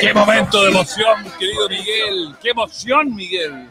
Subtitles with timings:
[0.00, 2.34] Qué momento de emoción, querido Miguel.
[2.42, 3.68] Qué emoción, Miguel.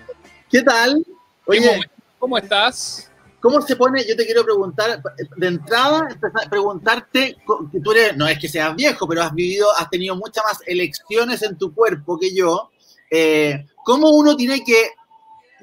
[0.49, 1.03] ¿Qué tal?
[1.45, 1.81] Oye,
[2.19, 3.11] ¿cómo estás?
[3.39, 4.05] ¿Cómo se pone?
[4.05, 5.01] Yo te quiero preguntar,
[5.37, 6.07] de entrada,
[6.49, 7.37] preguntarte,
[7.71, 10.59] que tú eres, no es que seas viejo, pero has vivido, has tenido muchas más
[10.65, 12.69] elecciones en tu cuerpo que yo.
[13.09, 14.91] Eh, ¿Cómo uno tiene que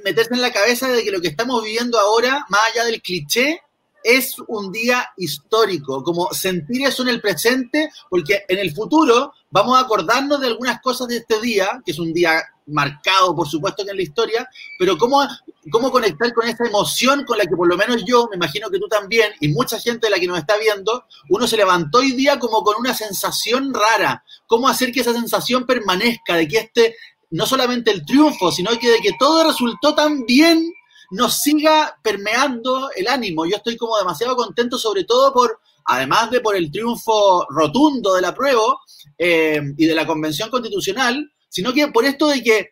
[0.02, 3.60] meterse en la cabeza de que lo que estamos viviendo ahora, más allá del cliché,
[4.06, 9.76] es un día histórico, como sentir eso en el presente, porque en el futuro vamos
[9.76, 13.84] a acordarnos de algunas cosas de este día, que es un día marcado, por supuesto,
[13.84, 15.26] que en la historia, pero cómo,
[15.72, 18.78] cómo conectar con esa emoción con la que por lo menos yo, me imagino que
[18.78, 22.12] tú también, y mucha gente de la que nos está viendo, uno se levantó hoy
[22.12, 26.96] día como con una sensación rara, cómo hacer que esa sensación permanezca, de que este,
[27.30, 30.72] no solamente el triunfo, sino de que todo resultó tan bien
[31.10, 33.46] nos siga permeando el ánimo.
[33.46, 38.22] Yo estoy como demasiado contento, sobre todo por, además de por el triunfo rotundo de
[38.22, 38.76] la prueba
[39.18, 42.70] eh, y de la Convención Constitucional, sino que por esto de que,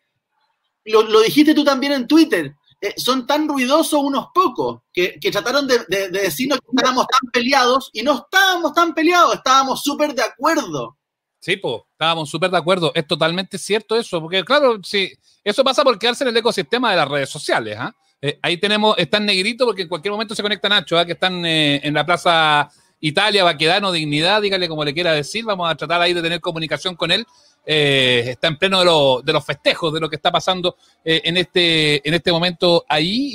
[0.86, 5.78] lo, dijiste tú también en Twitter, eh, son tan ruidosos unos pocos que, trataron de,
[6.10, 10.98] decirnos que estábamos tan peleados y no estábamos tan peleados, estábamos súper de acuerdo.
[11.40, 12.92] Sí, pues, estábamos súper de acuerdo.
[12.94, 15.12] Es totalmente cierto eso, porque claro, sí,
[15.42, 17.76] eso pasa por quedarse en el ecosistema de las redes sociales.
[17.78, 17.94] ¿ah?
[17.94, 18.03] Eh,
[18.42, 21.04] ahí tenemos, está en negrito porque en cualquier momento se conecta Nacho, ¿ah?
[21.04, 25.70] que están eh, en la Plaza Italia, Baquedano, Dignidad, dígale como le quiera decir, vamos
[25.70, 27.26] a tratar ahí de tener comunicación con él.
[27.66, 32.14] Eh, está en pleno de, los festejos, de lo que está pasando en, este, en
[32.14, 33.30] este momento ahí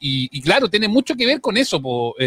[0.00, 1.80] y, claro, tiene mucho que ver con eso,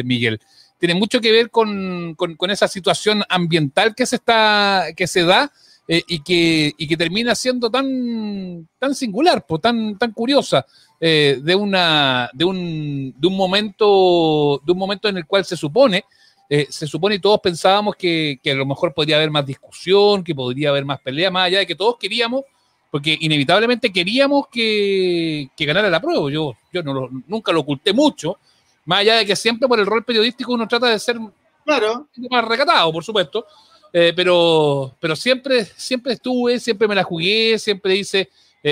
[0.03, 0.39] Miguel.
[0.77, 5.51] Tiene mucho que ver con, con, esa situación ambiental que se, está, que se da
[5.87, 10.65] y, que, y que termina siendo tan, tan singular, tan, tan curiosa.
[10.99, 15.55] Eh, de, una, de, un, de, un momento, de un momento en el cual se
[15.55, 16.03] supone,
[16.49, 20.23] eh, se supone y todos pensábamos que, que, a lo mejor podría haber más discusión,
[20.23, 22.43] que podría haber más pelea, más allá de que todos queríamos,
[22.89, 26.31] porque inevitablemente queríamos que, que ganara la prueba.
[26.31, 28.37] Yo, yo no nunca lo oculté mucho,
[28.85, 31.17] más allá de que siempre por el rol periodístico uno trata de ser
[31.63, 32.07] claro.
[32.31, 33.45] más recatado, por supuesto.
[33.93, 38.29] Eh, pero, pero siempre, siempre estuve, siempre me la jugué, siempre hice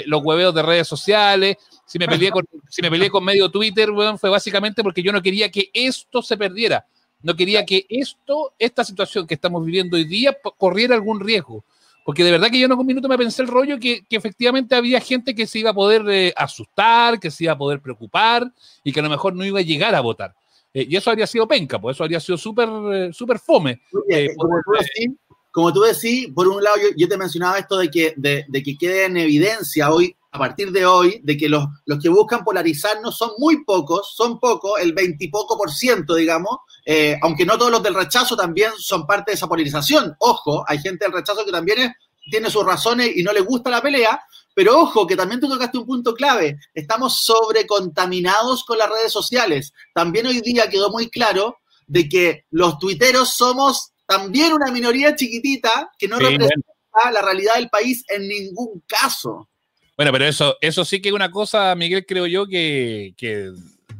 [0.08, 1.56] los hueveos de redes sociales,
[1.86, 3.90] si me peleé con, si me peleé con medio Twitter,
[4.20, 6.86] fue básicamente porque yo no quería que esto se perdiera.
[7.22, 11.64] No quería que esto, esta situación que estamos viviendo hoy día, corriera algún riesgo.
[12.04, 15.00] Porque de verdad que yo en algún minuto me pensé el rollo que, efectivamente había
[15.00, 18.52] gente que se iba a poder eh, asustar, que se iba a poder preocupar
[18.84, 20.36] y que a lo mejor no iba a llegar a votar.
[20.76, 23.82] Eh, y eso habría sido penca, pues eso habría sido súper eh, súper fome.
[25.52, 28.78] como, tú decís, por un lado yo, te mencionaba esto de que, de, de que
[28.78, 33.18] quede en evidencia hoy a partir de hoy de que los, los que buscan polarizarnos
[33.18, 37.82] son muy pocos, son pocos, el veintipoco por ciento, digamos, eh, aunque no todos los
[37.82, 40.14] del rechazo también son parte de esa polarización.
[40.20, 41.96] Ojo, hay gente del rechazo que también
[42.30, 44.20] tiene sus razones y no le gusta la pelea,
[44.56, 49.74] pero ojo, que también tú tocaste un punto clave, estamos sobrecontaminados con las redes sociales.
[49.94, 55.92] También hoy día quedó muy claro de que los tuiteros somos también una minoría chiquitita
[56.00, 56.72] que no representa
[57.12, 59.50] la realidad del país en ningún caso.
[59.98, 63.14] Bueno, pero eso, eso sí que es una cosa, Miguel, creo yo, que,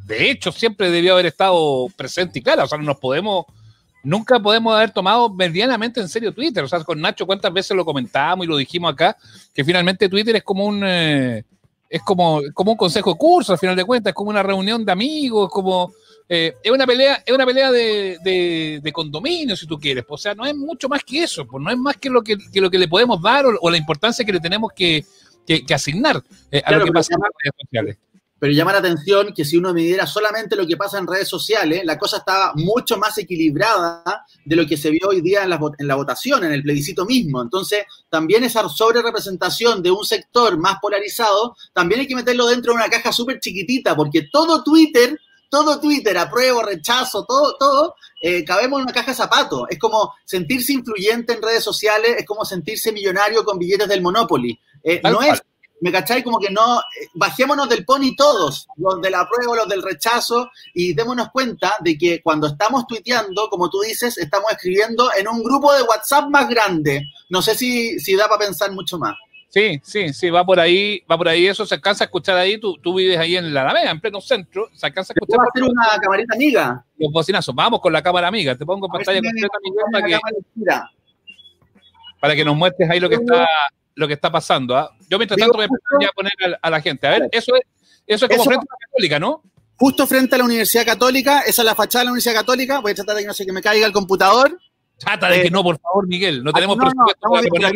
[0.04, 3.44] de hecho siempre debió haber estado presente y claro, o sea, no nos podemos,
[4.06, 6.62] nunca podemos haber tomado medianamente en serio Twitter.
[6.62, 9.16] O sea, con Nacho, ¿cuántas veces lo comentábamos y lo dijimos acá?
[9.52, 11.44] Que finalmente Twitter es como un, eh,
[11.90, 14.84] es como, como un consejo de curso, al final de cuentas, es como una reunión
[14.84, 15.92] de amigos, como...
[16.28, 20.04] Eh, es una pelea, es una pelea de, de, condominio, si tú quieres.
[20.04, 22.22] Pues, o sea, no es mucho más que eso, pues no es más que lo
[22.22, 25.04] que, lo que le podemos dar o, la importancia que le tenemos que,
[25.46, 26.20] que, asignar
[26.50, 27.98] eh, a lo que pasa en redes sociales.
[28.46, 31.82] Pero llama la atención que si uno midiera solamente lo que pasa en redes sociales,
[31.84, 35.58] la cosa está mucho más equilibrada de lo que se vio hoy día en la,
[35.76, 37.42] en la votación, en el plebiscito mismo.
[37.42, 42.72] Entonces, también esa sobre representación de un sector más polarizado, también hay que meterlo dentro
[42.72, 48.44] de una caja súper chiquitita, porque todo Twitter todo Twitter, apruebo, rechazo, todo, todo, eh,
[48.44, 49.62] cabemos en una caja de zapatos.
[49.70, 54.58] Es como sentirse influyente en redes sociales, es como sentirse millonario con billetes del Monopoly.
[54.82, 55.42] Eh, no es,
[55.80, 56.24] ¿me cacháis?
[56.24, 60.94] Como que no, eh, bajémonos del pony todos, los del apruebo, los del rechazo, y
[60.94, 65.72] démonos cuenta de que cuando estamos tuiteando, como tú dices, estamos escribiendo en un grupo
[65.74, 67.02] de WhatsApp más grande.
[67.28, 69.14] No sé si, si da para pensar mucho más.
[69.48, 72.58] Sí, sí, sí, va por ahí, va por ahí, eso se alcanza a escuchar ahí,
[72.58, 75.36] tú, tú vives ahí en la Alameda, en pleno centro, se alcanza a escuchar.
[75.36, 76.84] ¿Puedo hacer una camarita amiga?
[76.98, 80.18] Los bocinazos, vamos con la cámara amiga, te pongo en pantalla completa, Miguel, para que,
[82.20, 83.46] para que nos muestres ahí lo que está,
[83.96, 84.76] lo que está pasando.
[84.76, 84.94] ¿ah?
[85.10, 86.32] Yo mientras tanto me voy a poner
[86.62, 87.06] a, la gente.
[87.06, 87.62] A ver, eso es,
[88.06, 89.42] eso es como frente a la Católica, ¿no?
[89.78, 92.92] Justo frente a la Universidad Católica, esa es la fachada de la Universidad Católica, voy
[92.92, 94.58] a tratar de que no sé que me caiga el computador.
[94.96, 97.72] Trata de que eh, no, por favor, Miguel, no tenemos presupuesto para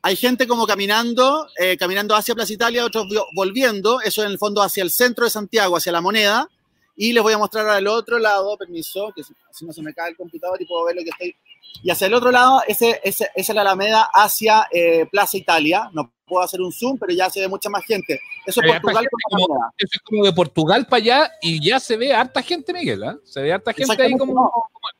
[0.00, 4.62] hay gente como caminando, eh, caminando hacia Plaza Italia, otros volviendo, eso en el fondo
[4.62, 6.48] hacia el centro de Santiago, hacia la moneda,
[6.96, 10.10] y les voy a mostrar al otro lado, permiso, que si no se me cae
[10.10, 11.36] el computador y puedo ver lo que estoy.
[11.82, 15.90] Y hacia el otro lado, ese, ese, esa es la Alameda hacia eh, Plaza Italia.
[15.92, 18.20] No puedo hacer un zoom, pero ya se ve mucha más gente.
[18.44, 19.06] Eso es Portugal.
[19.30, 23.02] Como, eso es como de Portugal para allá y ya se ve harta gente, Miguel.
[23.02, 23.16] ¿eh?
[23.24, 24.52] Se ve harta gente ahí como, como,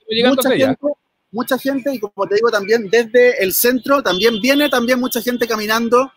[0.08, 0.76] llegando hacia allá
[1.30, 5.46] mucha gente y como te digo también desde el centro también viene también mucha gente
[5.46, 6.12] caminando.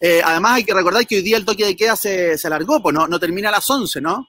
[0.00, 2.82] Eh, además hay que recordar que hoy día el toque de queda se, se alargó,
[2.82, 4.28] pues no, no termina a las 11, ¿no?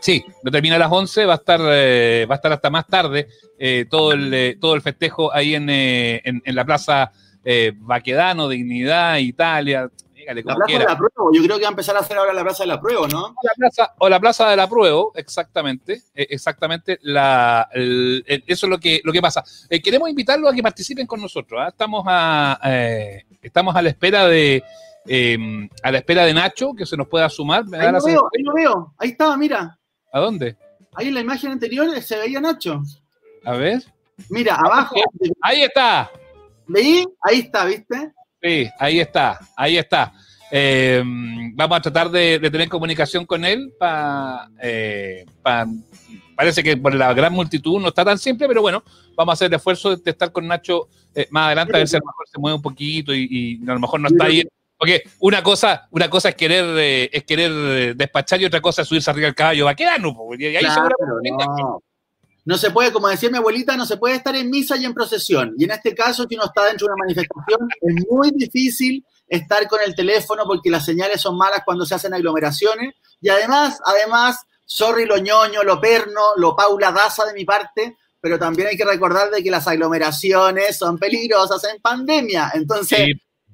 [0.00, 2.86] Sí, no termina a las 11, va a estar, eh, va a estar hasta más
[2.86, 3.28] tarde
[3.58, 7.12] eh, todo, el, todo el festejo ahí en, en, en la Plaza
[7.76, 9.88] Baquedano, Dignidad, Italia,
[10.34, 12.42] la Plaza de la Prueba, yo creo que va a empezar a hacer ahora la
[12.42, 13.34] Plaza de la Prueba, ¿no?
[13.42, 18.78] La plaza, o la Plaza de la Prueba, exactamente, e, exactamente, la, eso es lo
[18.78, 19.44] que, lo que pasa.
[19.68, 21.68] Eh, queremos invitarlos a que participen con nosotros, ¿ah?
[21.68, 24.62] estamos, a, eh, estamos a la espera de...
[25.08, 27.62] Em, a la espera de Nacho, que se nos pueda sumar.
[27.74, 29.78] ahí, lo veo, ahí lo veo, ahí estaba, mira.
[30.12, 30.56] ¿A dónde?
[30.94, 32.82] Ahí en la imagen anterior se veía Nacho.
[33.44, 33.82] A ver.
[34.30, 34.96] Mira, abajo.
[35.42, 36.10] Ahí está.
[36.66, 37.04] ¿Veí?
[37.20, 38.12] Ahí está, ¿viste?
[38.42, 40.12] Sí, ahí está, ahí está.
[40.50, 41.02] Eh,
[41.54, 43.72] vamos a tratar de, tener comunicación con él.
[44.62, 45.24] Eh,
[46.34, 48.82] parece que por la gran multitud no está tan simple, pero bueno,
[49.16, 51.96] vamos a hacer el esfuerzo de estar con Nacho eh, más adelante a ver si
[51.96, 54.42] a lo mejor se mueve un poquito y, a lo mejor no está ahí.
[54.78, 59.10] Porque una cosa, una cosa es querer, es querer despachar y otra cosa es subirse
[59.10, 60.14] arriba del caballo vaquedano.
[60.38, 61.82] Y ahí no.
[62.44, 64.92] no se puede, como decía mi abuelita, no se puede estar en misa y en
[64.92, 65.54] procesión.
[65.56, 69.66] Y en este caso, si uno está dentro de una manifestación, es muy difícil estar
[69.66, 72.94] con el teléfono porque las señales son malas cuando se hacen aglomeraciones.
[73.20, 78.38] Y además, además, sorry lo ñoño, lo perno, lo Paula Daza de mi parte, pero
[78.38, 82.52] también hay que recordar de que las aglomeraciones son peligrosas en pandemia.
[82.54, 83.08] Entonces,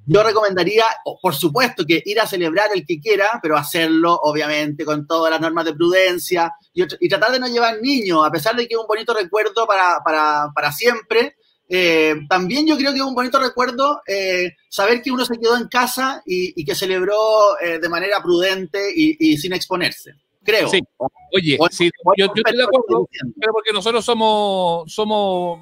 [0.07, 0.85] yo recomendaría,
[1.21, 5.41] por supuesto, que ir a celebrar el que quiera, pero hacerlo, obviamente, con todas las
[5.41, 8.87] normas de prudencia y, tratar de no llevar niños, a pesar de que es un
[8.87, 11.37] bonito recuerdo para, para, para siempre
[11.75, 15.57] eh, también yo creo que es un bonito recuerdo eh, saber que uno se quedó
[15.57, 20.17] en casa y, que celebró eh, de manera prudente y, sin exponerse.
[20.45, 20.69] Creo.
[20.69, 20.81] Sí.
[21.35, 21.91] Oye, yo, estoy
[22.57, 23.09] de acuerdo,
[23.53, 25.61] porque nosotros somos, somos,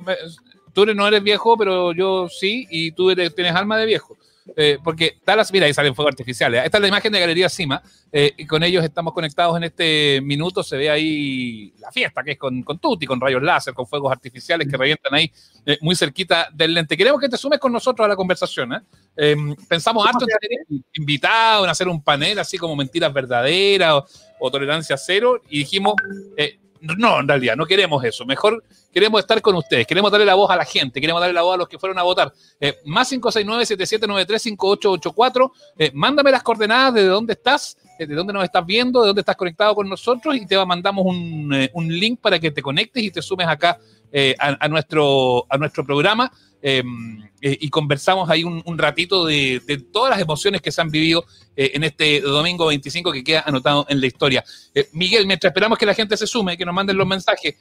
[0.72, 4.16] tú no eres viejo, pero yo sí, y tú tienes alma de viejo.
[4.56, 6.64] Eh, porque Dallas, mira, ahí salen fuegos artificiales.
[6.64, 7.82] Esta es la imagen de Galería Cima,
[8.12, 10.62] eh, y con ellos estamos conectados en este minuto.
[10.62, 14.10] Se ve ahí la fiesta, que es con, con Tutti, con rayos láser, con fuegos
[14.12, 15.30] artificiales que revientan ahí
[15.66, 16.96] eh, muy cerquita del lente.
[16.96, 18.70] Queremos que te sumes con nosotros a la conversación.
[19.68, 24.02] pensamos harto en tener invitados, en hacer un panel así como mentiras verdaderas
[24.38, 25.94] o tolerancia cero, y dijimos,
[26.80, 28.24] no, en realidad, no queremos eso.
[28.24, 31.42] Mejor queremos estar con ustedes, queremos darle la voz a la gente, queremos darle la
[31.42, 32.32] voz a los que fueron a votar.
[32.58, 35.52] Eh, más 569-7793-5884.
[35.78, 39.20] Eh, mándame las coordenadas de dónde estás, eh, de dónde nos estás viendo, de dónde
[39.20, 43.10] estás conectado con nosotros y te mandamos un, un link para que te conectes y
[43.10, 43.78] te sumes acá
[44.38, 46.32] a, nuestro, a nuestro programa.
[46.62, 51.24] Em, eh, y conversamos ahí un, ratito de, todas las emociones que se han vivido
[51.56, 54.44] eh, en este domingo 25 que queda anotado en la historia.
[54.74, 57.54] Eh, Miguel, mientras esperamos que la gente se sume, que nos manden los mensajes,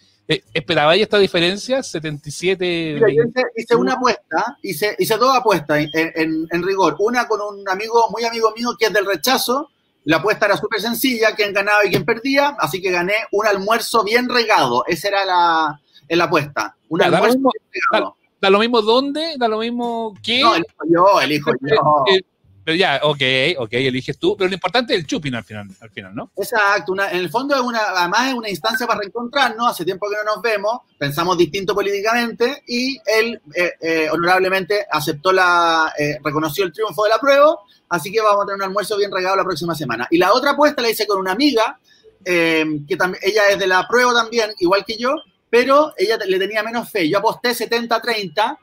[0.53, 1.81] ¿esperabais esta diferencia?
[1.81, 2.95] 77...
[2.95, 3.23] Mira, yo
[3.55, 6.97] hice, una apuesta, hice, hice dos apuestas en, en, rigor.
[6.99, 9.69] Una con un amigo, muy amigo mío, que es del rechazo.
[10.03, 14.03] La apuesta era súper sencilla, quién ganaba y quién perdía, así que gané un almuerzo
[14.03, 14.83] bien regado.
[14.87, 16.75] Esa era la, la apuesta.
[16.89, 20.41] Un almuerzo bien regado da lo mismo dónde, da lo mismo qué.
[20.41, 22.03] No, elijo yo, elijo yo.
[22.13, 22.21] Eh,
[22.63, 23.21] pero ya, ok,
[23.57, 26.31] ok, eliges tú, pero lo importante es el chupin al final, al final ¿no?
[26.35, 30.17] Exacto, en el fondo es una, además es una instancia para reencontrarnos, hace tiempo que
[30.17, 35.91] no nos vemos, pensamos distinto políticamente y él eh, eh, honorablemente aceptó la,
[36.23, 37.55] reconoció el triunfo de la prueba,
[37.89, 40.07] así que vamos a tener un almuerzo bien regado la próxima semana.
[40.11, 41.79] Y la otra apuesta la hice con una amiga,
[42.23, 45.15] que también, ella es de la prueba también, igual que yo,
[45.49, 47.09] pero ella le tenía menos fe.
[47.09, 48.57] Yo aposté 70-30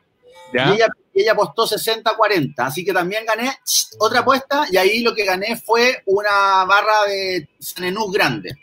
[0.52, 2.54] y ella, ella, apostó 60-40.
[2.58, 3.52] Así que también gané
[3.98, 8.54] otra apuesta y ahí lo que gané fue una barra de Sanenú grande.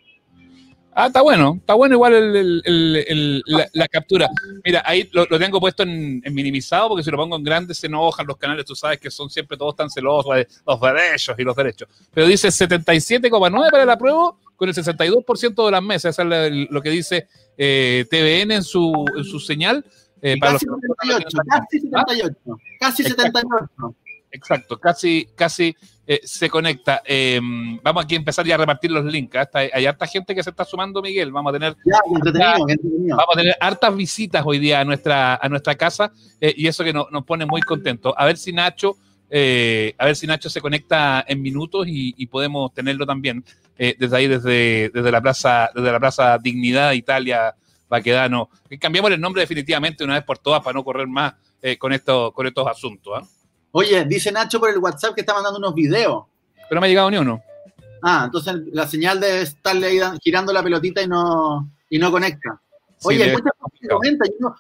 [0.96, 4.30] Ah, está bueno, está bueno igual el, el, el, la, captura.
[4.63, 7.74] Mira, ahí lo, lo tengo puesto en, en, minimizado porque si lo pongo en grande
[7.74, 11.36] se enojan los canales, tú sabes que son siempre todos tan celosos de los derechos
[11.39, 11.89] y los derechos.
[12.13, 16.82] Pero dice 77,9 para el apruebo con el 62% de las mesas, eso es lo
[16.82, 17.27] que dice
[17.58, 19.86] eh, TVN en su, en su señal.
[20.22, 23.96] Eh, para casi, los 78, casi 78, casi 78.
[24.34, 25.75] Exacto, casi, casi
[26.08, 27.03] eh, se conecta.
[27.05, 27.39] Eh,
[27.84, 29.38] vamos aquí a empezar ya a repartir los links.
[29.38, 29.48] ¿ah?
[29.53, 31.32] hay harta gente que se está sumando, Miguel.
[31.32, 36.12] Vamos a tener, Vamos a tener hartas visitas hoy día a nuestra, a nuestra casa
[36.41, 38.13] eh, y eso que nos pone muy contentos.
[38.17, 38.98] A ver si Nacho,
[39.32, 43.46] a ver si Nacho se conecta en minutos y, podemos tenerlo también
[43.77, 47.56] desde ahí, desde, desde la plaza, desde la plaza Dignidad Italia
[47.89, 48.50] Baquedano.
[48.80, 51.34] Cambiamos el nombre definitivamente una vez por todas para no correr más
[51.80, 53.13] con, esto, con estos asuntos.
[53.15, 53.27] ¿ah?
[53.72, 56.25] Oye, dice Nacho por el WhatsApp que está mandando unos videos.
[56.56, 57.42] Pero no me ha llegado ni uno.
[58.03, 62.62] Ah, entonces la señal de estarle ahí girando la pelotita y no, y no conecta.
[63.03, 63.74] Oye, muchas cosas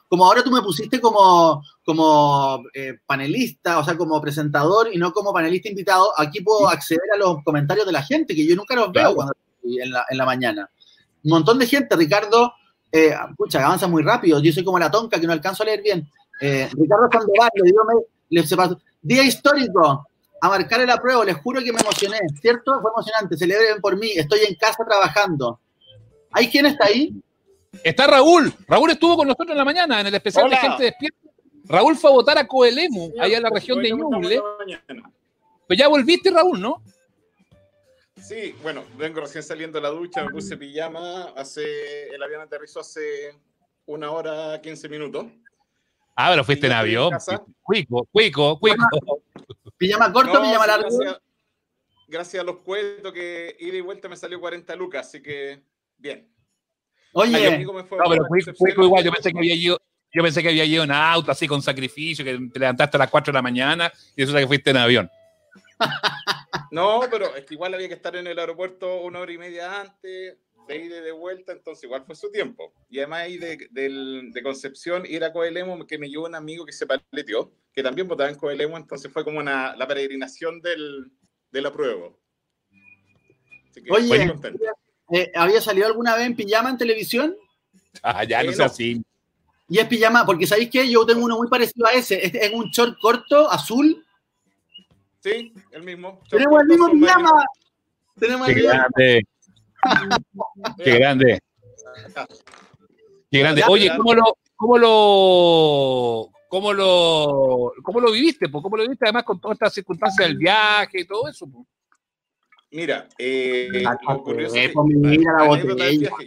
[0.09, 5.13] como ahora tú me pusiste como, como eh, panelista, o sea, como presentador y no
[5.13, 8.75] como panelista invitado, aquí puedo acceder a los comentarios de la gente, que yo nunca
[8.75, 9.33] los veo cuando
[9.63, 10.69] en la, en la mañana.
[11.23, 12.53] Un montón de gente, Ricardo,
[12.91, 15.81] eh, pucha, avanza muy rápido, yo soy como la tonca que no alcanzo a leer
[15.81, 16.07] bien.
[16.41, 17.83] Eh, Ricardo Sandoval, le digo,
[18.29, 18.43] le,
[19.01, 20.07] Día histórico.
[20.41, 22.81] A marcar el apruebo, les juro que me emocioné, ¿cierto?
[22.81, 23.37] Fue emocionante.
[23.37, 24.11] Celebren por mí.
[24.11, 25.59] Estoy en casa trabajando.
[26.31, 27.15] ¿Hay quién está ahí?
[27.83, 28.53] Está Raúl.
[28.67, 31.17] Raúl estuvo con nosotros en la mañana en el especial de Gente Despierta.
[31.65, 34.41] Raúl fue a votar a Coelemu, allá en la región de Ñuble.
[35.65, 36.83] Pues ya volviste, Raúl, ¿no?
[38.21, 42.79] Sí, bueno, vengo recién saliendo de la ducha, me puse pijama, hace, el avión aterrizó
[42.79, 43.35] hace
[43.85, 45.25] una hora, 15 minutos.
[46.15, 47.11] Ah, pero fuiste en avión.
[47.61, 48.85] Cuico, cuico, cuico.
[49.77, 50.87] Pijama corto, no, pijama largo.
[52.07, 55.63] Gracias, a los cuentos que ida y vuelta me salió 40 lucas, así que
[55.97, 56.32] bien.
[57.13, 59.79] Oye, no, pero cuico, igual, yo pensé que había ido.
[60.15, 63.09] Yo pensé que había ido en auto, así con sacrificio, que te levantaste a las
[63.09, 65.09] 4 de la mañana y eso es que fuiste en avión.
[66.69, 69.81] No, pero es que igual había que estar en el aeropuerto una hora y media
[69.81, 72.73] antes de ir de vuelta, entonces igual fue su tiempo.
[72.89, 76.71] Y además ahí de, de, Concepción ir a Coelemo, que me llevó un amigo que
[76.71, 81.11] se paleteó, que también votaba en Coelemo, entonces fue como una, la peregrinación del,
[81.51, 82.19] del apruebo.
[83.91, 84.33] Oye,
[85.13, 87.35] eh, ¿había salido alguna vez en pijama en televisión?
[88.01, 88.99] Ah, ya no es así.
[89.69, 90.89] Y es pijama, porque ¿sabéis qué?
[90.89, 92.25] Yo tengo uno muy parecido a ese.
[92.25, 94.03] Es en un short corto, azul.
[95.19, 96.19] Sí, el mismo.
[96.27, 97.45] Tenemos el mismo pijama.
[98.19, 98.71] Tenemos el mismo.
[100.83, 101.39] Qué grande.
[103.29, 103.63] Qué grande.
[103.67, 108.51] Oye, ¿cómo lo, cómo lo, cómo lo, cómo lo viviste?
[108.51, 111.47] ¿Cómo lo viviste además con todas estas circunstancias del viaje y todo eso?
[112.73, 113.83] Mira, eh,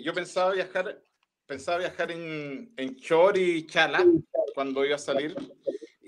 [0.00, 1.03] yo pensaba viajar,
[1.45, 4.07] pensaba viajar en, en Chor y Chala
[4.55, 5.35] cuando iba a salir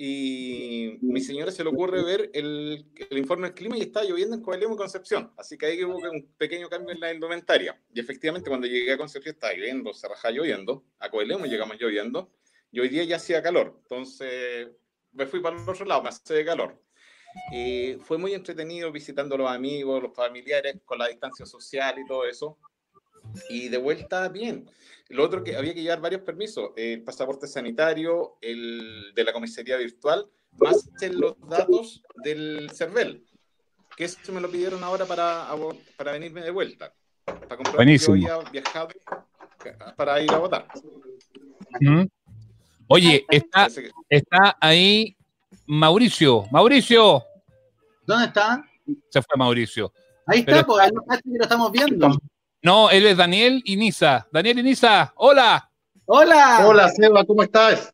[0.00, 4.36] y mi señora se le ocurre ver el, el, informe del clima y está lloviendo
[4.36, 5.32] en Coelemu y Concepción.
[5.36, 7.76] Así que ahí hubo un pequeño cambio en la indumentaria.
[7.92, 10.84] Y efectivamente, cuando llegué a Concepción estaba lloviendo, se rajaba lloviendo.
[11.00, 12.30] A Coelemu llegamos lloviendo.
[12.70, 13.74] Y hoy día ya hacía calor.
[13.82, 14.68] Entonces
[15.10, 16.80] me fui para el otro lado, me hace calor.
[17.52, 22.06] Y fue muy entretenido visitando a los amigos, los familiares, con la distancia social y
[22.06, 22.58] todo eso.
[23.50, 24.68] Y de vuelta, bien.
[25.08, 29.76] Lo otro que había que llevar varios permisos, el pasaporte sanitario, el de la comisaría
[29.76, 33.24] virtual, más los datos del CERVEL,
[33.96, 35.48] que eso me lo pidieron ahora para,
[35.96, 36.92] para venirme de vuelta,
[37.24, 38.88] para comprobar que yo había viajado
[39.96, 40.68] para ir a votar.
[42.86, 43.68] Oye, está,
[44.08, 45.17] está ahí
[45.68, 46.46] Mauricio.
[46.50, 47.22] Mauricio.
[48.06, 48.64] ¿Dónde está?
[49.10, 49.92] Se fue Mauricio.
[50.26, 50.90] Ahí está, porque
[51.24, 52.18] lo estamos viendo.
[52.62, 54.26] No, él es Daniel Iniza.
[54.32, 55.70] Daniel Iniza, hola.
[56.06, 56.66] Hola.
[56.66, 57.92] Hola, Seba, ¿cómo estás?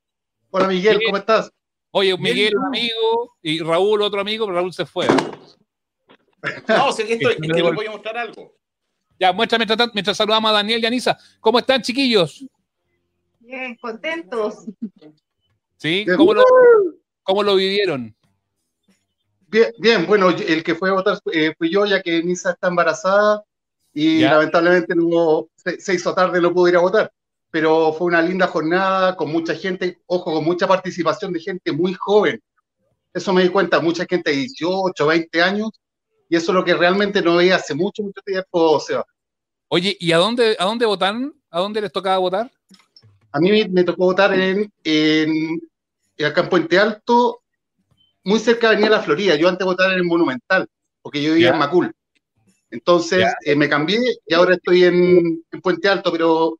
[0.50, 1.50] Hola, Miguel, ¿cómo estás?
[1.90, 5.08] Oye, Miguel, un amigo, y Raúl, otro amigo, pero Raúl se fue.
[6.68, 8.54] No, sé que estoy, es que les voy a mostrar algo.
[9.18, 11.18] Ya, muéstrame mientras, mientras saludamos a Daniel y Anisa.
[11.40, 12.44] ¿Cómo están, chiquillos?
[13.40, 14.66] Bien, contentos.
[15.78, 16.04] ¿Sí?
[16.18, 16.44] ¿Cómo lo,
[17.24, 18.14] cómo lo vivieron?
[19.48, 22.68] Bien, bien, bueno, el que fue a votar eh, fui yo, ya que Anisa está
[22.68, 23.42] embarazada
[23.92, 27.12] y lamentablemente no, se, hizo tarde, no pudo ir a votar.
[27.50, 31.94] Pero fue una linda jornada con mucha gente, ojo, con mucha participación de gente muy
[31.94, 32.40] joven.
[33.12, 35.70] Eso me di cuenta, mucha gente de 18, 20 años,
[36.28, 39.06] y eso es lo que realmente no veía hace mucho, mucho tiempo, Seba.
[39.68, 41.32] Oye, ¿y a dónde, a dónde votaron?
[41.48, 42.50] ¿A dónde les tocaba votar?
[43.30, 45.60] A mí me tocó votar en, en,
[46.22, 47.42] acá en Puente Alto,
[48.24, 49.34] muy cerca de Avenida La Florida.
[49.36, 50.68] Yo antes votaba en el Monumental,
[51.02, 51.92] porque yo vivía en Macul.
[52.70, 56.58] Entonces eh, me cambié y ahora estoy en, Puente Alto, pero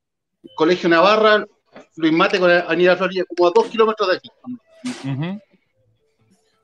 [0.57, 1.45] Colegio Navarra,
[1.97, 4.31] Luis Mate con Avenida Florida, como a dos kilómetros de aquí.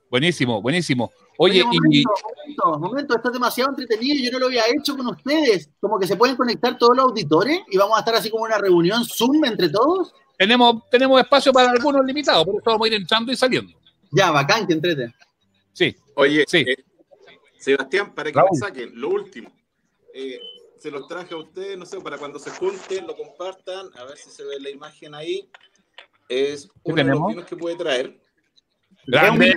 [0.09, 1.11] Buenísimo, buenísimo.
[1.37, 2.03] Oye, momento, y...
[2.03, 5.69] momento, momento, esto es demasiado entretenido, yo no lo había hecho con ustedes.
[5.79, 8.53] Como que se pueden conectar todos los auditores y vamos a estar así como en
[8.53, 10.13] una reunión Zoom entre todos.
[10.41, 13.77] Tenemos, tenemos espacio para algunos limitados, pero eso vamos a ir entrando y saliendo.
[14.09, 15.13] Ya, bacán, que entrete.
[15.71, 15.95] Sí.
[16.15, 16.65] Oye, sí.
[16.67, 16.83] Eh,
[17.59, 19.51] Sebastián, para que me saquen, lo último.
[20.15, 20.39] Eh,
[20.79, 24.17] se los traje a ustedes, no sé, para cuando se junten, lo compartan, a ver
[24.17, 25.47] si se ve la imagen ahí.
[26.27, 28.19] Es uno de los vinos que puede traer.
[29.05, 29.55] Grande.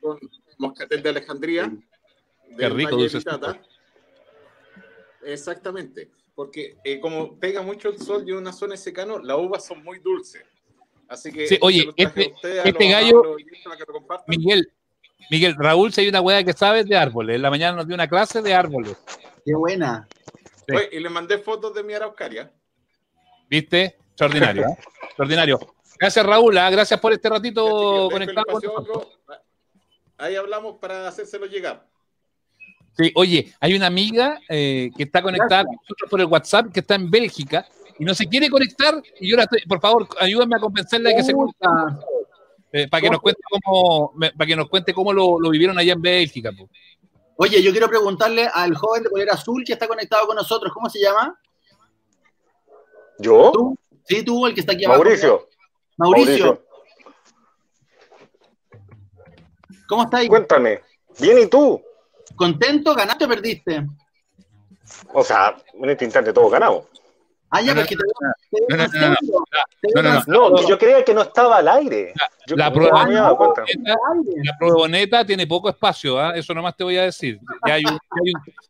[0.00, 0.18] con
[0.56, 1.70] moscatel de Alejandría.
[2.56, 3.18] Qué rico, dulce.
[5.22, 9.64] Exactamente, porque eh, como pega mucho el sol y una zona de secano, las uvas
[9.64, 10.44] son muy dulces.
[11.08, 13.36] Así que, sí, oye, este, este gallo,
[14.26, 14.70] Miguel,
[15.30, 17.36] Miguel, Raúl, si hay una hueá que sabes de árboles.
[17.36, 18.96] En la mañana nos dio una clase de árboles.
[19.44, 20.06] Qué buena.
[20.68, 22.52] Oye, y le mandé fotos de mi araucaria.
[23.48, 23.96] ¿Viste?
[24.10, 24.66] Extraordinario.
[24.66, 24.78] ¿eh?
[25.04, 25.74] Extraordinario.
[25.98, 26.58] Gracias, Raúl.
[26.58, 26.70] ¿eh?
[26.70, 28.60] Gracias por este ratito conectado.
[30.18, 31.86] Ahí hablamos para hacérselo llegar.
[32.96, 36.80] Sí, oye, hay una amiga eh, que está conectada con nosotros por el WhatsApp que
[36.80, 37.66] está en Bélgica
[37.98, 41.16] y no se quiere conectar y yo la estoy, por favor, ayúdenme a convencerla de
[41.16, 41.66] que se conecte.
[42.72, 46.02] Eh, para que nos cuente cómo, para que nos cuente cómo lo, vivieron allá en
[46.02, 46.50] Bélgica.
[47.36, 50.88] Oye, yo quiero preguntarle al joven de polera azul que está conectado con nosotros, ¿cómo
[50.88, 51.38] se llama?
[53.18, 53.52] ¿Yo?
[54.04, 55.02] Sí, tú, el que está aquí abajo.
[55.02, 55.48] Mauricio.
[55.96, 56.62] Mauricio.
[59.88, 60.26] ¿Cómo estás?
[60.26, 60.80] Cuéntame.
[61.18, 61.82] Bien, ¿y tú?
[62.36, 62.94] ¿Contento?
[62.94, 63.86] ¿Ganaste o perdiste?
[65.12, 66.88] O sea, en este instante todo ganado.
[67.48, 68.02] Ah, ya, porque no,
[70.02, 72.12] no, no, no, yo creía que no estaba al aire.
[72.48, 73.64] la, prueba boneta,
[74.44, 76.32] la prueba boneta tiene poco espacio, ¿ah?
[76.34, 77.38] eso nomás te voy a decir.
[77.64, 77.98] Ya hay, un,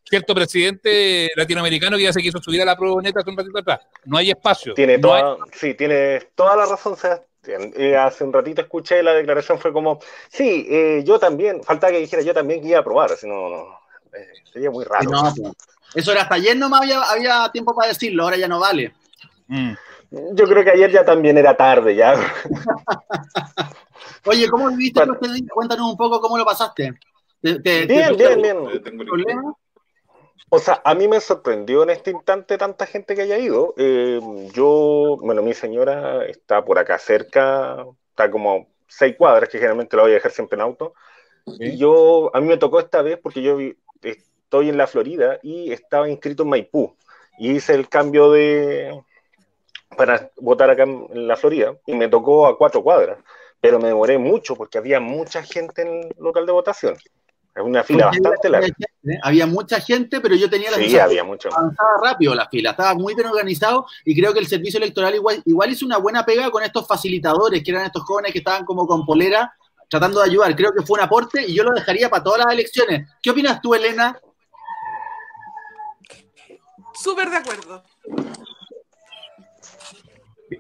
[0.05, 3.59] cierto presidente latinoamericano que ya se quiso subir a la prueba boneta hace un ratito
[3.59, 3.81] atrás.
[4.05, 4.75] No hay espacio.
[4.75, 7.27] Tiene toda, Sí, tiene toda la razón, Sebastián.
[7.47, 11.99] Eh, hace un ratito escuché la declaración, fue como, sí, eh, yo también, falta que
[11.99, 13.79] dijera yo también que iba a probar, si no, no
[14.12, 15.11] eh, sería muy raro.
[15.11, 15.53] Pues.
[15.95, 18.95] Eso era hasta ayer nomás había, había tiempo para decirlo, ahora ya no vale.
[19.49, 19.73] Mm.
[20.11, 22.15] Yo creo que ayer ya también era tarde, ya.
[24.25, 25.45] Oye, ¿cómo viviste este día?
[25.52, 26.95] Cuéntanos un poco cómo lo pasaste.
[27.43, 28.56] bien, bien, bien.
[30.49, 33.75] O sea, a mí me sorprendió en este instante tanta gente que haya ido.
[33.77, 34.21] Eh,
[34.55, 40.03] yo, bueno, mi señora está por acá cerca, está como seis cuadras, que generalmente la
[40.03, 40.95] voy a dejar siempre en auto.
[41.47, 43.59] Y yo, a mí me tocó esta vez porque yo
[44.03, 46.97] estoy en la Florida y estaba inscrito en Maipú.
[47.39, 48.99] Y hice el cambio de,
[49.97, 53.19] para votar acá en la Florida y me tocó a cuatro cuadras,
[53.61, 56.97] pero me demoré mucho porque había mucha gente en el local de votación.
[57.56, 58.66] Es una fila bastante larga.
[58.69, 59.19] ¿eh?
[59.23, 61.49] Había mucha gente, pero yo tenía la sí, había mucho.
[61.50, 65.42] avanzaba rápido la fila, estaba muy bien organizado y creo que el servicio electoral igual,
[65.47, 68.86] igual hizo una buena pega con estos facilitadores, que eran estos jóvenes que estaban como
[68.86, 69.54] con polera
[69.88, 70.54] tratando de ayudar.
[70.54, 73.08] Creo que fue un aporte y yo lo dejaría para todas las elecciones.
[73.23, 74.21] ¿Qué opinas tú, Elena?
[76.92, 77.82] Súper de acuerdo.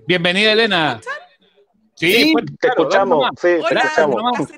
[0.06, 0.98] Bienvenida, Elena.
[1.94, 3.28] Sí, te escuchamos.
[3.36, 4.48] Sí, te escuchamos.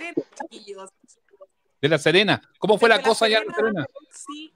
[1.80, 2.40] De la Serena.
[2.58, 3.86] ¿Cómo fue la cosa allá en la Serena?
[4.10, 4.52] Sí.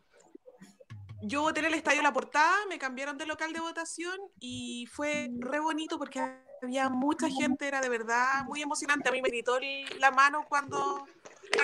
[1.24, 5.30] Yo voté en el estadio La Portada, me cambiaron de local de votación y fue
[5.38, 6.20] re bonito porque
[6.60, 9.08] había mucha gente, era de verdad muy emocionante.
[9.08, 9.56] A mí me gritó
[10.00, 11.06] la mano cuando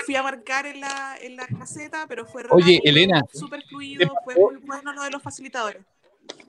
[0.06, 4.36] fui a marcar en la, en la caseta, pero fue Oye, Elena, súper fluido, fue
[4.36, 5.82] muy bueno lo de los facilitadores.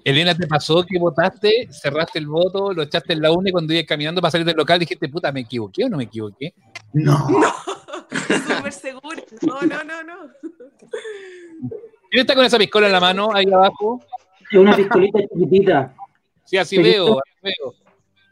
[0.03, 3.73] Elena, ¿te pasó que votaste, cerraste el voto, lo echaste en la una y cuando
[3.73, 6.53] ibas caminando para salir del local dijiste, puta, ¿me equivoqué o no me equivoqué?
[6.93, 7.27] No.
[7.39, 7.68] No,
[8.57, 9.23] súper seguro.
[9.41, 10.15] No, no, no, no.
[12.09, 14.01] ¿Quién está con esa piscola en la mano ahí abajo?
[14.53, 15.95] Una piscolita chiquitita.
[16.45, 17.73] Sí, así veo, así veo.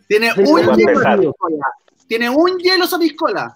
[0.07, 1.65] Tiene un hielo esa piscola.
[2.07, 3.55] Tiene un hielo esa piscola.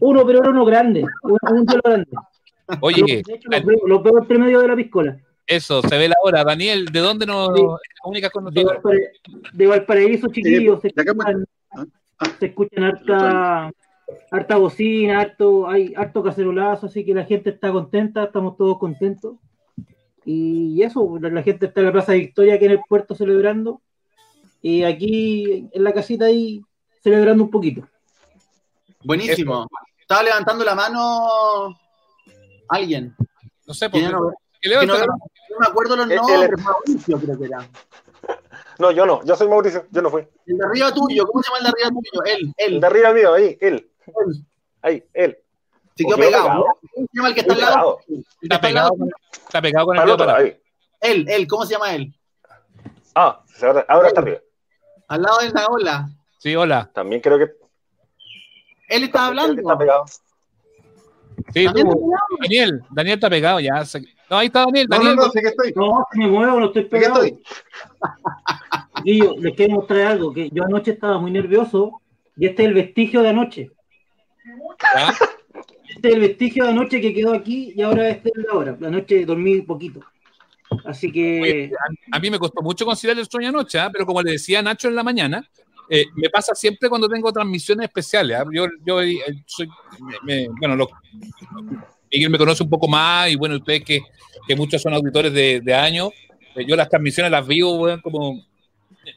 [0.00, 1.04] Uno, pero uno grande.
[1.22, 2.10] Un, hielo grande.
[2.80, 3.22] Oye,
[3.86, 5.18] lo, veo entre medio de la piscola.
[5.46, 6.44] Eso, se ve la hora.
[6.44, 7.50] Daniel, ¿de dónde nos
[8.00, 8.82] comunicas con nosotros?
[9.52, 10.80] De Valparaíso, chiquillos.
[10.80, 11.44] Se escuchan,
[12.38, 13.70] se escuchan harta,
[14.30, 19.36] harta bocina, harto, hay harto cacerolazo, así que la gente está contenta, estamos todos contentos.
[20.24, 23.82] Y eso, la gente está en la Plaza Victoria, aquí en el puerto, celebrando.
[24.60, 26.62] Y aquí en la casita ahí,
[27.02, 27.82] celebrando un poquito.
[29.04, 29.66] Buenísimo.
[29.98, 31.76] Estaba levantando la mano
[32.68, 33.14] alguien.
[33.66, 34.08] No sé por qué.
[34.08, 34.20] No,
[34.86, 34.94] no,
[35.58, 37.68] me acuerdo los nombres, Mauricio creo que era.
[38.78, 40.26] No, yo no, yo soy Mauricio, yo no fui.
[40.46, 42.24] El de arriba tuyo, ¿cómo se llama el de arriba tuyo?
[42.24, 42.74] Él, él.
[42.74, 43.91] El de arriba mío, ahí, él.
[44.82, 45.38] Ahí, él.
[45.94, 46.64] Se quedó pegado.
[46.94, 48.00] ¿Cómo se llama el que está al lado?
[48.40, 48.96] Está pegado,
[49.32, 50.58] está pegado con el dedo para Él,
[51.28, 52.14] él, ¿cómo se llama él?
[53.14, 53.42] Ah,
[53.88, 54.40] ahora está bien.
[55.08, 56.08] Al lado de la ola.
[56.38, 56.90] Sí, hola.
[56.92, 57.50] También creo que.
[58.88, 59.60] Él está hablando.
[59.60, 60.04] Está pegado.
[61.52, 63.84] Sí, tú, Daniel, Daniel está pegado ya.
[64.30, 64.86] No, ahí está Daniel.
[64.88, 65.16] Daniel.
[65.16, 65.72] No, no, no, sé que estoy.
[65.76, 67.22] No, me muevo, no estoy pegado.
[67.22, 67.42] Estoy.
[69.04, 72.00] Y yo les quiero mostrar algo, que yo anoche estaba muy nervioso
[72.36, 73.70] y este es el vestigio de anoche.
[75.88, 78.76] Este es el vestigio de anoche que quedó aquí y ahora este es la hora.
[78.80, 80.00] La noche dormí poquito.
[80.84, 81.70] Así que.
[82.12, 83.88] a, mí me costó mucho conciliar el sueño anoche, ¿eh?
[83.92, 85.46] pero como le decía Nacho en la mañana,
[85.88, 88.40] eh, me pasa siempre cuando tengo transmisiones especiales.
[88.40, 88.44] ¿eh?
[88.52, 89.68] Yo, yo eh, soy.
[90.22, 90.88] Me, bueno, lo,
[92.12, 94.02] Miguel me conoce un poco más y bueno, ustedes que,
[94.46, 96.10] que muchos son auditores de, de años,
[96.54, 98.44] eh, yo las transmisiones las vivo como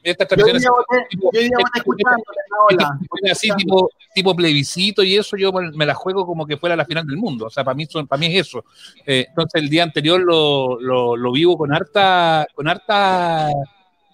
[0.02, 0.66] estas transmisiones
[3.30, 7.06] así tipo, tipo plebiscito y eso yo me la juego como que fuera la final
[7.06, 7.46] del mundo.
[7.46, 8.64] O sea para mí son, para mí es eso.
[9.06, 13.48] Eh, entonces el día anterior lo, lo, lo, vivo con harta con harta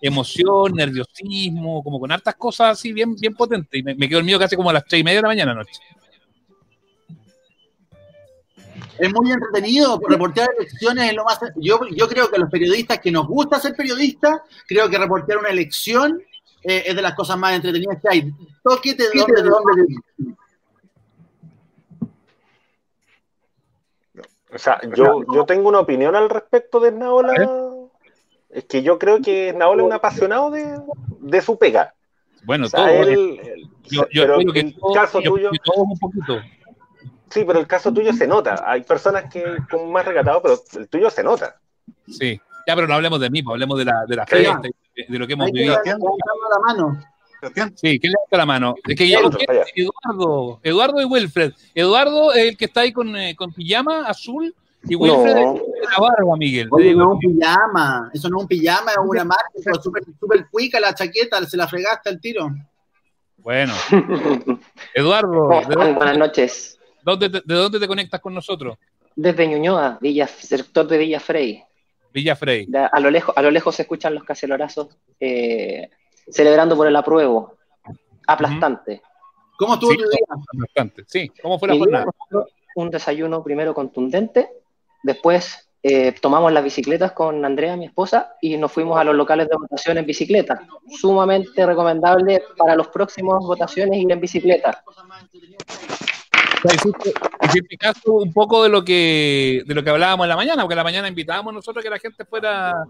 [0.00, 3.80] emoción nerviosismo como con hartas cosas así bien bien potentes.
[3.80, 5.28] Y me, me quedo el mío casi como a las tres y media de la
[5.28, 5.80] mañana noche
[9.02, 11.40] es muy entretenido, reportear elecciones es lo más...
[11.56, 15.48] Yo, yo creo que los periodistas que nos gusta ser periodistas, creo que reportear una
[15.48, 16.22] elección
[16.62, 18.32] eh, es de las cosas más entretenidas que hay.
[18.62, 19.96] Tóquete de dónde, de dónde...
[24.54, 27.90] O sea, yo, yo tengo una opinión al respecto de Naola.
[28.50, 30.78] Es que yo creo que Naola es un apasionado de,
[31.18, 31.92] de su pega.
[32.44, 32.86] Bueno, todo.
[32.86, 35.50] Él, yo, yo pero creo que el caso tuyo.
[35.76, 36.40] un poquito.
[37.32, 38.62] Sí, pero el caso tuyo se nota.
[38.66, 41.56] Hay personas que son más recatados, pero el tuyo se nota.
[42.06, 44.46] Sí, ya, pero no hablemos de mí, pues, hablemos de la, de la fe,
[45.08, 45.78] de, lo que hemos vivido.
[45.84, 47.00] la mano.
[47.74, 48.74] Sí, ¿quién le da la mano?
[48.86, 49.12] Es que
[49.74, 51.54] Eduardo, Eduardo y Wilfred.
[51.74, 55.54] Eduardo es el que está ahí con, eh, con pijama azul y Wilfred no.
[55.56, 56.68] es la barba, Miguel.
[56.70, 59.44] Oye, no es un pijama, eso no es un pijama, es una marca,
[59.82, 62.50] súper super cuica la chaqueta, se la fregaste al tiro.
[63.38, 63.72] Bueno,
[64.94, 65.48] Eduardo.
[65.96, 66.78] Buenas noches.
[67.04, 68.76] ¿De dónde te conectas con nosotros?
[69.14, 71.62] Desde Ñuñoa, Villa, sector de Villa Frey.
[72.12, 72.68] Villa Frey.
[72.92, 74.88] a, lo lejos, a lo lejos se escuchan los cacelorazos
[75.18, 75.90] eh,
[76.30, 77.56] celebrando por el apruebo.
[78.26, 79.02] Aplastante.
[79.58, 80.26] ¿Cómo estuvo tu día?
[80.54, 81.30] Aplastante, sí.
[81.42, 82.06] ¿Cómo fue la jornada?
[82.74, 84.48] Un desayuno primero contundente,
[85.02, 89.48] después eh, tomamos las bicicletas con Andrea, mi esposa, y nos fuimos a los locales
[89.48, 90.66] de votación en bicicleta.
[90.88, 94.82] Sumamente recomendable para los próximos votaciones ir en bicicleta
[96.64, 100.74] hiciste caso un poco de lo que de lo que hablábamos en la mañana, porque
[100.74, 102.84] en la mañana invitábamos nosotros que la gente fuera,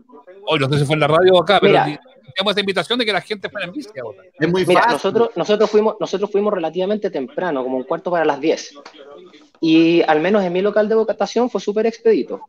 [0.46, 3.04] hoy no sé si fue en la radio o acá, pero teníamos esa invitación de
[3.04, 3.90] que la gente fuera en bici
[4.38, 8.40] Es muy Mira, nosotros, nosotros, fuimos, nosotros fuimos relativamente temprano, como un cuarto para las
[8.40, 8.74] 10.
[9.60, 12.40] Y al menos en mi local de votación fue súper expedito.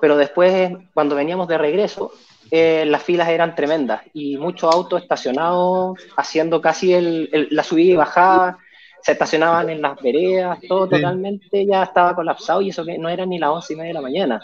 [0.00, 2.12] Pero después, cuando veníamos de regreso,
[2.50, 7.96] eh, las filas eran tremendas y muchos autos estacionados haciendo casi el, la subida y
[7.96, 8.58] bajada
[9.02, 13.24] se estacionaban en las veredas, todo totalmente ya estaba colapsado y eso que no era
[13.26, 14.40] ni las once y media de la mañana.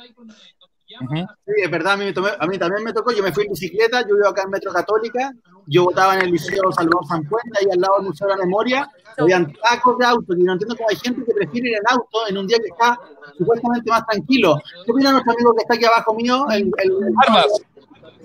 [0.86, 2.04] Sí, es verdad, a mí,
[2.38, 4.72] a mí, también me tocó, yo me fui en bicicleta, yo vivo acá en Metro
[4.72, 5.32] Católica,
[5.66, 8.44] yo votaba en el Liceo Salvador San Puente, ahí al lado del Museo de la
[8.44, 8.88] Memoria,
[9.18, 12.18] habían tacos de autos, y no entiendo cómo hay gente que prefiere ir en auto
[12.28, 12.98] en un día que está
[13.36, 14.56] supuestamente más tranquilo.
[14.84, 16.46] ¿Qué opina nuestro amigo que está aquí abajo mío?
[16.50, 16.70] El,
[17.14, 17.62] Barbas,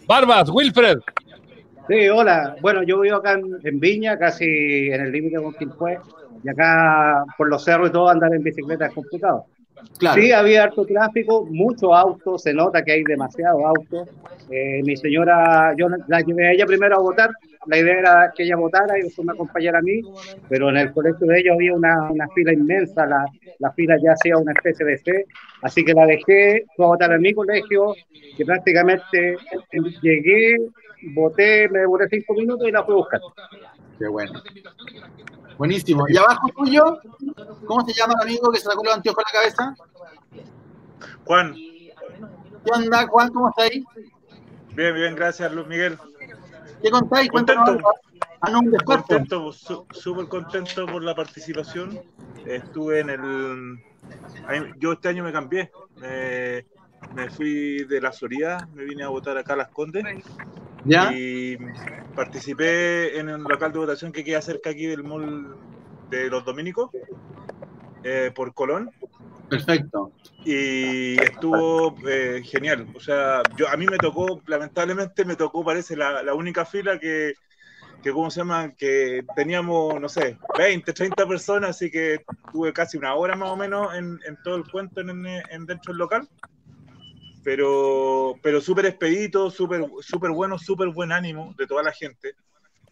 [0.06, 1.00] Barbas, Wilfred.
[1.90, 2.56] Sí, hola.
[2.62, 5.98] Bueno, yo vivo acá en, Viña, casi en el límite con Quilpué,
[6.44, 9.46] y acá por los cerros y todo andar en bicicleta es complicado.
[10.14, 14.08] Sí, había harto tráfico, muchos autos, se nota que hay demasiados autos.
[14.52, 17.32] Eh, mi señora, yo la llevé a ella primero a votar,
[17.66, 20.02] la idea era que ella votara y después me acompañara a mí,
[20.48, 23.26] pero en el colegio de ellos había una, una fila inmensa, la,
[23.60, 25.26] la, fila ya hacía una especie de fe,
[25.62, 27.96] así que la dejé, fue a votar en mi colegio,
[28.38, 29.38] que prácticamente
[30.02, 30.58] llegué,
[31.14, 33.22] voté, me demoré cinco minutos y la fui a buscar.
[33.98, 34.42] Qué bueno.
[35.58, 36.06] Buenísimo.
[36.08, 37.00] ¿Y abajo tuyo?
[37.66, 39.76] ¿Cómo se llama el amigo que se sacó los anteojos en la cabeza?
[41.26, 41.54] Juan.
[41.54, 43.30] ¿Qué onda, Juan?
[43.30, 43.84] ¿Cómo está ahí?
[44.74, 45.98] Bien, bien, gracias, Luis Miguel.
[46.82, 47.30] ¿Qué contáis?
[47.30, 47.78] Contento.
[48.42, 52.00] Ah, no, un contento, súper contento por la participación.
[52.46, 53.84] Estuve en el...
[54.78, 55.72] Yo este año me cambié.
[57.14, 60.06] me fui de la Soría, me vine a votar acá a Las Condes.
[60.86, 61.58] Y
[62.16, 65.56] participé en el local de votación que queda cerca aquí del mall
[66.10, 66.90] de los Dominicos,
[68.04, 68.92] eh, por Colón.
[69.50, 70.12] Perfecto.
[70.46, 72.88] Y estuvo eh, genial.
[72.96, 77.00] O sea, yo a mí me tocó, lamentablemente me tocó, parece, la, la única fila
[77.00, 77.34] que,
[78.02, 78.72] que ¿cómo se llama?
[78.78, 83.58] Que teníamos, no sé, 20, 30 personas, así que tuve casi una hora más o
[83.58, 85.24] menos en, todo el cuento en,
[85.66, 86.28] dentro del local.
[87.44, 92.36] Pero, pero súper expedito, súper super bueno, súper buen ánimo de toda la gente.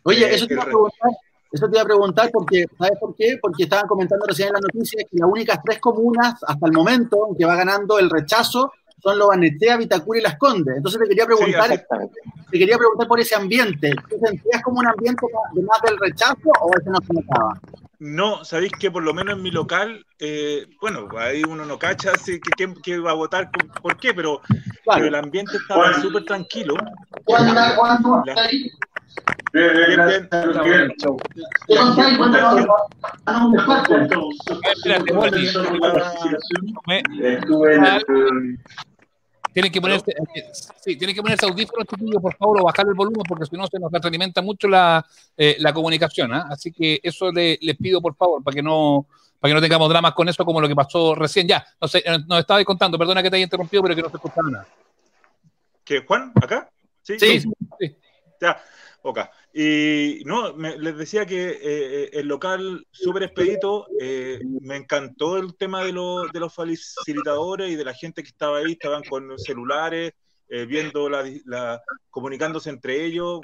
[0.04, 1.12] Oye, eh, eso te, iba a preguntar,
[1.52, 3.38] eso te iba a preguntar porque, ¿sabes por qué?
[3.42, 7.30] Porque estaban comentando recién en las noticias que las únicas tres comunas hasta el momento
[7.38, 10.78] que va ganando el rechazo son los Anetea, Vitacura y Las Condes.
[10.78, 13.94] Entonces te quería preguntar, te quería preguntar por ese ambiente.
[14.10, 17.60] ¿Tú sentías como un ambiente de más del rechazo o ese no se notaba?
[18.00, 22.12] No, sabéis que por lo menos en mi local, eh, bueno, ahí uno no cacha
[22.12, 23.50] así que, que, va a votar
[23.82, 24.42] por, qué, pero,
[24.98, 26.76] el ambiente estaba súper tranquilo.
[27.26, 28.24] ¿Cuándo, ¿cuándo
[39.58, 42.94] tienen que ponerse, eh, sí, tienen que ponerse audífonos, chiquillos, por favor, o bajar el
[42.94, 45.04] volumen, porque si no se nos retroalimenta mucho la,
[45.36, 46.32] eh, la comunicación.
[46.32, 46.46] ¿ah?
[46.52, 49.08] Así que eso les pido, por favor, para que no
[49.40, 51.48] para que no tengamos dramas con eso como lo que pasó recién.
[51.48, 54.10] Ya, no sé, eh, nos estaba contando, perdona que te haya interrumpido, pero que no
[54.10, 54.68] se escuchaba nada.
[55.84, 56.32] ¿Qué, Juan?
[56.36, 56.70] ¿Acá?
[57.02, 57.40] Sí, sí.
[57.80, 57.98] sí.
[58.40, 58.62] Ya,
[59.02, 59.20] ok.
[59.60, 65.58] Y no, les decía que eh, eh, el local súper expedito, eh, me encantó el
[65.58, 70.14] tema de, de, los facilitadores y de la gente que estaba ahí, estaban con celulares,
[70.48, 73.42] viendo la, comunicándose entre ellos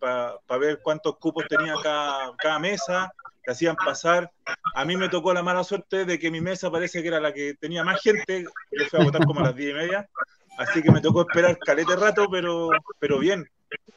[0.00, 3.12] para ver cuántos cupos tenía cada, cada mesa,
[3.44, 4.32] que hacían pasar.
[4.74, 7.34] A mí me tocó la mala suerte de que mi mesa parece que era la
[7.34, 10.08] que tenía más gente, yo fui a votar como a las diez y media,
[10.56, 13.46] así que me tocó esperar calete rato, pero, pero bien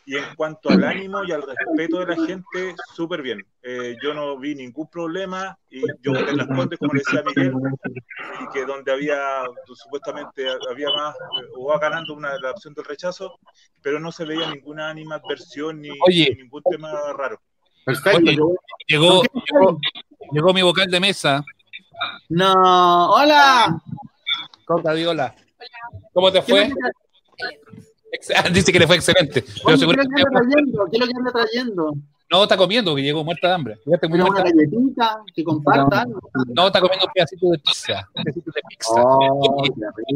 [0.06, 3.46] y en cuanto al ánimo y al respeto de la gente, súper bien.
[3.62, 7.54] Eh, yo no vi ningún problema y yo voté en las Condes, como decía Miguel,
[8.42, 12.86] y que donde había, supuestamente había más, eh, o va ganando una, la opción del
[12.86, 13.40] rechazo,
[13.82, 17.40] pero no se veía ninguna animadversión ni, ningún tema raro.
[17.86, 18.56] Perfecto.
[18.88, 19.24] llegó,
[20.32, 21.44] llegó, mi vocal de mesa.
[22.30, 23.82] No, hola.
[26.14, 26.70] ¿Cómo te fue?
[28.54, 29.44] Dice que le fue excelente.
[29.44, 31.94] ¿Qué, es lo que anda trayendo?
[32.32, 33.80] No, está comiendo, que llegó muerta de hambre.
[33.86, 36.14] una galletita, que compartan.
[36.48, 38.10] No, está comiendo un pedacito de pizza.
[38.16, 38.32] De
[38.70, 39.04] pizza.
[39.04, 39.64] Oh,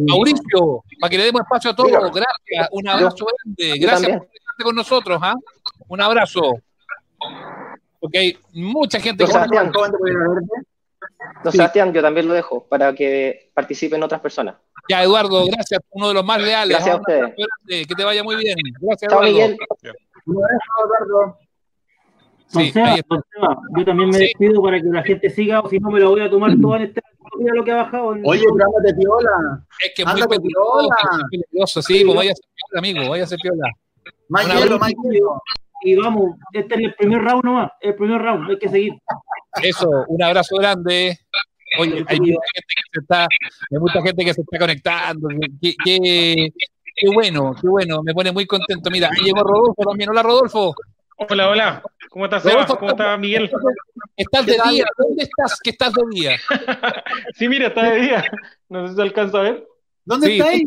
[0.07, 2.69] Mauricio, para que le demos espacio a todos, gracias.
[2.71, 3.79] Un abrazo grande.
[3.79, 5.19] Gracias por estar con nosotros.
[5.21, 5.35] ¿ah?
[5.89, 6.59] Un abrazo.
[7.99, 9.27] Porque hay mucha gente.
[9.27, 9.71] Sebastián,
[11.43, 14.55] Don Sebastián, yo también lo dejo para que participen otras personas.
[14.89, 16.77] Ya, Eduardo, gracias, uno de los más leales.
[16.77, 17.35] Gracias a ustedes.
[17.87, 18.55] Que te vaya muy bien.
[18.81, 19.33] Gracias, Chao, Eduardo.
[19.33, 19.57] Miguel.
[20.25, 21.37] Eduardo.
[22.47, 26.11] Sí, yo también me despido para que la gente siga, o si no me lo
[26.11, 27.01] voy a tomar todo en este
[27.37, 28.15] mira lo que ha bajado.
[28.23, 29.65] Oye, ándate piola.
[29.79, 30.89] Es que es muy peligroso,
[31.29, 33.69] peligroso, sí, pues vaya a ser piola, amigo, vaya a ser piola.
[34.29, 35.41] Más hielo, más hielo.
[35.83, 38.93] Y vamos, este es el primer round nomás, el primer round, hay que seguir.
[39.63, 41.19] Eso, un abrazo grande.
[41.79, 45.27] Oye, hay mucha gente que se está, hay mucha gente que se está conectando.
[45.61, 46.49] Qué, qué,
[46.95, 48.89] qué bueno, qué bueno, me pone muy contento.
[48.89, 50.09] Mira, ahí llegó Rodolfo también.
[50.09, 50.75] Hola, Rodolfo.
[51.17, 51.83] Hola, hola.
[52.09, 53.51] ¿Cómo estás, Rodolfo, ¿Cómo estás, Miguel?
[54.15, 54.85] Estás de día.
[54.97, 56.37] ¿Dónde estás que estás de día?
[57.35, 58.23] sí, mira, está de día.
[58.69, 59.67] No sé si se alcanza a ver.
[60.05, 60.39] ¿Dónde sí.
[60.39, 60.63] estáis?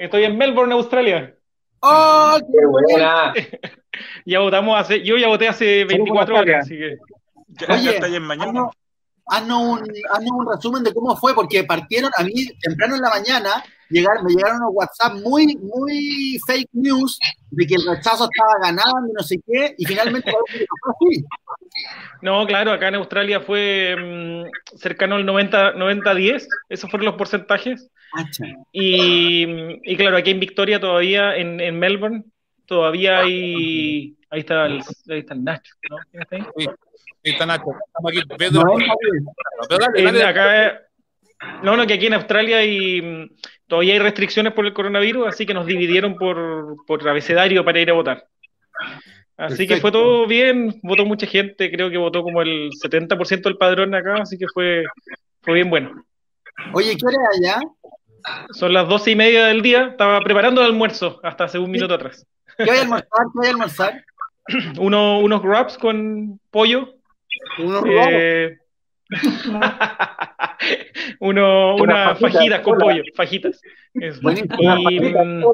[0.00, 1.34] Estoy en Melbourne, Australia.
[1.80, 3.32] ¡Oh, qué buena!
[4.26, 6.98] ya votamos hace, yo ya voté hace 24 horas, así que.
[7.58, 8.70] Ya, Oye, en mañana
[9.30, 13.64] haznos un, un resumen de cómo fue, porque partieron a mí temprano en la mañana,
[13.88, 17.18] llegaron, me llegaron unos WhatsApp muy, muy fake news
[17.50, 21.24] de que el rechazo estaba ganando y no sé qué, y finalmente fue así.
[22.22, 27.88] No, claro, acá en Australia fue mm, cercano al 90-10, esos fueron los porcentajes.
[28.72, 29.46] Y,
[29.84, 32.24] y, claro, aquí en Victoria todavía, en, en Melbourne,
[32.66, 34.16] todavía hay...
[34.32, 35.96] Ahí está el, ahí está el Nacho, ¿no?
[36.12, 36.44] está ahí?
[37.22, 37.32] Sí.
[37.32, 37.72] Está Nacho.
[37.86, 38.22] Estamos aquí.
[38.38, 38.62] Pedro.
[38.62, 40.80] No, acá,
[41.62, 43.30] no, no, que aquí en Australia hay, mm,
[43.66, 47.90] todavía hay restricciones por el coronavirus, así que nos dividieron por, por abecedario para ir
[47.90, 48.26] a votar.
[49.36, 53.56] Así que fue todo bien, votó mucha gente, creo que votó como el 70% del
[53.56, 54.84] padrón acá, así que fue,
[55.40, 56.04] fue bien bueno.
[56.74, 57.60] Oye, ¿qué hora es allá?
[58.50, 61.94] Son las doce y media del día, estaba preparando el almuerzo hasta hace un minuto
[61.94, 62.26] atrás.
[62.58, 63.08] ¿Qué voy a almorzar?
[63.08, 64.04] ¿Qué voy a almorzar?
[64.78, 66.99] Uno, unos wraps con pollo
[67.86, 68.58] eh,
[71.20, 73.60] uno, una fajitas con pollo, fajitas.
[73.94, 75.44] Mm,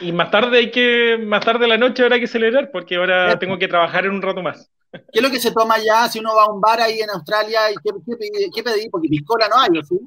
[0.00, 3.38] y, más tarde hay que, más tarde de la noche habrá que celebrar porque ahora
[3.38, 4.70] tengo que trabajar en un rato más.
[4.90, 7.10] ¿Qué es lo que se toma ya si uno va a un bar ahí en
[7.10, 7.70] Australia?
[7.70, 7.90] ¿Y qué,
[8.54, 8.88] qué, pedí?
[8.88, 9.98] Porque piscola no hay, ¿sí?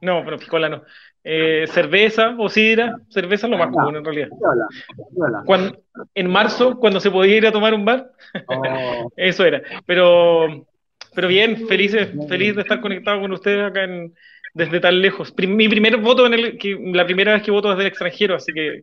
[0.00, 0.82] No, pero piscola no.
[1.24, 4.28] Eh, cerveza o sidra, cerveza es lo más común en realidad.
[5.44, 5.78] Cuando,
[6.14, 8.10] en marzo, cuando se podía ir a tomar un bar,
[8.48, 9.10] oh.
[9.16, 9.62] eso era.
[9.86, 10.66] Pero,
[11.14, 11.96] pero bien, feliz,
[12.28, 14.14] feliz de estar conectado con ustedes acá en,
[14.54, 15.32] desde tan lejos.
[15.36, 18.52] mi primer voto, en el, que, la primera vez que voto desde el extranjero, así
[18.52, 18.82] que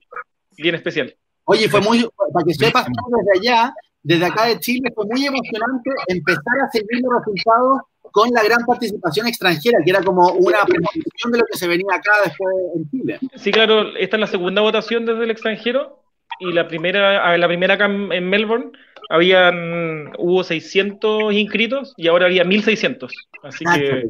[0.57, 1.13] bien especial.
[1.45, 5.89] Oye, fue muy, para que sepas desde allá, desde acá de Chile, fue muy emocionante
[6.07, 11.31] empezar a seguir los resultados con la gran participación extranjera, que era como una premonición
[11.31, 13.19] de lo que se venía acá después en Chile.
[13.35, 16.03] Sí, claro, esta es la segunda votación desde el extranjero
[16.39, 18.71] y la primera, la primera acá en Melbourne
[19.09, 23.11] habían, hubo 600 inscritos y ahora había 1600.
[23.43, 24.03] Así que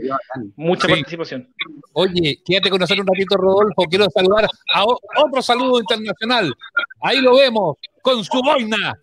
[0.56, 1.48] mucha participación.
[1.94, 3.84] Oye, quédate con nosotros un ratito, Rodolfo.
[3.90, 6.54] Quiero saludar a otro saludo internacional.
[7.02, 9.00] Ahí lo vemos, con su boina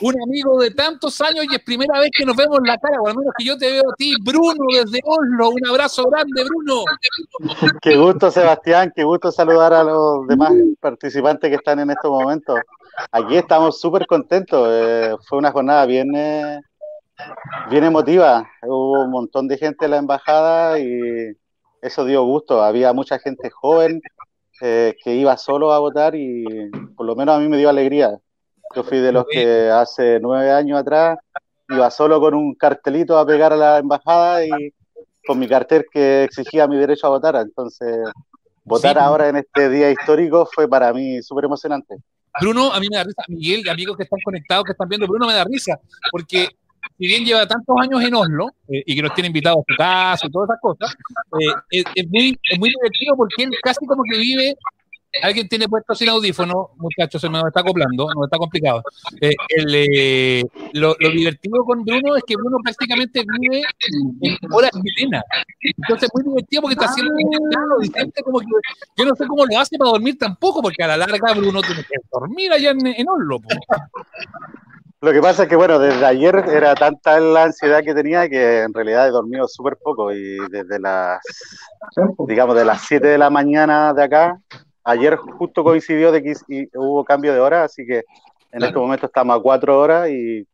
[0.00, 3.00] un amigo de tantos años y es primera vez que nos vemos en la cara,
[3.00, 5.50] o al menos que yo te veo a ti, Bruno, desde Oslo.
[5.50, 6.84] Un abrazo grande, Bruno.
[7.82, 12.60] Qué gusto, Sebastián, qué gusto saludar a los demás participantes que están en estos momentos.
[13.12, 14.68] Aquí estamos súper contentos.
[14.70, 16.60] Eh, fue una jornada bien, eh,
[17.70, 18.48] bien emotiva.
[18.62, 21.36] Hubo un montón de gente en la embajada y
[21.80, 22.62] eso dio gusto.
[22.62, 24.00] Había mucha gente joven
[24.60, 26.44] eh, que iba solo a votar y
[26.96, 28.18] por lo menos a mí me dio alegría
[28.74, 31.18] yo fui de los que hace nueve años atrás
[31.68, 34.50] iba solo con un cartelito a pegar a la embajada y
[35.26, 37.36] con mi cartel que exigía mi derecho a votar.
[37.36, 37.96] Entonces,
[38.64, 41.96] votar ahora en este día histórico fue para mí súper emocionante.
[42.40, 45.26] Bruno, a mí me da risa, Miguel, amigos que están conectados, que están viendo, Bruno
[45.26, 45.78] me da risa,
[46.12, 46.48] porque
[46.96, 49.76] si bien lleva tantos años en Oslo eh, y que nos tiene invitados a su
[49.76, 50.96] casa y todas esas cosas,
[51.72, 54.54] eh, es, muy, es muy divertido porque él casi como que vive
[55.22, 58.82] alguien tiene puesto sin audífono, muchachos, se me está acoplando, no está complicado.
[59.20, 59.34] Eh,
[59.66, 65.24] eh, lo, divertido con Bruno es que Bruno prácticamente vive en horas chilenas.
[65.60, 67.12] Entonces es muy divertido porque está haciendo
[68.24, 68.46] como que
[68.96, 71.82] yo no sé cómo lo hace para dormir tampoco, porque a la larga Bruno tiene
[71.82, 73.38] que dormir allá en, en Oslo.
[75.02, 78.60] Lo que pasa es que, bueno, desde ayer era tanta la ansiedad que tenía que
[78.60, 81.22] en realidad he dormido súper poco y desde las,
[82.28, 84.38] digamos, de las 7 de la mañana de acá
[84.84, 86.34] ayer justo coincidió de que
[86.74, 88.02] hubo cambio de hora, así que
[88.52, 90.46] en este momento estamos a cuatro horas y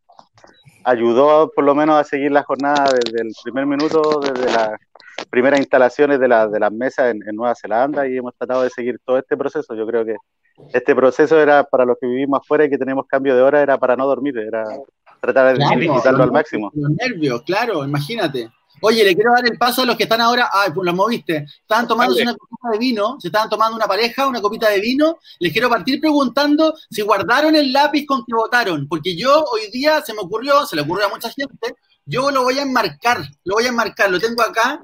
[0.84, 4.70] ayudó por lo menos a seguir la jornada desde el primer minuto, desde las
[5.30, 8.98] primeras instalaciones de, la, de las mesas en, Nueva Zelanda y hemos tratado de seguir
[9.04, 9.74] todo este proceso.
[9.74, 10.16] Yo creo que
[10.72, 13.78] este proceso era para los que vivimos afuera y que tenemos cambio de hora, era
[13.78, 14.64] para no dormir, era
[15.20, 15.64] tratar de
[16.02, 16.70] claro, al máximo.
[16.74, 18.50] Los nervios, claro, imagínate.
[18.80, 20.50] Oye, le quiero dar el paso a los que están ahora.
[20.52, 21.46] Ay, pues los moviste.
[21.60, 25.18] Estaban tomando una copita de vino, se estaban tomando una pareja, una copita de vino.
[25.38, 28.86] Les quiero partir preguntando si guardaron el lápiz con que votaron.
[28.88, 32.42] Porque yo hoy día se me ocurrió, se le ocurrió a mucha gente, yo lo
[32.42, 34.80] voy a enmarcar, lo voy a enmarcar, lo tengo acá.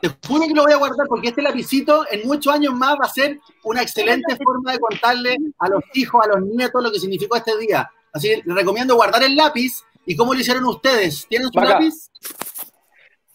[0.00, 3.06] Te juro que lo voy a guardar porque este lapicito en muchos años más va
[3.06, 7.00] a ser una excelente forma de contarle a los hijos, a los nietos lo que
[7.00, 7.90] significó este día.
[8.12, 9.82] Así que les recomiendo guardar el lápiz.
[10.06, 11.26] ¿Y cómo lo hicieron ustedes?
[11.28, 12.10] ¿Tienen su lápiz?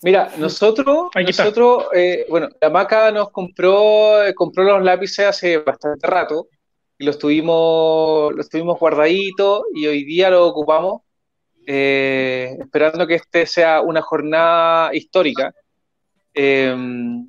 [0.01, 6.07] Mira, nosotros, nosotros eh, bueno, la Maca nos compró, eh, compró los lápices hace bastante
[6.07, 6.47] rato
[6.97, 11.01] y los tuvimos, los tuvimos guardaditos y hoy día los ocupamos
[11.67, 15.53] eh, esperando que este sea una jornada histórica.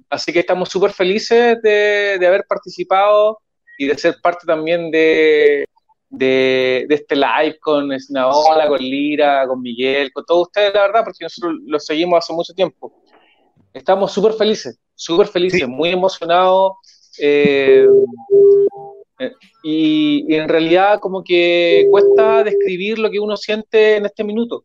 [0.08, 3.40] así que estamos súper felices de, de haber participado
[3.78, 5.64] y de ser parte también de,
[6.10, 11.24] de, este live con Snaola, con Lira, con Miguel, con todos ustedes, la verdad, porque
[11.24, 12.92] nosotros los seguimos hace mucho tiempo.
[13.72, 16.72] Estamos súper felices, súper felices, muy emocionados.
[17.18, 17.86] Eh,
[19.62, 24.64] y, en realidad como que cuesta describir lo que uno siente en este minuto,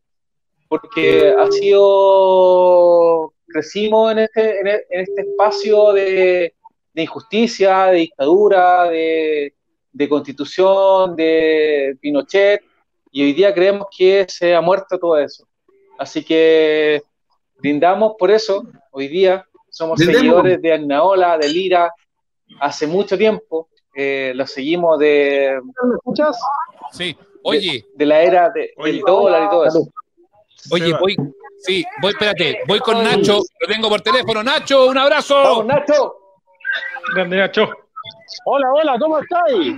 [0.67, 6.55] porque ha sido, crecimos en este, en este espacio de,
[6.93, 9.53] de injusticia, de dictadura, de,
[9.95, 12.61] de constitución, de Pinochet,
[13.11, 15.47] y hoy día creemos que se ha muerto todo eso.
[15.97, 17.01] Así que
[17.57, 21.93] brindamos por eso, hoy día somos seguidores de Arnaola, de Lira,
[22.59, 25.61] hace mucho tiempo, eh, lo seguimos de...
[25.63, 26.37] ¿Me escuchas?
[26.91, 27.85] Sí, oye.
[27.95, 29.87] De, la era de, del dólar y todo eso.
[30.71, 31.15] Oye, voy,
[31.59, 34.43] sí, voy, espérate, voy con Nacho, lo tengo por teléfono.
[34.43, 35.35] Nacho, un abrazo.
[35.35, 36.15] Vamos, Nacho.
[37.13, 37.84] Grande, Nacho.
[38.45, 39.75] Hola, hola, ¿cómo estáis?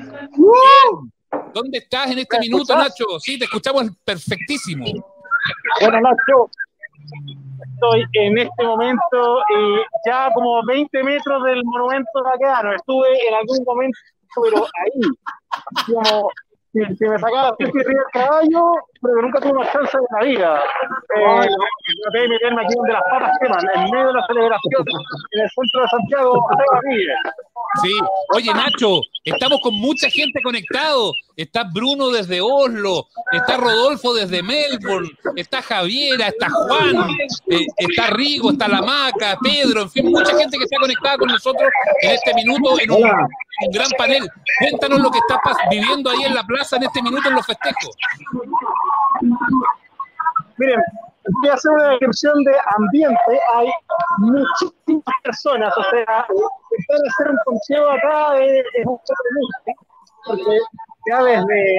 [1.54, 3.20] ¿Dónde estás en este minuto, Nacho?
[3.20, 4.86] Sí, te escuchamos perfectísimo.
[5.82, 6.50] Bueno, Nacho,
[7.73, 12.73] estoy en este momento eh, ya como 20 metros del monumento vaqueano.
[12.73, 14.00] Estuve en algún momento,
[14.44, 15.02] pero ahí,
[15.86, 16.30] como
[16.73, 17.71] si, me sacaba el
[18.12, 20.63] caballo, pero que nunca tuve más chance de la vida.
[21.15, 21.48] Eh,
[22.04, 24.85] traté de meterme aquí donde las patas queman, en medio de la celebración,
[25.31, 26.48] en el centro de Santiago,
[27.83, 27.91] Sí,
[28.33, 31.13] oye Nacho, estamos con mucha gente conectado.
[31.35, 37.12] Está Bruno desde Oslo, está Rodolfo desde Melbourne, está Javiera, está Juan,
[37.52, 41.27] eh, está Rigo, está La Maca, Pedro, en fin, mucha gente que está conectada con
[41.27, 41.69] nosotros
[42.02, 44.27] en este minuto en un, un gran panel.
[44.60, 45.39] Cuéntanos lo que está
[45.69, 47.95] viviendo ahí en la plaza en este minuto en los festejos.
[50.58, 50.82] Miren,
[51.42, 53.40] voy a hacer una descripción de ambiente.
[53.56, 53.70] Hay
[54.18, 59.74] muchísimas personas, o sea, a hacer un consejo acá es, es un poco
[60.26, 60.58] porque
[61.10, 61.78] ya desde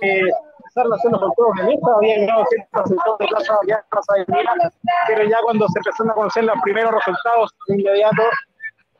[0.00, 0.20] eh,
[0.58, 3.58] empezar hacerlo con todos en esta, había llegado ciertos sectores de plaza,
[3.90, 4.58] plaza de Milán,
[5.06, 8.22] pero ya cuando se empezaron a conocer los primeros resultados de inmediato,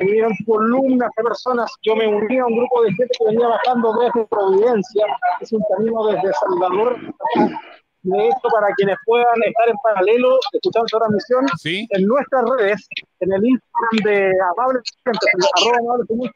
[0.05, 1.73] vinieron columnas de personas.
[1.83, 5.07] Yo me uní a un grupo de gente que venía bajando desde Providencia,
[5.41, 6.99] es un camino desde Salvador
[8.07, 12.89] de esto para quienes puedan estar en paralelo escuchando su transmisión en nuestras redes,
[13.21, 16.31] en el Instagram de Amables arroba Amables un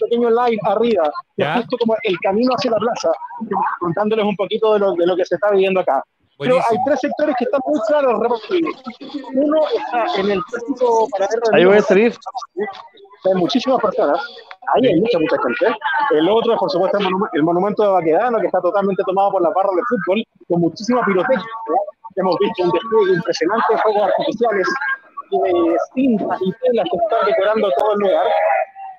[0.00, 1.10] pequeño live arriba,
[1.56, 3.12] justo como el camino hacia la plaza,
[3.80, 6.02] contándoles un poquito de lo, de lo que se está viviendo acá.
[6.42, 8.20] Pero hay tres sectores que están muy claros
[9.34, 11.40] Uno está en el tráfico para ver...
[11.52, 12.14] Ahí voy a salir.
[13.24, 14.20] Hay muchísimas personas
[14.74, 15.76] Ahí hay mucha, mucha gente.
[16.12, 16.98] El otro es, por supuesto,
[17.32, 21.04] el, monumento de Baquedano, que está totalmente tomado por las barras de fútbol, con muchísima
[21.04, 21.44] pirotecnia.
[22.14, 24.68] Hemos visto un despliegue impresionante de fuegos artificiales
[25.30, 28.26] de cintas y telas que están decorando todo el lugar.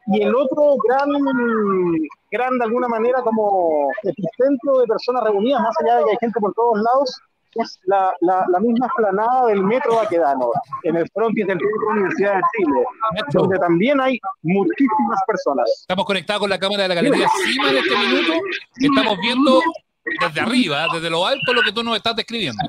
[0.08, 1.10] Y el otro gran,
[2.32, 6.40] gran de alguna manera como epicentro de personas reunidas, más allá de que hay gente
[6.42, 7.22] por todos lados,
[7.56, 10.52] es la, la, la, misma explanada del Metro Baquedano,
[10.84, 12.86] en el frontis del Centro de la Universidad de Chile,
[13.34, 15.70] donde también hay muchísimas personas.
[15.82, 18.34] Estamos conectados con la cámara de la Galería Cima en este minuto,
[18.76, 19.62] estamos viendo
[20.22, 22.64] desde arriba, desde lo alto, lo que tú nos estás describiendo.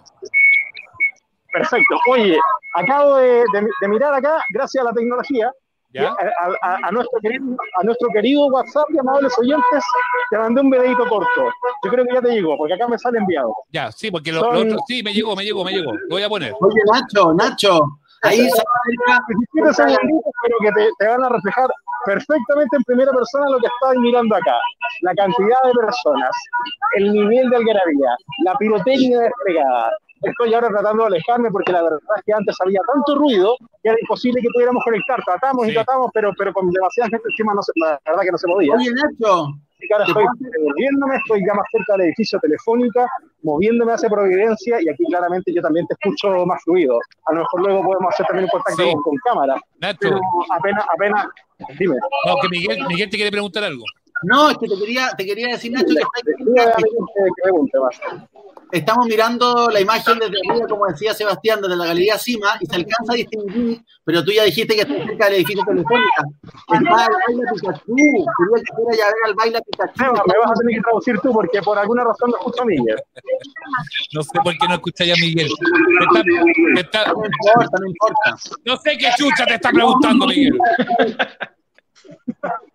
[1.53, 1.97] Perfecto.
[2.11, 2.37] Oye,
[2.75, 3.45] acabo de,
[3.81, 5.53] de mirar acá, gracias a la tecnología,
[6.01, 7.45] a, nuestro querido,
[7.81, 9.85] a nuestro querido WhatsApp y amables oyentes,
[10.31, 11.51] te mandé un videito corto.
[11.85, 13.55] Yo creo que ya te llegó, porque acá me sale enviado.
[13.73, 15.93] Ya, sí, porque lo, otro, sí, me llegó, me llegó, me llegó.
[15.93, 16.53] Lo voy a poner.
[16.61, 17.81] Oye, Nacho, Nacho,
[18.23, 18.63] ahí se
[19.63, 21.69] pero que te, te, van a reflejar
[22.07, 24.57] perfectamente en primera persona lo que estás mirando acá.
[25.03, 26.31] La cantidad de personas,
[26.97, 29.91] el nivel de algarabía, la pirotecnia desplegada,
[30.23, 33.91] estoy ahora tratando de alejarme porque la verdad es que antes había tanto ruido que
[33.91, 35.23] era imposible que pudiéramos conectar.
[35.25, 38.39] Tratamos y tratamos, pero, pero con demasiada gente encima no se, la verdad que no
[38.39, 38.75] se podía.
[38.75, 39.49] Oye, Nacho.
[39.81, 43.07] Y ahora estoy devolviéndome, estoy ya más cerca del edificio telefónica,
[43.43, 46.99] moviéndome hacia Providencia y aquí claramente yo también te escucho más fluido.
[47.27, 49.61] A lo mejor luego podemos hacer también un contacto con, cámara.
[49.81, 49.99] Nacho.
[50.01, 50.21] Pero
[50.57, 51.27] apenas, apenas,
[51.79, 51.97] dime.
[52.27, 53.85] No, que Miguel, Miguel te quiere preguntar algo.
[54.23, 55.87] No, es que te quería, te quería decir, Nacho,
[58.71, 62.67] que estamos mirando la imagen desde arriba, como decía Sebastián, desde la Galería Cima, y
[62.67, 66.25] se alcanza a distinguir, pero tú ya dijiste que está cerca del edificio telefónica.
[66.43, 70.05] Está el baile Pikachu, quería que fuera ya ver al baile Pikachu.
[70.05, 72.97] me vas a tener que traducir tú, porque por alguna razón no escucho a Miguel.
[74.15, 75.49] No sé por qué no escucha a Miguel.
[76.77, 78.37] Está, no importa, no importa.
[78.65, 80.59] No sé qué chucha te está preguntando, Miguel.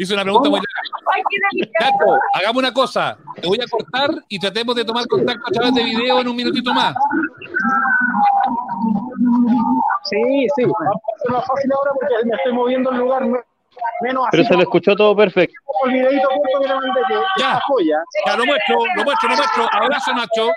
[0.00, 2.20] Hice una pregunta muy larga.
[2.34, 3.18] hagamos una cosa.
[3.40, 6.36] Te voy a cortar y tratemos de tomar contacto a través de video en un
[6.36, 6.94] minutito más.
[10.04, 10.64] Sí, sí.
[10.64, 13.26] Va más fácil ahora porque me estoy moviendo el lugar
[14.00, 15.54] menos Pero se lo escuchó todo perfecto.
[17.38, 17.60] ya,
[18.24, 19.68] ya lo muestro, lo muestro, lo muestro.
[19.72, 20.50] Abrazo, Nacho.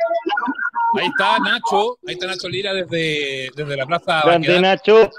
[0.99, 4.21] Ahí está Nacho, ahí está Nacho Lira desde, desde la plaza.
[4.23, 5.09] Grande Nacho.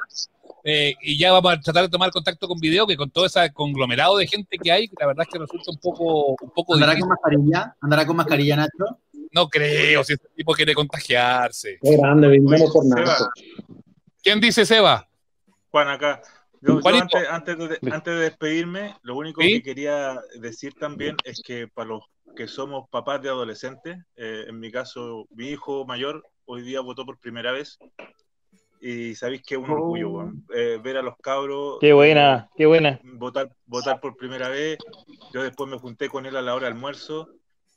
[0.65, 3.53] Eh, y ya vamos a tratar de tomar contacto con video, que con todo ese
[3.53, 6.99] conglomerado de gente que hay, la verdad es que resulta un poco, un poco ¿Andará
[6.99, 7.77] con mascarilla?
[7.81, 8.99] ¿Andará con mascarilla, Nacho?
[9.33, 11.79] No creo, si este tipo quiere contagiarse.
[11.83, 12.41] Qué grande,
[12.73, 13.31] por nada.
[14.23, 15.09] ¿Quién dice Seba?
[15.71, 16.23] Juan, acá.
[16.63, 22.05] antes, de, antes, de, despedirme, lo único que quería decir también es que para los
[22.37, 27.05] que somos papás de adolescentes, eh, en mi caso, mi hijo mayor hoy día votó
[27.05, 27.79] por primera vez
[28.85, 30.33] y sabéis que es un orgullo, oh.
[30.53, 31.79] eh, ver a los cabros.
[31.81, 32.99] Qué buena, qué buena.
[33.05, 34.77] Votar, votar por primera vez.
[35.33, 37.29] Yo después me junté con él a la hora de almuerzo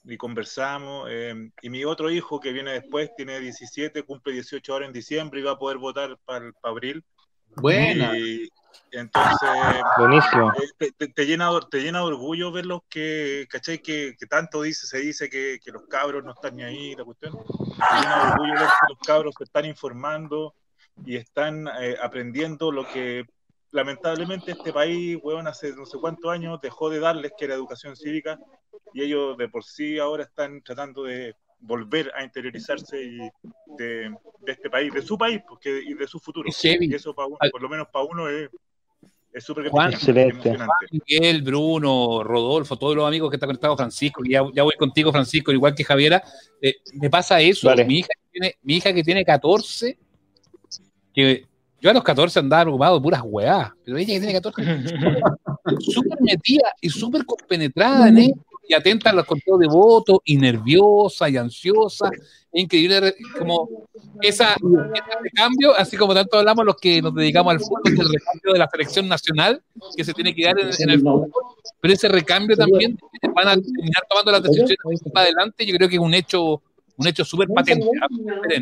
[0.04, 1.08] y conversamos.
[1.12, 5.40] Em, y mi otro hijo que viene después tiene 17, cumple 18 horas en diciembre
[5.40, 7.06] y va a poder votar para, abril.
[7.56, 8.18] Buena.
[8.18, 8.50] Y,
[8.92, 9.50] entonces,
[10.00, 10.52] Buenísimo.
[10.80, 13.78] Eh, te, llena, te llena de orgullo ver los que, ¿cachai?
[13.78, 17.04] Que, que tanto dice, se dice que, que, los cabros no están ni ahí, la
[17.04, 17.34] cuestión.
[17.34, 20.56] Te llena de orgullo ver que los cabros se están informando,
[21.06, 23.26] y están eh, aprendiendo lo que
[23.72, 27.96] lamentablemente este país, weón, hace no sé cuántos años dejó de darles que era educación
[27.96, 28.40] cívica
[28.94, 33.18] y ellos de por sí ahora están tratando de volver a interiorizarse y
[33.78, 34.14] de,
[34.46, 36.48] este país, de su país porque, y de su futuro.
[36.48, 38.50] Y eso por lo menos para uno es
[39.36, 40.58] es súper excelente.
[40.92, 45.52] Miguel, Bruno, Rodolfo, todos los amigos que están conectados, Francisco, ya, ya voy contigo, Francisco,
[45.52, 46.24] igual que Javiera.
[46.62, 47.70] Eh, me pasa eso.
[47.86, 49.98] Mi, hija que tiene, mi hija que tiene 14,
[51.16, 51.46] que
[51.82, 54.64] yo a los 14 andaba preocupado de puras weá, pero ella que tiene 14,
[55.80, 60.38] súper metida y súper compenetrada en esto y atenta a los conteos de voto y
[60.38, 62.10] nerviosa y ansiosa.
[62.54, 63.88] increíble como
[64.22, 68.54] esa, ese recambio, así como tanto hablamos los que nos dedicamos al fútbol, del recambio
[68.54, 69.62] de la selección nacional
[69.96, 71.32] que se tiene que dar en, el fútbol,
[71.82, 72.98] pero ese recambio también
[73.36, 74.78] van a terminar tomando las decisiones
[75.14, 76.62] para adelante, yo creo que es un hecho
[76.98, 77.86] un hecho súper patente.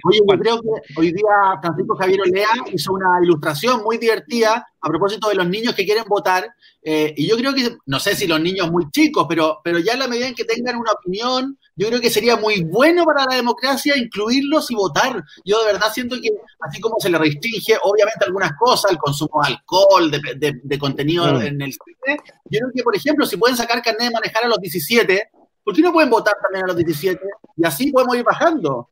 [0.04, 4.90] Oye, yo creo que hoy día Francisco Javier Olea hizo una ilustración muy divertida a
[4.90, 6.54] propósito de los niños que quieren votar.
[6.82, 9.94] Eh, y yo creo que, no sé si los niños muy chicos, pero, pero ya
[9.94, 13.26] en la medida en que tengan una opinión, yo creo que sería muy bueno para
[13.30, 15.24] la democracia incluirlos y votar.
[15.46, 16.30] Yo de verdad siento que,
[16.60, 21.26] así como se le restringe, obviamente, algunas cosas, el consumo de alcohol, de, de, contenido
[21.26, 21.42] mm.
[21.42, 22.18] en el cine,
[22.50, 25.30] yo creo que, por ejemplo, si pueden sacar carnet de manejar a los 17,
[25.64, 27.20] ¿Por qué no pueden votar también a los 17?
[27.58, 28.90] Y así podemos ir bajando.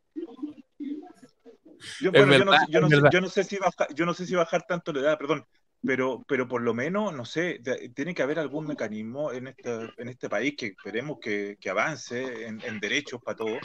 [1.99, 3.57] Yo, no, sé si
[3.95, 5.45] yo no sé si bajar tanto la edad, perdón,
[5.83, 7.59] pero, pero por lo menos, no sé,
[7.95, 12.79] tiene que haber algún mecanismo en este, en este país que esperemos que, avance en,
[12.79, 13.59] derechos para todos,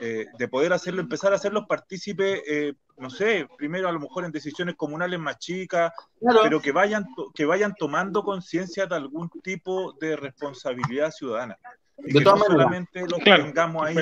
[0.00, 4.24] eh, de poder hacerlo, empezar a hacerlos partícipes, eh, no sé, primero a lo mejor
[4.24, 9.94] en decisiones comunales más chicas, pero que vayan, que vayan tomando conciencia de algún tipo
[10.00, 11.58] de responsabilidad ciudadana.
[12.06, 13.96] Y que no solamente los tengamos ahí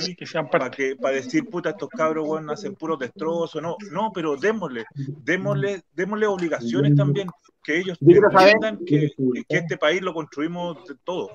[0.51, 4.85] para, que, para decir, puta, estos cabros, bueno, hacen puros destrozos, no, no, pero démosle,
[5.25, 7.29] démosle, démosle obligaciones también,
[7.63, 9.11] que ellos entiendan que,
[9.49, 11.31] que, este país lo construimos de todo.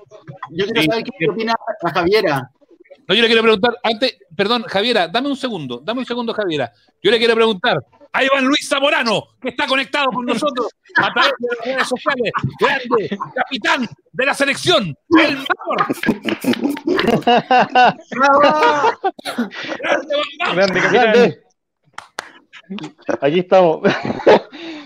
[0.50, 2.50] Yo quiero saber qué opina la Javiera.
[3.08, 6.72] No, yo le quiero preguntar, antes, perdón, Javiera, dame un segundo, dame un segundo, Javiera.
[7.02, 11.32] Yo le quiero preguntar, ahí va Luis Zamorano, que está conectado con nosotros a través
[11.38, 12.32] de las redes sociales.
[12.60, 15.86] Grande, capitán de la selección, el mejor.
[20.54, 21.34] Grande, capitán.
[23.20, 23.80] Aquí estamos.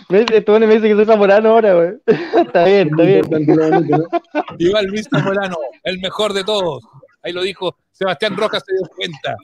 [0.08, 1.94] Este me dice que soy Zamorano ahora, güey.
[2.06, 3.24] Está bien, está bien.
[4.58, 6.84] Igual Luis Zamorano, el mejor de todos.
[7.22, 9.36] Ahí lo dijo Sebastián Rojas, se dio cuenta.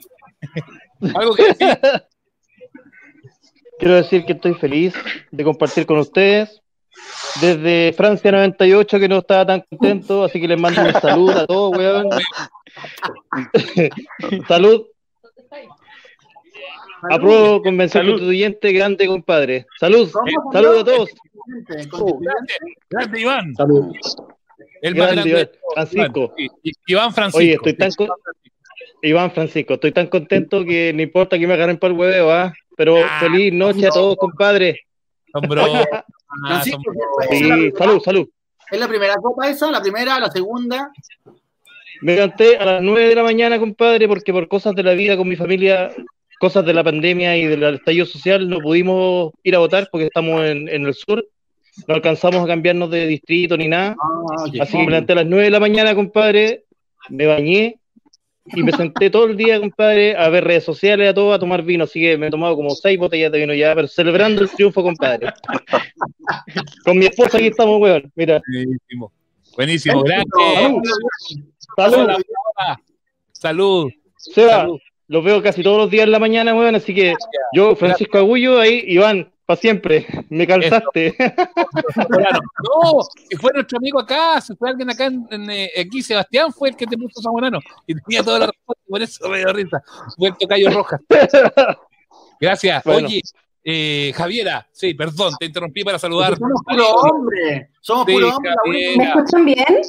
[1.19, 1.77] Algo que decir.
[3.83, 4.93] Quiero decir que estoy feliz
[5.29, 6.61] de compartir con ustedes.
[7.41, 11.45] Desde Francia 98 que no estaba tan contento, así que les mando un saludo a
[11.45, 12.07] todos, weón.
[14.47, 14.85] Salud.
[17.11, 19.65] Apruebo convención constituyente grande, compadre.
[19.77, 20.09] Salud.
[20.53, 21.09] Salud a todos.
[22.89, 23.53] Grande, Iván.
[23.53, 23.93] Salud.
[24.81, 25.49] El grande, Iván.
[25.73, 26.33] Francisco.
[26.87, 27.39] Iván Francisco.
[27.39, 27.91] Oye, estoy tan
[29.03, 32.53] Iván Francisco, estoy tan contento que no importa que me agarren para el huevo, ¿ah?
[32.77, 34.79] Pero ah, feliz noche a todos, compadre.
[35.33, 36.71] Ah, sí,
[37.77, 38.29] salud, salud.
[38.71, 39.69] ¿Es la primera copa esa?
[39.69, 40.19] ¿La primera?
[40.19, 40.89] ¿La segunda?
[42.01, 45.17] Me levanté a las 9 de la mañana, compadre, porque por cosas de la vida
[45.17, 45.91] con mi familia,
[46.39, 50.43] cosas de la pandemia y del estallido social, no pudimos ir a votar porque estamos
[50.45, 51.27] en, el sur.
[51.87, 53.95] No alcanzamos a cambiarnos de distrito ni nada.
[53.99, 56.63] Ah, Así que me levanté a las 9 de la mañana, compadre,
[57.09, 57.79] me bañé,
[58.45, 61.63] y me senté todo el día, compadre, a ver redes sociales, a todo, a tomar
[61.63, 61.85] vino.
[61.85, 64.83] Así que me he tomado como seis botellas de vino ya, pero celebrando el triunfo,
[64.83, 65.31] compadre.
[66.83, 68.11] Con mi esposa aquí estamos, weón.
[68.15, 68.41] Mira.
[68.53, 69.11] Buenísimo.
[69.55, 70.27] Buenísimo, gracias.
[71.75, 72.09] Salud.
[73.31, 73.91] Salud.
[74.17, 74.79] Salud.
[75.07, 76.75] los veo casi todos los días en la mañana, weón.
[76.75, 77.13] Así que
[77.53, 80.05] yo, Francisco Agullo, ahí, Iván, para siempre.
[80.29, 81.15] Me calzaste.
[81.17, 86.69] no, si fue nuestro amigo acá, si fue alguien acá en, eh, aquí, Sebastián fue
[86.69, 89.83] el que te puso Zamorano y tenía toda la respuesta, por eso me dio risa.
[90.17, 90.99] Fue el tocayo roja.
[92.39, 92.85] Gracias.
[92.85, 93.21] Oye,
[93.63, 96.37] eh, Javiera, sí, perdón, te interrumpí para saludar.
[96.37, 97.69] Somos puro hombre.
[97.81, 98.97] Somos puro hombre.
[98.97, 99.81] ¿Me escuchan bien?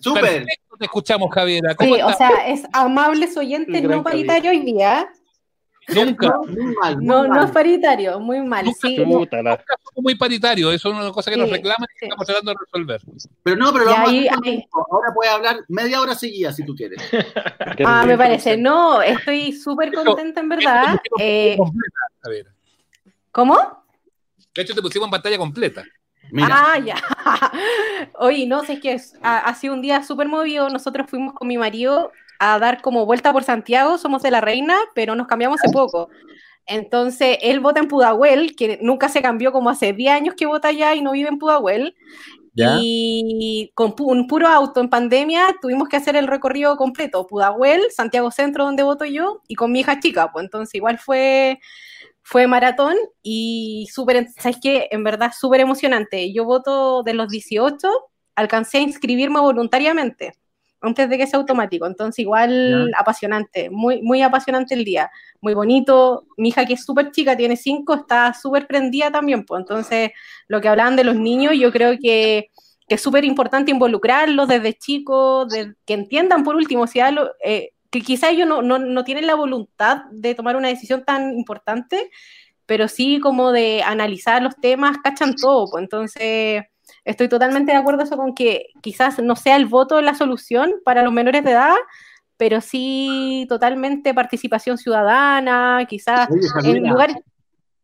[0.00, 0.22] Súper.
[0.22, 1.74] Perfecto, te escuchamos, Javiera.
[1.78, 5.08] sí, o sea, es amables oyentes no paritarios hoy día.
[5.88, 6.34] Nunca.
[7.00, 8.64] no, no es paritario, muy mal.
[8.64, 8.98] Nunca, sí.
[9.96, 13.00] muy paritario, eso es una cosa que nos reclaman y estamos tratando de resolver.
[13.42, 14.34] Pero no, pero lo vamos a
[14.90, 17.00] ahora puede hablar media hora seguida si tú quieres.
[17.86, 18.56] ah, me parece.
[18.56, 21.00] No, estoy súper contenta en verdad.
[21.20, 21.56] Eh,
[23.30, 23.84] ¿Cómo?
[24.54, 25.84] De hecho, te pusimos en pantalla completa.
[26.42, 26.96] Ah, ya.
[28.18, 30.68] Oye, no sé, es que ha sido un día súper movido.
[30.68, 34.76] Nosotros fuimos con mi marido a dar como vuelta por Santiago, somos de la Reina,
[34.94, 36.08] pero nos cambiamos hace poco.
[36.66, 40.68] Entonces, él vota en Pudahuel, que nunca se cambió como hace 10 años que vota
[40.68, 41.94] allá y no vive en Pudahuel.
[42.58, 48.30] Y con un puro auto en pandemia tuvimos que hacer el recorrido completo, Pudahuel, Santiago
[48.30, 51.60] Centro, donde voto yo, y con mi hija chica, pues entonces igual fue,
[52.22, 54.88] fue maratón y súper, ¿sabes qué?
[54.90, 56.32] En verdad súper emocionante.
[56.32, 57.76] Yo voto de los 18,
[58.34, 60.32] alcancé a inscribirme voluntariamente
[60.86, 61.86] antes de que sea automático.
[61.86, 65.10] Entonces, igual apasionante, muy, muy apasionante el día,
[65.40, 66.26] muy bonito.
[66.36, 69.44] Mi hija, que es súper chica, tiene cinco, está súper prendida también.
[69.44, 69.60] Pues.
[69.60, 70.10] Entonces,
[70.48, 72.50] lo que hablaban de los niños, yo creo que,
[72.88, 75.52] es súper importante involucrarlos desde chicos,
[75.84, 77.00] que entiendan por último, si
[77.44, 81.32] eh, que quizá ellos no, no, no tienen la voluntad de tomar una decisión tan
[81.36, 82.10] importante,
[82.64, 85.68] pero sí como de analizar los temas, cachan todo.
[85.68, 85.82] Pues.
[85.82, 86.62] Entonces
[87.06, 91.12] Estoy totalmente de acuerdo con que quizás no sea el voto la solución para los
[91.12, 91.76] menores de edad,
[92.36, 96.28] pero sí totalmente participación ciudadana, quizás
[96.64, 97.16] en lugares...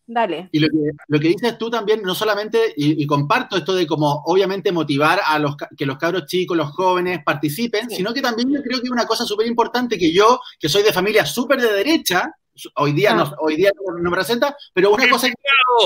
[0.05, 0.49] Dale.
[0.51, 5.21] Y lo que, dices tú también, no solamente, y, comparto esto de como obviamente motivar
[5.25, 8.91] a los que los cabros chicos, los jóvenes participen, sino que también yo creo que
[8.91, 12.35] una cosa súper importante que yo, que soy de familia súper de derecha,
[12.77, 15.35] hoy día, no, hoy día no, me presenta, pero una cosa que...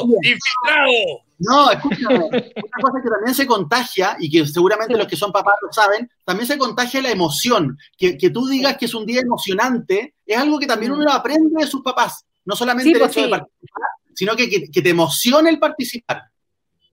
[0.03, 1.23] ¡Infiltrado!
[1.39, 5.57] No, escúchame, una cosa que también se contagia, y que seguramente los que son papás
[5.63, 7.77] lo saben, también se contagia la emoción.
[7.97, 11.13] Que, que, tú digas que es un día emocionante, es algo que también uno lo
[11.13, 12.25] aprende de sus papás.
[12.45, 16.23] No solamente el pues hecho de participar, sino que, que, te emociona el participar.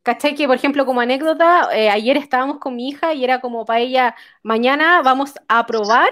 [0.04, 0.36] ¿Cachai?
[0.36, 3.80] Que, por ejemplo, como anécdota, eh, ayer estábamos con mi hija y era como para
[3.80, 6.12] ella, mañana vamos a probar,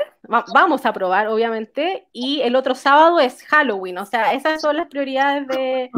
[0.53, 4.87] vamos a probar, obviamente, y el otro sábado es Halloween, o sea, esas son las
[4.87, 5.91] prioridades de,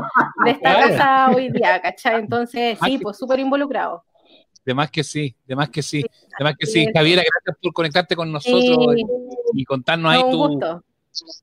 [0.48, 2.20] esta casa hoy día, ¿cachai?
[2.20, 4.04] Entonces, sí, pues súper involucrado.
[4.66, 6.88] De más que sí, de más que sí, de más que sí.
[6.92, 8.96] Javiera, gracias por conectarte con nosotros
[9.54, 10.84] y, contarnos ahí tu,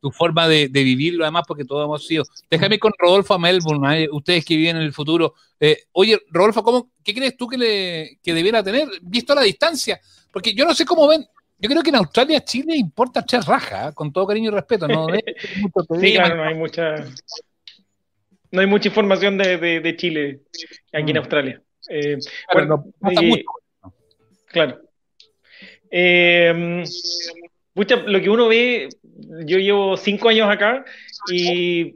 [0.00, 2.24] tu forma de, vivirlo, además, porque todos hemos sido.
[2.50, 4.08] Déjame con Rodolfo a Melbourne, ¿eh?
[4.10, 5.34] ustedes que viven en el futuro.
[5.58, 10.00] Eh, oye, Rodolfo, ¿cómo, ¿qué crees tú que, le, que debiera tener, visto la distancia?
[10.32, 11.26] Porque yo no sé cómo ven.
[11.58, 13.92] Yo creo que en Australia, Chile importa echar raja, ¿eh?
[13.92, 14.88] con todo cariño y respeto.
[14.88, 15.06] ¿no?
[16.00, 16.94] sí, claro, no hay mucha.
[18.50, 20.40] No hay mucha información de, Chile
[20.92, 21.18] aquí en mm.
[21.18, 21.62] Australia.
[22.48, 22.84] claro,
[24.46, 24.80] Claro.
[28.06, 28.88] lo que uno ve
[29.46, 30.84] yo llevo cinco años acá
[31.30, 31.94] y,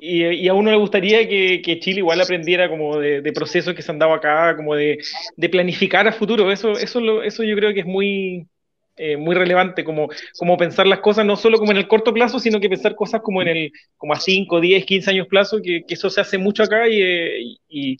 [0.00, 3.98] y, a uno le gustaría que, Chile igual aprendiera como de, procesos que se han
[3.98, 4.98] dado acá, como de,
[5.50, 6.50] planificar a futuro.
[6.50, 8.46] Eso, eso, eso yo creo que es muy,
[8.96, 10.08] eh, muy relevante, como,
[10.38, 13.20] como pensar las cosas no solo como en el corto plazo, sino que pensar cosas
[13.20, 16.62] como en el como a 5, 10, 15 años plazo, que, eso se hace mucho
[16.62, 17.96] acá y, y,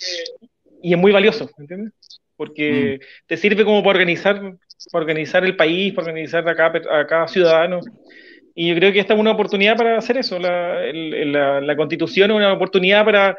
[0.82, 1.92] es muy valioso, ¿entiendes?
[2.36, 3.04] Porque mm.
[3.26, 4.40] te sirve como para organizar,
[4.90, 7.80] para organizar el país, para organizar a cada, a cada ciudadano.
[8.54, 10.38] Y yo creo que esta es una oportunidad para hacer eso.
[10.38, 13.36] La, constitución es una oportunidad para,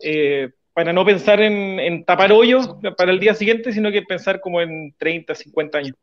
[0.00, 4.60] eh, para no pensar en, tapar hoyos para el día siguiente, sino que pensar como
[4.60, 5.94] en 30, 50 años.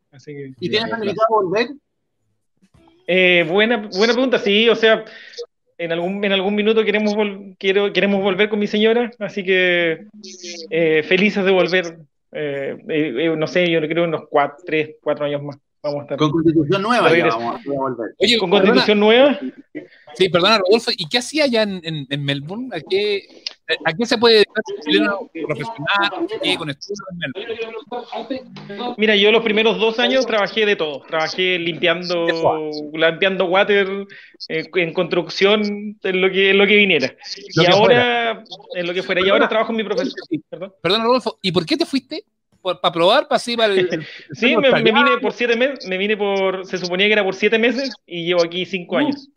[0.60, 1.68] ¿Y tienes planificado volver?
[3.06, 5.02] Eh, buena, buena pregunta, sí, o sea,
[5.78, 7.14] en algún, en algún minuto queremos,
[7.58, 10.04] quiero, queremos volver con mi señora, así que
[10.68, 11.98] eh, felices de volver,
[13.38, 15.58] no sé, yo creo unos 4, 3, 4 años más.
[15.80, 18.14] Con constitución nueva ya vamos a volver.
[18.18, 19.38] Oye, ¿con constitución nueva?
[20.14, 20.90] Sí, perdona, Rodolfo.
[20.96, 22.68] ¿Y qué hacía allá en, en, Melbourne?
[22.72, 23.44] ¿A qué,
[23.84, 26.26] ¿A qué se puede dedicar un chileno profesional?
[26.42, 27.18] ¿Qué con estudios en
[28.26, 28.94] Melbourne?
[28.96, 31.02] Mira, yo los primeros dos años trabajé de todo.
[31.02, 32.26] Trabajé limpiando,
[32.92, 34.06] limpiando water,
[34.48, 37.14] eh, en construcción, en lo que, en lo que viniera.
[37.54, 38.42] y ahora,
[38.74, 39.24] en lo que fuera.
[39.24, 40.14] Y ahora trabajo en mi profesión.
[40.50, 40.74] Perdón.
[40.82, 41.38] Perdona, Rodolfo.
[41.40, 42.24] ¿Y por qué te fuiste?
[42.76, 46.66] Para probar, para así, para el, Sí, me, vine por siete meses, me vine por,
[46.66, 48.98] se suponía que era por siete meses y llevo aquí cinco uh.
[48.98, 49.28] años.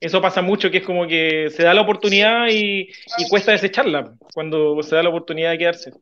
[0.00, 2.88] Eso pasa mucho, que es como que se da la oportunidad y,
[3.28, 5.92] cuesta desecharla cuando se da la oportunidad de quedarse.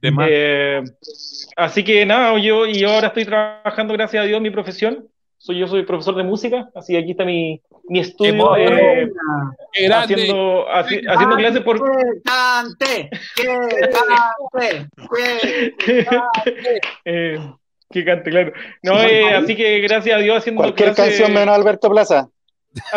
[0.00, 0.82] Eh,
[1.54, 5.08] así que nada, yo, y yo ahora estoy trabajando, gracias a Dios, mi profesión
[5.44, 9.10] soy, yo soy profesor de música, así que aquí está mi, mi estudio eh,
[9.92, 11.76] haciendo, haciendo clases por...
[11.76, 13.10] ¡Que cante!
[13.36, 13.44] ¡Que
[13.92, 14.88] cante!
[15.78, 16.80] ¡Que cante!
[17.04, 17.38] eh,
[17.90, 18.54] que cante, claro.
[18.82, 22.26] No, eh, así que gracias a Dios haciendo Cualquier canción menos Alberto Plaza.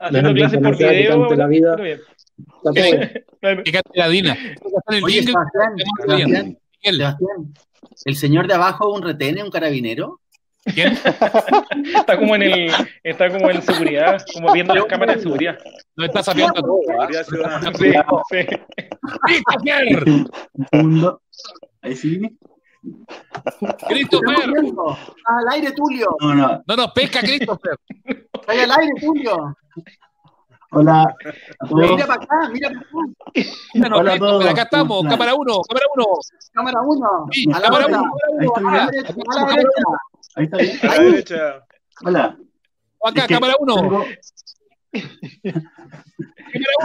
[0.00, 1.28] haciendo clases por video.
[1.36, 1.76] La vida.
[3.62, 4.36] Que cante la Dina.
[5.04, 6.58] Oye, Sebastián,
[8.04, 10.20] ¿el señor de abajo un retene, un carabinero?
[10.74, 10.92] ¿Quién?
[11.94, 15.58] está como en el, está como en seguridad, como viendo las cámaras de seguridad.
[15.96, 16.80] No está sabiendo todo.
[17.24, 17.86] Sí,
[18.30, 18.46] sí.
[21.82, 22.38] Ahí sí.
[23.88, 24.36] Christopher.
[25.24, 26.16] Al aire, Tulio.
[26.20, 26.62] No, no.
[26.66, 27.78] No pesca, Christopher.
[28.46, 29.56] Ahí al aire, Tulio.
[30.72, 31.14] Hola.
[31.70, 33.96] Mira para acá, mira para acá.
[33.96, 34.46] Hola a todos.
[34.46, 36.06] Acá estamos, cámara 1, cámara 1.
[36.52, 37.26] Cámara 1.
[37.30, 38.12] Sí, a la cámara 1.
[40.34, 40.78] Ahí está bien.
[40.82, 41.66] A la derecha.
[42.04, 42.38] Hola.
[43.04, 43.74] Acá, Es que cámara 1.
[43.74, 44.06] tengo- Cámara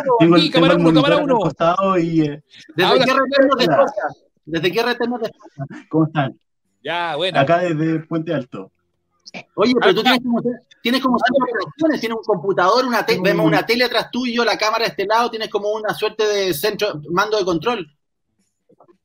[0.05, 1.35] 1, Tengo el, aquí, cámara el 1, cámara monitor acá 1.
[1.35, 2.43] al costado y eh,
[2.75, 4.23] ¿Desde Ahora qué retorno escuchas?
[4.45, 5.87] ¿Desde qué retorno escuchas?
[5.89, 6.39] ¿cómo están?
[6.83, 7.39] Ya, bueno.
[7.39, 8.71] Acá desde Puente Alto.
[9.55, 10.41] Oye, pero tú tienes como,
[10.81, 14.57] tienes como cinco operaciones, tienes un computador, una te- vemos una tele atrás tuyo, la
[14.57, 17.87] cámara de este lado, tienes como una suerte de centro, mando de control.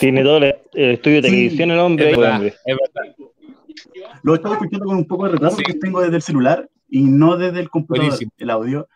[0.00, 2.10] Tiene todo el, el estudio de Sí, televisión el hombre.
[2.10, 2.54] Es verdad, hombre.
[2.64, 3.16] es verdad.
[4.22, 7.02] Lo he estado escuchando con un poco de retraso porque tengo desde el celular y
[7.02, 8.32] no desde el computador Buenísimo.
[8.38, 8.88] el audio.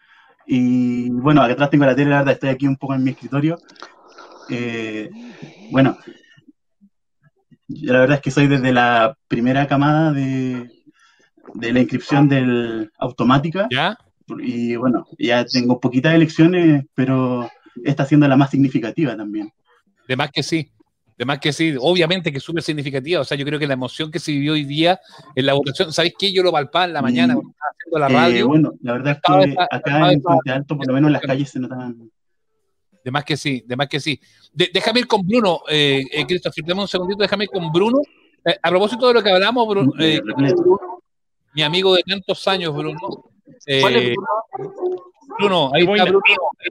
[0.47, 3.11] Y bueno, acá atrás tengo la tele, la verdad, estoy aquí un poco en mi
[3.11, 3.59] escritorio.
[4.51, 5.11] Eh,
[5.71, 5.97] bueno,
[7.69, 10.69] yo la verdad es que soy desde la primera camada de,
[11.55, 13.69] de la inscripción del automática.
[13.71, 13.97] ¿Ya?
[14.39, 17.49] Y bueno, ya tengo poquitas elecciones, pero
[17.85, 19.51] esta siendo la más significativa también.
[20.09, 20.71] De más que sí.
[21.17, 23.21] De más que sí, obviamente que es súper significativa.
[23.21, 24.99] O sea, yo creo que la emoción que se vivió hoy día
[25.35, 26.33] en la votación, ¿sabéis qué?
[26.33, 28.49] Yo lo palpaba en la mañana Y, cuando estaba haciendo la Eh, radio.
[28.49, 29.19] bueno, la verdad es
[29.53, 32.11] que acá en Puente Alto, por lo menos en las calles se notaban.
[33.05, 34.19] De más que sí, de más que sí.
[34.53, 37.99] De- déjame ir con Bruno, eh, eh, Christopher, dame un segundito, déjame ir con Bruno.
[38.45, 40.21] Eh, a propósito de lo que hablamos, Bruno, eh,
[41.55, 42.99] mi amigo de tantos años, Bruno.
[43.67, 44.15] eh, ¿Cuál es
[45.39, 46.05] Bruno, ahí está.
[46.05, 46.21] Bruno,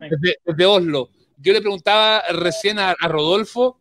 [0.10, 1.10] desde, desde Oslo.
[1.38, 3.78] Yo le preguntaba recién a, a Rodolfo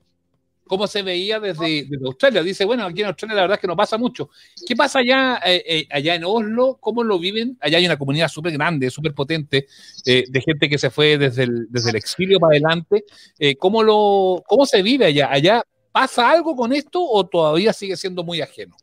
[0.73, 2.43] cómo se veía desde, desde Australia.
[2.43, 4.31] Dice, bueno, aquí en Australia la verdad es que no pasa mucho.
[4.67, 6.79] ¿Qué pasa allá, eh, eh, allá en Oslo?
[6.81, 7.59] ¿Cómo lo viven?
[7.61, 9.67] Allá hay una comunidad súper grande, súper potente,
[10.07, 13.05] eh, de gente que se fue desde el, desde el exilio para adelante.
[13.39, 15.29] Eh, ¿cómo, lo, ¿Cómo se vive allá?
[15.31, 15.63] ¿Allá
[15.93, 18.75] pasa algo con esto o todavía sigue siendo muy ajeno?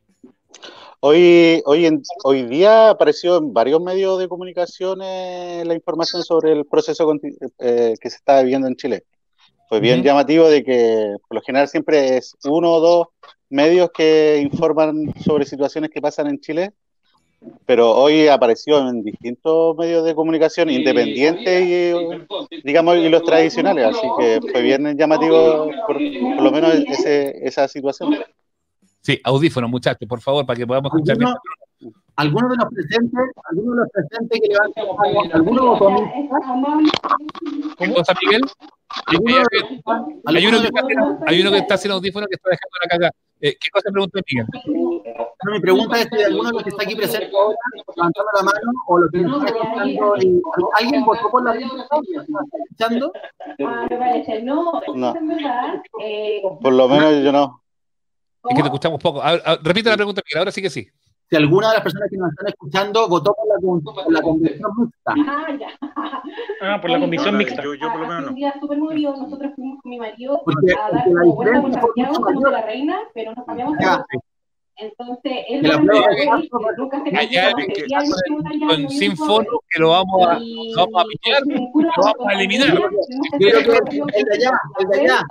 [0.99, 6.51] Hoy, hoy, en- hoy día apareció en varios medios de comunicación eh, la información sobre
[6.51, 7.11] el proceso
[7.57, 9.05] eh, que se está viviendo en Chile.
[9.70, 10.07] Fue bien Ujú.
[10.07, 13.07] llamativo de que por lo general siempre es uno o dos
[13.49, 16.72] medios que informan sobre situaciones que pasan en Chile,
[17.67, 21.93] pero hoy apareció en distintos medios de comunicación independientes y,
[22.63, 25.97] digamos, y los tradicionales, así que fue bien llamativo por,
[26.36, 28.15] por lo menos ese- esa situación.
[29.01, 31.30] Sí, audífonos, muchachos, por favor, para que podamos escuchar bien.
[32.15, 35.86] ¿Alguno, de los presentes, alguno de los presentes que levanten la mano, alguno votó
[37.77, 38.41] ¿Cómo cosa, Miguel?
[39.05, 40.82] ¿Alguno Hay, de- hay uno que está,
[41.27, 43.11] hay uno que está sin audífono que está dejando la caga.
[43.41, 44.47] Eh, ¿Qué cosa preguntó Miguel?
[45.45, 48.43] No, mi pregunta es si alguno de los que está aquí presente ahora, levantando la
[48.43, 49.57] mano, o los que nos están
[49.89, 50.41] escuchando, y-
[50.77, 51.95] ¿alguien votó por la está
[52.65, 53.13] escuchando?
[54.95, 55.13] No,
[56.61, 57.63] por lo menos yo no.
[58.49, 59.21] Es que te escuchamos poco.
[59.21, 60.39] A ver, a- repite la pregunta, Miguel.
[60.39, 60.88] Ahora sí que sí.
[61.30, 64.71] Si alguna de las personas que nos están escuchando votó por la, por la convención
[64.77, 65.13] mixta.
[66.61, 67.63] Ah, por la comisión mixta.
[67.63, 68.30] Yo, yo por lo menos no.
[68.30, 71.73] Un día súper movido, nosotros fuimos con mi marido Porque- a dar como vuelta por
[71.73, 72.51] Santiago, mayor.
[72.51, 74.05] la reina, pero nos cambiamos de Ya.
[74.82, 77.65] Entonces, él Que la no prueba me de dijo, caso, "Oye, nunca se Allá cambió,
[77.65, 80.39] en hace que- diez años que votan ya, con- sin fondo, que lo vamos a,
[80.39, 81.51] lo vamos a pillar, y
[81.84, 82.67] lo vamos a eliminar.
[82.67, 85.25] El de allá, el de allá.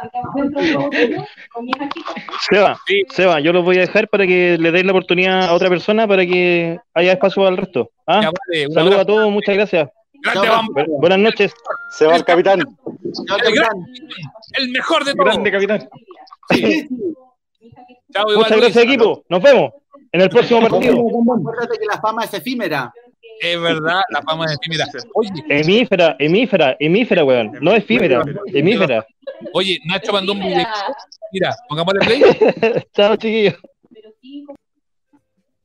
[2.50, 2.78] Seba,
[3.10, 6.06] Seba, yo los voy a dejar para que le deis la oportunidad a otra persona
[6.06, 7.90] para que haya espacio al resto.
[8.06, 8.30] ¿ah?
[8.74, 9.88] Saludos a todos, muchas gracias.
[10.24, 11.52] Bu- Buenas noches.
[11.92, 12.60] Se va el capitán.
[12.60, 13.86] El, gran-
[14.58, 15.24] el mejor de todos.
[15.26, 15.88] Grande capitán.
[18.12, 18.60] Chao, igual, Muchas Luis.
[18.62, 19.24] gracias, equipo.
[19.28, 19.72] Nos vemos
[20.12, 20.94] en el próximo partido.
[20.98, 22.92] Acuérdate que la fama es efímera.
[23.40, 24.86] Es verdad, la fama es efímera.
[25.14, 27.52] Oye, Hemífera, hemífera, hemífera, weón.
[27.60, 29.06] No efímera, hemífera.
[29.52, 30.66] oye, Nacho mandó un video.
[31.32, 32.22] Mira, pongámosle play.
[32.94, 33.54] Chao, chiquillos.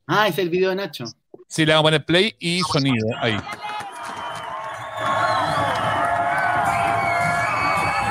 [0.06, 1.06] Ah, es el video de Nacho.
[1.47, 3.08] Sí, le vamos a poner play y sonido.
[3.20, 3.38] Ahí.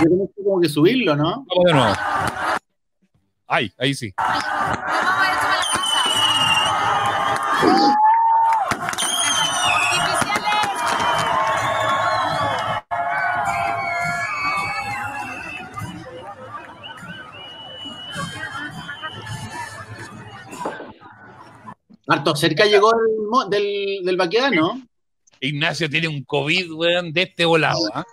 [0.02, 1.44] Yo tengo que subirlo, ¿no?
[1.48, 1.94] Vamos de nuevo.
[3.52, 4.14] Ahí, ahí sí.
[22.08, 24.82] Harto cerca llegó el mo- del, del Baquedano.
[25.40, 27.80] Ignacio tiene un COVID, weón, de este volado.
[27.94, 28.04] ¿ah?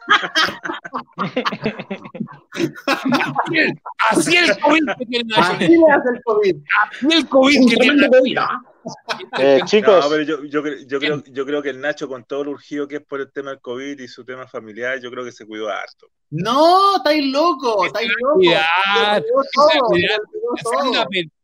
[4.10, 5.42] Así el COVID que tiene Nacho.
[5.54, 6.56] Así le hace el COVID.
[6.84, 8.08] Así el COVID que tiene
[9.40, 12.24] Eh, chicos, No, pero yo, yo, cre- yo creo, yo creo que el Nacho, con
[12.24, 15.12] todo lo urgido que es por el tema del COVID y su tema familiar, yo
[15.12, 16.08] creo que se cuidó harto.
[16.32, 18.40] No, estáis loco, estáis loco.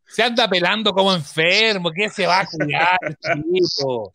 [0.08, 1.92] Se anda pelando como enfermo.
[1.92, 2.98] ¿Qué se va a cuidar,
[3.54, 4.12] chico?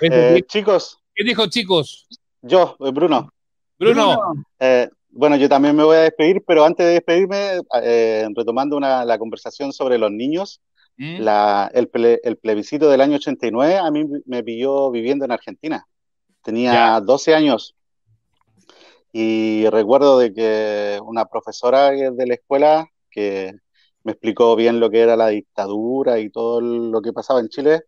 [0.00, 0.98] Eh, chicos.
[1.14, 2.06] ¿Qué dijo, chicos?
[2.42, 3.32] Yo, eh, Bruno.
[3.78, 4.18] Bruno.
[4.58, 9.04] Eh, bueno, yo también me voy a despedir, pero antes de despedirme, eh, retomando una,
[9.04, 10.60] la conversación sobre los niños,
[10.98, 11.22] ¿Mm?
[11.22, 15.86] la, el, ple- el plebiscito del año 89 a mí me pilló viviendo en Argentina.
[16.42, 17.74] Tenía 12 años
[19.12, 23.52] y recuerdo de que una profesora de la escuela que
[24.04, 27.82] me explicó bien lo que era la dictadura y todo lo que pasaba en Chile,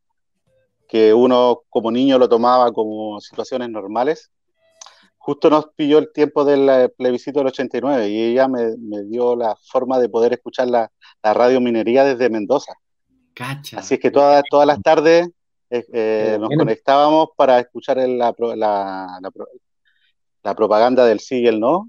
[0.89, 4.31] que uno como niño lo tomaba como situaciones normales.
[5.25, 9.37] Justo nos pilló el tiempo del eh, plebiscito del 89 y ella me, me dio
[9.37, 10.91] la forma de poder escuchar la,
[11.23, 12.73] la radio minería desde Mendoza.
[13.33, 13.79] Cacha.
[13.79, 15.29] Así es que todas, todas las tardes
[15.71, 18.35] eh, eh, nos conectábamos para escuchar el- la,
[20.43, 21.89] la propaganda del sí y el no,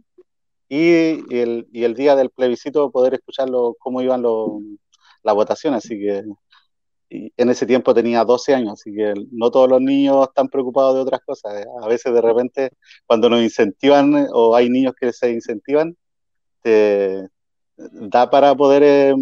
[0.70, 4.52] y, y el, y el día del plebiscito poder escucharlo, cómo iban los,
[5.24, 5.74] la votación.
[5.74, 6.24] Así que
[7.16, 10.96] y en ese tiempo tenía 12 años, así que no todos los niños están preocupados
[10.96, 11.62] de otras cosas.
[11.62, 11.66] ¿eh?
[11.84, 12.72] A veces de repente
[13.06, 15.96] cuando nos incentivan eh, o hay niños que se incentivan,
[16.62, 17.28] te
[17.78, 19.16] da para poder eh,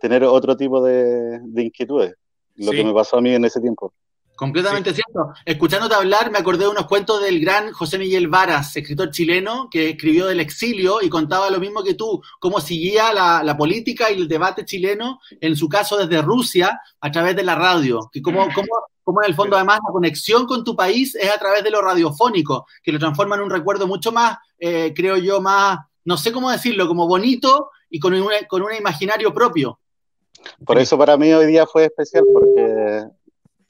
[0.00, 2.14] tener otro tipo de, de inquietudes.
[2.56, 2.78] Lo Sí.
[2.78, 3.92] que me pasó a mí en ese tiempo.
[4.36, 5.32] Completamente cierto.
[5.44, 9.90] Escuchándote hablar, me acordé de unos cuentos del gran José Miguel Varas, escritor chileno, que
[9.90, 14.20] escribió del exilio y contaba lo mismo que tú, cómo seguía la, la política y
[14.20, 18.10] el debate chileno, en su caso desde Rusia, a través de la radio.
[18.12, 18.68] Que cómo, cómo,
[19.04, 21.80] cómo en el fondo además la conexión con tu país es a través de lo
[21.80, 26.32] radiofónico, que lo transforma en un recuerdo mucho más, eh, creo yo, más, no sé
[26.32, 29.78] cómo decirlo, como bonito y con un, con un imaginario propio.
[30.66, 33.04] Por eso para mí hoy día fue especial, porque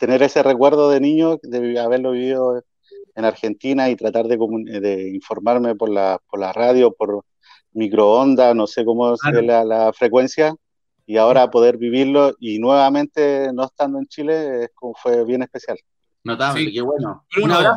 [0.04, 2.62] tener ese recuerdo de niño, de haberlo vivido
[3.14, 7.22] en Argentina y tratar de, de informarme por la, por la radio, por
[7.72, 9.40] microondas, no sé cómo Claro.
[9.40, 10.54] es la, la frecuencia,
[11.06, 15.78] y ahora poder vivirlo y nuevamente no estando en Chile es como fue bien especial.
[16.24, 16.72] Notable, Sí.
[16.72, 17.24] qué bueno.
[17.30, 17.76] Bruno, un abrazo.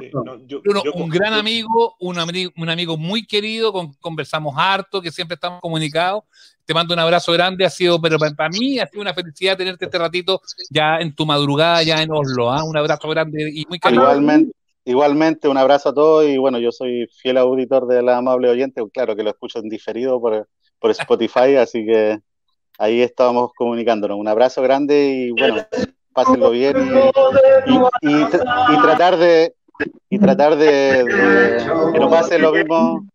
[0.64, 5.36] Bruno, un gran amigo, un, ami- un amigo muy querido, con, conversamos harto, que siempre
[5.36, 6.24] estamos comunicados.
[6.66, 9.58] Te mando un abrazo grande, ha sido, pero para, para mí ha sido una felicidad
[9.58, 12.50] tenerte este ratito ya en tu madrugada, ya en Oslo.
[12.50, 12.64] ¿ah?
[12.64, 14.08] Un abrazo grande y muy cariñoso.
[14.12, 14.54] Igualmente,
[14.86, 18.82] igualmente, un abrazo a todos y bueno, yo soy fiel auditor de la amable oyente,
[18.93, 20.48] claro que lo escucho en diferido por,
[20.80, 22.20] por Spotify, así que
[22.80, 24.18] ahí estábamos comunicándonos.
[24.18, 25.66] Un abrazo grande y bueno,
[26.18, 29.53] pásenlo bien y, y- y tra- y tratar de
[30.09, 33.05] y tratar de, de que no pase lo mismo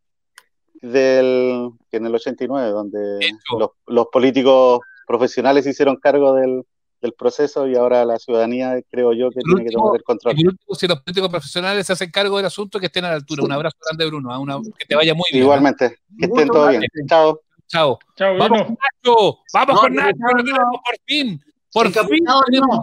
[0.81, 3.19] del que en el 89, donde
[3.59, 6.63] los, los políticos profesionales se hicieron cargo del,
[7.01, 10.35] del proceso y ahora la ciudadanía creo yo que tiene que tomar el control.
[10.35, 13.43] Último, si los políticos profesionales se hacen cargo del asunto, que estén a la altura.
[13.45, 14.33] Un abrazo grande, Bruno.
[14.33, 14.39] ¿ah?
[14.39, 15.43] Una- que te vaya muy bien.
[15.43, 15.45] ¿ah?
[15.47, 16.83] Igualmente, que estén todos bien.
[17.09, 17.41] Chao.
[17.67, 17.99] Chao.
[18.17, 18.65] Chao, Vamos Bruno.
[18.67, 19.39] con Nacho.
[19.55, 20.17] Vamos No, con Nacho.
[20.21, 21.41] no, por fin.
[21.73, 22.81] Por fin, tenemos,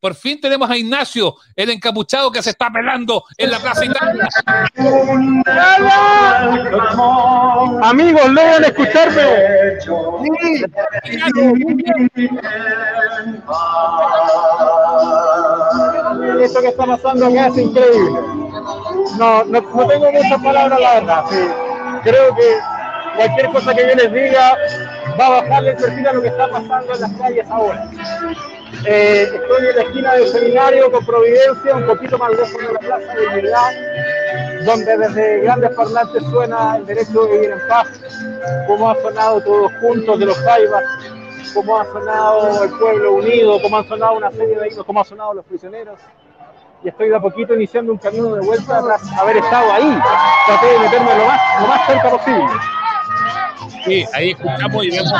[0.00, 4.28] por fin tenemos a Ignacio, el encapuchado que se está pelando en la Plaza Italia.
[7.82, 9.22] Amigos, logran escucharme.
[16.42, 18.10] Esto que está pasando acá es increíble.
[19.18, 21.24] No, no, no tengo muchas palabras, la verdad.
[21.28, 21.36] sí.
[22.04, 22.79] Creo que
[23.20, 24.56] cualquier cosa que yo les diga
[25.18, 27.90] va a bajarle el perfil a lo que está pasando en las calles ahora.
[28.86, 32.78] Eh, estoy en la esquina del seminario con Providencia, un poquito más lejos de la
[32.78, 37.88] Plaza de Unidad, donde desde grandes parlantes suena el derecho de vivir en paz,
[38.66, 40.84] como ha sonado todos juntos de los Jaivas,
[41.52, 45.06] como ha sonado el pueblo unido, como han sonado una serie de himnos, como han
[45.06, 45.98] sonado los prisioneros.
[46.82, 50.00] Y estoy de a poquito iniciando un camino de vuelta tras haber estado ahí.
[50.46, 52.46] Traté de meterme lo más, lo más cerca posible.
[53.84, 55.12] Sí, ahí escuchamos y vemos.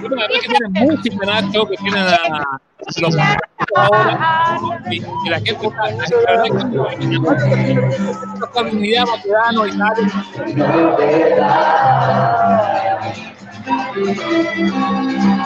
[0.00, 2.42] Bueno, además que tienen música, Nacho, que tienen a
[3.00, 3.16] los
[3.76, 4.58] ahora.
[4.90, 5.90] Y, y la gente está.
[5.90, 6.50] La verdad que
[8.44, 9.72] esta unidad Maquedano y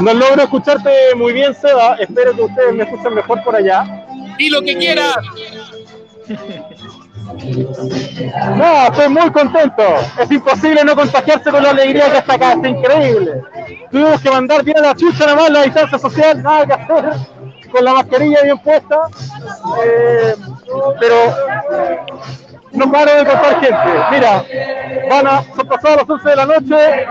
[0.03, 1.97] No logro escucharte muy bien, Seba.
[1.97, 4.07] Espero que ustedes me escuchen mejor por allá.
[4.39, 5.17] Y lo que quieras.
[8.57, 9.83] No, estoy muy contento.
[10.20, 12.53] Es imposible no contagiarse con la alegría que está acá.
[12.53, 13.43] Es increíble.
[13.91, 17.12] Tuvimos que mandar bien a la chucha nada más la distancia social, nada que hacer.
[17.70, 19.01] Con la mascarilla bien puesta.
[19.85, 20.35] Eh,
[21.01, 21.16] pero
[22.73, 23.77] no paro de contar gente.
[24.11, 24.45] Mira,
[25.09, 27.07] van a, son pasadas las 11 de la noche.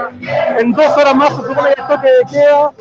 [0.60, 2.72] En dos horas más se supone que el toque de queda.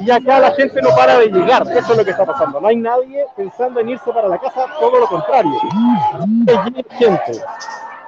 [0.00, 1.62] Y acá la gente no para de llegar.
[1.68, 2.60] Eso es lo que está pasando.
[2.60, 5.52] No hay nadie pensando en irse para la casa, todo lo contrario.
[6.46, 7.32] Es gente.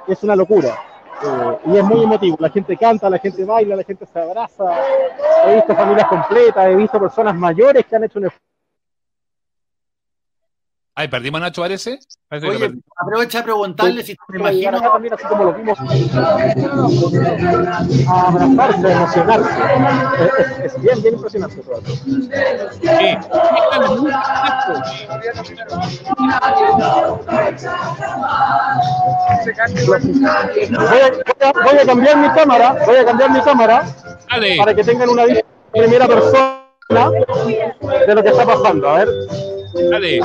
[0.07, 0.75] Es una locura.
[1.21, 4.63] Eh, y es muy emotivo, la gente canta, la gente baila, la gente se abraza.
[5.45, 8.48] He visto familias completas, he visto personas mayores que han hecho un esfuerzo
[10.99, 11.97] Ay, perdimos a Nacho, parece.
[12.27, 14.81] parece Oye, aprovecha a preguntarle si me imagino.
[14.81, 15.83] También así como lo vimos a
[18.27, 19.49] abrazarse, a emocionarse.
[20.39, 21.55] Es, es, bien, bien impresionante.
[21.55, 21.69] Sí.
[30.69, 33.85] Voy a, voy a cambiar mi cámara, voy a cambiar mi cámara
[34.29, 34.57] Dale.
[34.57, 35.45] para que tengan una vista
[35.75, 38.89] en primera persona de lo que está pasando.
[38.89, 39.07] A ver.
[39.87, 40.19] Dale.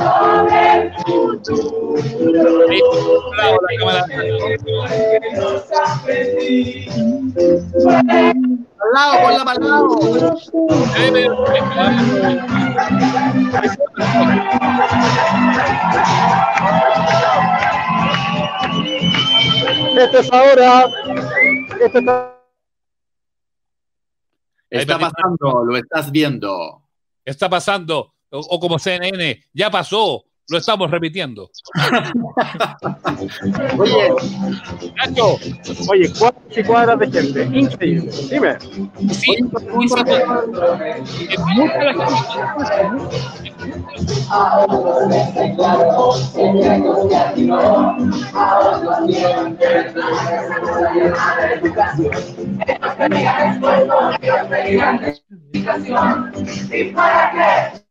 [8.77, 9.99] Al lado, ponla para el lado.
[19.97, 20.89] Esto es ahora.
[21.79, 22.35] Esto está
[24.69, 26.81] Está pasando, lo estás viendo.
[27.23, 31.49] Está pasando, o, o, como CNN, ya pasó, lo estamos repitiendo.
[33.77, 34.13] Oye,
[34.95, 35.39] Nacho,
[35.89, 38.11] oye, cuadras y cuadras de gente, increíble.
[38.29, 38.59] Dime.
[39.11, 40.03] Sí, es mucha
[56.75, 57.84] la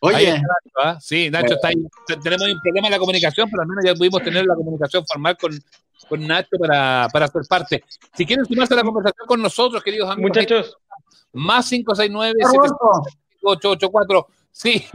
[0.00, 0.96] Oye, Nacho, ¿eh?
[1.00, 1.86] sí, Nacho está ahí.
[2.22, 5.36] Tenemos un problema en la comunicación, pero al menos ya pudimos tener la comunicación formal
[5.36, 5.52] con,
[6.08, 7.84] con Nacho para, para ser parte.
[8.14, 10.76] Si quieren sumarse a la conversación con nosotros, queridos amigos, muchachos,
[11.32, 12.34] más 569
[13.42, 14.26] 884
[14.56, 14.86] Sí,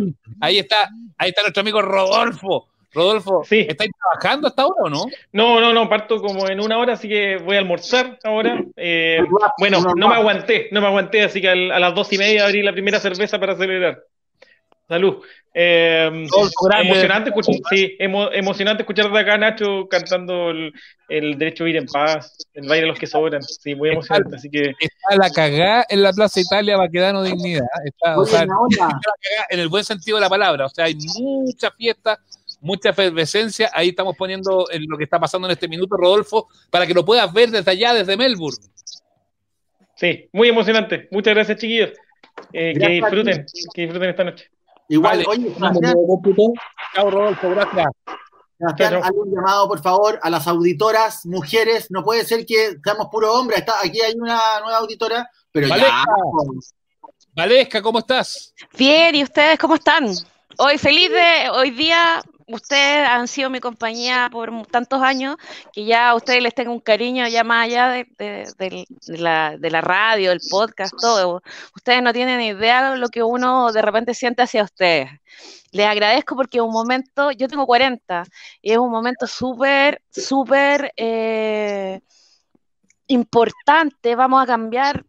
[0.42, 0.90] ahí está,
[1.20, 2.68] ahí está nuestro amigo Rodolfo.
[2.94, 3.66] Rodolfo, sí.
[3.68, 5.06] ¿estáis trabajando hasta ahora o no?
[5.32, 8.64] No, no, no, parto como en una hora, así que voy a almorzar ahora.
[8.76, 9.20] Eh,
[9.58, 12.62] bueno, no me aguanté, no me aguanté, así que a las dos y media abrí
[12.62, 14.04] la primera cerveza para celebrar.
[14.92, 15.24] Salud.
[15.54, 16.28] Eh,
[16.82, 20.74] emocionante, escuchar, sí, emo, emocionante escuchar de acá Nacho cantando el,
[21.10, 23.42] el, derecho a vivir en paz, el baile de los que sobran.
[23.42, 24.36] Sí, muy emocionante.
[24.36, 24.74] Así que...
[24.80, 27.66] Está la cagada en la Plaza Italia Baquedano Dignidad.
[27.86, 29.00] Está, o sea, está
[29.50, 30.66] en el buen sentido de la palabra.
[30.66, 32.20] O sea, hay mucha fiesta,
[32.62, 33.70] mucha efervescencia.
[33.74, 37.32] Ahí estamos poniendo lo que está pasando en este minuto, Rodolfo, para que lo puedas
[37.34, 38.58] ver desde allá, desde Melbourne.
[39.96, 41.08] Sí, muy emocionante.
[41.12, 41.92] Muchas gracias, chiquillos.
[42.54, 44.50] Eh, que disfruten, que disfruten esta noche.
[44.88, 45.26] Igual, vale.
[45.28, 45.56] oye,
[46.96, 47.88] Chao, Rodolfo, gracias.
[48.58, 51.90] Sebastián, algún llamado, por favor, a las auditoras, mujeres.
[51.90, 53.60] No puede ser que seamos puro hombres.
[53.60, 55.90] Está, aquí hay una nueva auditora, pero Valesca.
[55.90, 56.06] ya.
[57.34, 58.54] Valesca, ¿cómo estás?
[58.78, 60.10] Bien, ¿y ustedes cómo están?
[60.58, 62.22] Hoy feliz de, hoy día
[62.54, 65.38] ustedes han sido mi compañía por tantos años
[65.72, 68.86] que ya a ustedes les tengo un cariño ya más allá de,
[69.70, 71.42] la radio, el podcast, todo.
[71.76, 75.10] Ustedes no tienen idea de lo que uno de repente siente hacia ustedes.
[75.72, 78.26] Les agradezco porque es un momento, yo tengo 40,
[78.62, 82.02] y es un momento súper, súper eh,
[83.08, 84.16] importante.
[84.16, 85.06] Vamos a cambiar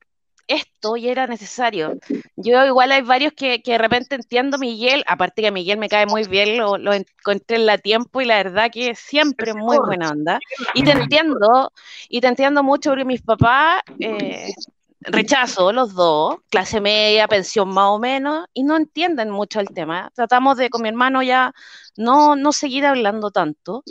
[0.47, 1.95] esto y era necesario.
[2.37, 6.07] Yo igual hay varios que, que, de repente entiendo Miguel, aparte que Miguel me cae
[6.07, 10.11] muy bien, lo, lo encontré en la tiempo y la verdad que siempre muy buena
[10.11, 10.39] onda.
[10.75, 11.73] Y te entiendo,
[12.09, 14.53] y te entiendo mucho porque mis papás eh,
[15.01, 20.11] rechazo los dos, clase media, pensión más o menos, y no entienden mucho el tema.
[20.15, 21.53] Tratamos de con mi hermano ya
[21.97, 23.83] no, no seguir hablando tanto,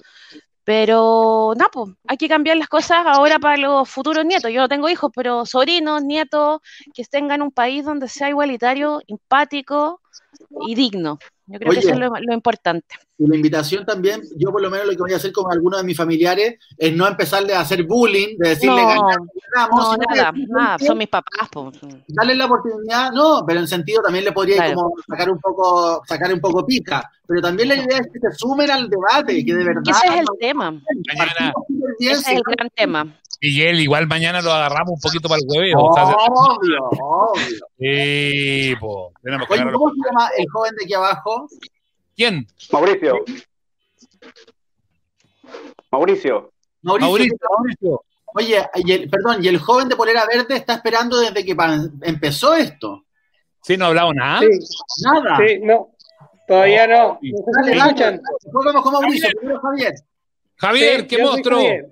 [0.64, 4.52] pero nada, pues, hay que cambiar las cosas ahora para los futuros nietos.
[4.52, 6.60] Yo no tengo hijos, pero sobrinos, nietos,
[6.94, 10.02] que estén en un país donde sea igualitario, empático
[10.68, 11.18] y digno.
[11.48, 12.96] Yo creo Oye, que eso es lo, lo, importante.
[13.22, 15.80] Y la invitación también, yo por lo menos lo que voy a hacer con algunos
[15.80, 19.30] de mis familiares es no empezarle a hacer bullying, de decirle no, ganamos,
[19.90, 21.48] no, nada, nada, son mis papás.
[21.52, 21.78] Pues.
[22.08, 24.74] Darle la oportunidad, no, pero en sentido también le podría claro.
[24.74, 28.36] como sacar un poco, sacar un poco pica, pero también la idea es que se
[28.36, 29.84] sumen al debate, que de verdad.
[29.88, 30.72] Ese es el tema.
[30.72, 31.54] Mañana,
[32.00, 33.06] ese es el gran tema.
[33.40, 35.78] Miguel, igual mañana lo agarramos un poquito para el hueveo.
[35.78, 37.66] Obvio, o sea, obvio.
[37.78, 39.12] Sí, po.
[39.50, 41.48] Oye, ¿cómo se llama el joven de aquí abajo?
[42.22, 42.46] ¿Quién?
[42.72, 43.26] Mauricio.
[45.90, 46.54] Mauricio.
[46.84, 47.10] Mauricio.
[47.10, 47.38] Mauricio.
[47.50, 48.06] Mauricio.
[48.36, 51.56] Oye, y el, perdón, ¿y el joven de polera verde está esperando desde que
[52.04, 53.06] empezó esto?
[53.64, 54.42] Sí, no ha hablado nada.
[54.42, 54.50] Sí.
[55.04, 55.38] Nada.
[55.38, 55.96] Sí, no.
[56.48, 57.20] Todavía no.
[57.20, 58.64] no.
[58.66, 59.30] Vamos con Mauricio.
[59.40, 59.94] Primero Javier.
[60.58, 61.58] Javier, sí, qué monstruo.
[61.58, 61.86] Javier.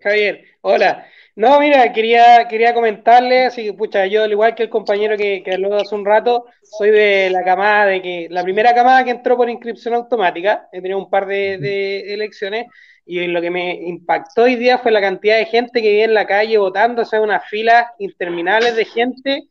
[0.00, 1.06] Javier, hola.
[1.36, 5.42] No, mira, quería, quería comentarle, así que, pucha, yo, al igual que el compañero que,
[5.44, 9.10] que habló hace un rato, soy de la camada de que, la primera camada que
[9.10, 12.68] entró por inscripción automática, he tenido un par de, de elecciones,
[13.04, 16.14] y lo que me impactó hoy día fue la cantidad de gente que vive en
[16.14, 19.48] la calle votando, o sea, unas filas interminables de gente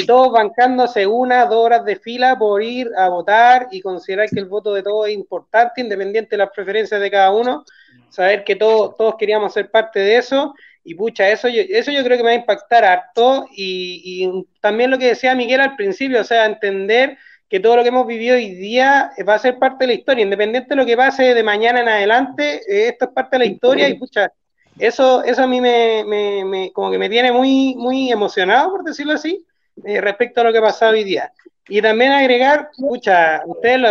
[0.00, 4.40] y todos bancándose una, dos horas de fila por ir a votar y considerar que
[4.40, 7.64] el voto de todos es importante, independiente de las preferencias de cada uno,
[8.08, 10.54] saber que todos, todos queríamos ser parte de eso
[10.86, 14.46] y pucha, eso yo, eso yo creo que me va a impactar harto y, y
[14.60, 17.18] también lo que decía Miguel al principio, o sea, entender
[17.48, 20.22] que todo lo que hemos vivido hoy día va a ser parte de la historia,
[20.22, 23.50] independiente de lo que pase de mañana en adelante, eh, esto es parte de la
[23.50, 24.32] historia y pucha,
[24.78, 28.84] eso, eso a mí me, me, me como que me tiene muy, muy emocionado, por
[28.84, 29.44] decirlo así,
[29.84, 31.32] eh, respecto a lo que ha pasado hoy día.
[31.68, 33.88] Y también agregar, pucha, ustedes lo,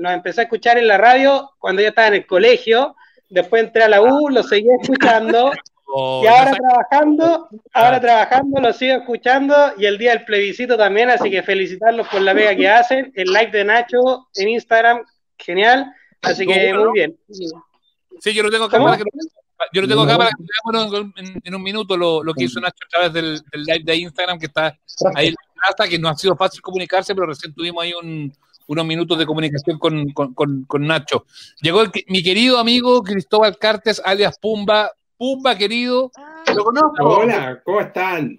[0.00, 2.96] lo empecé a escuchar en la radio cuando yo estaba en el colegio,
[3.28, 5.52] después entré a la U, lo seguí escuchando,
[5.86, 11.30] y ahora trabajando, ahora trabajando, lo sigo escuchando y el día del plebiscito también, así
[11.30, 15.04] que felicitarlos por la vega que hacen, el like de Nacho en Instagram,
[15.38, 17.18] genial, así que muy bien.
[18.20, 19.04] Sí, yo lo tengo acá para que
[19.72, 22.60] yo lo tengo acá para que veamos en, en, un minuto lo, lo, que hizo
[22.60, 24.76] Nacho a través del, del, live de Instagram, que está
[25.14, 25.34] ahí en
[25.78, 28.32] la que no ha sido fácil comunicarse, pero recién tuvimos ahí un,
[28.66, 31.24] unos minutos de comunicación con, con, con, con Nacho.
[31.60, 34.90] Llegó el, mi querido amigo Cristóbal Cartes, alias Pumba,
[35.24, 36.10] Pumba, querido.
[36.54, 37.02] Lo conozco.
[37.02, 38.38] Hola, ¿cómo están?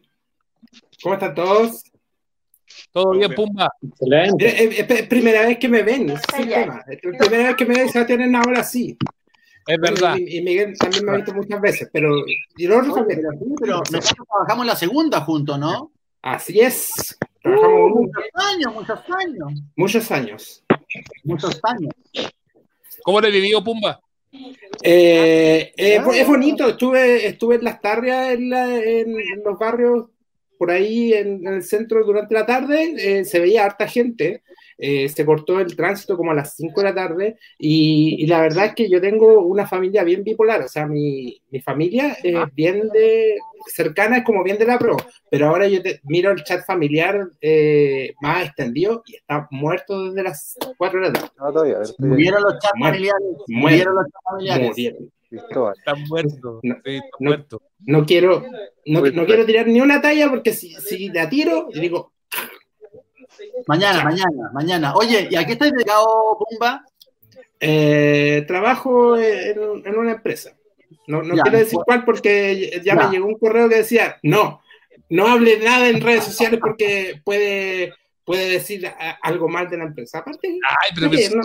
[1.02, 1.84] ¿Cómo están todos?
[2.92, 3.72] Todo bien, Pumba.
[3.82, 4.80] Excelente.
[4.80, 6.84] Es, primera vez que me ven, es tema.
[6.88, 8.96] Es primera vez que me ven, se va a tener ahora sí.
[9.66, 10.16] Es verdad.
[10.16, 12.24] Y, Miguel también me ha visto muchas veces, pero.
[12.56, 13.30] Y lo no, pero,
[13.60, 15.92] pero nosotros trabajamos la segunda juntos, ¿no?
[16.22, 17.18] Así es.
[17.42, 19.54] Trabajamos uh, muchos años, muchos años.
[19.76, 20.64] Muchos años.
[21.24, 21.94] Muchos años.
[23.04, 24.05] ¿Cómo le vivió Pumba?
[24.84, 30.10] Eh, eh, es bonito, estuve, estuve en las tardes en, en, los barrios
[30.58, 34.44] por ahí en, el centro durante la tarde, eh, se veía harta gente,
[34.78, 38.66] eh, se cortó el tránsito como a las 5 de la tarde y, la verdad
[38.66, 42.90] es que yo tengo una familia bien bipolar, o sea, mi, mi familia es bien
[42.90, 44.98] de cercana, es como bien de la pro,
[45.30, 50.24] pero ahora yo te, miro el chat familiar eh, más extendido y está muerto desde
[50.24, 51.30] las 4 de la tarde.
[51.38, 53.28] No, todavía, murieron los chats familiares.
[53.48, 54.68] Murieron los chats familiares.
[54.70, 55.12] Murieron.
[55.32, 56.60] Está muerto.
[56.64, 57.62] No, sí, está no, muerto.
[57.80, 58.46] no quiero,
[58.86, 62.12] no, no, quiero tirar ni una talla porque si, si la tiro, digo.
[63.68, 64.96] Mañana, mañana, mañana.
[64.96, 66.86] Oye, ¿y a qué estás dedicado, Pumba?
[67.60, 70.56] Eh, trabajo en, en, una empresa.
[71.08, 74.18] No, no ya, quiero decir cuál porque ya, ya, me llegó un correo que decía,
[74.24, 74.62] no,
[75.10, 77.94] no hable nada en redes sociales porque puede,
[78.24, 78.92] puede decir
[79.22, 80.20] algo mal de la empresa.
[80.20, 81.44] Aparte, Ay, pero oye, no,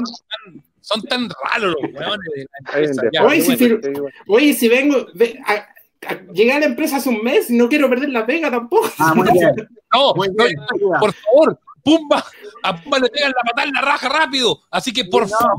[0.80, 3.02] son tan raros los weones de la empresa.
[3.24, 3.78] Oye, si,
[4.26, 5.68] oye, si vengo, ve, a,
[6.06, 8.90] a, llegué a la empresa hace un mes y no quiero perder la pega tampoco.
[8.98, 9.68] Ah, muy bien.
[9.92, 10.54] no, muy bien.
[10.80, 12.24] no, por favor, Pumba,
[12.62, 14.60] a Pumba le pegan la patada en la raja rápido.
[14.70, 15.56] Así que, por no, favor,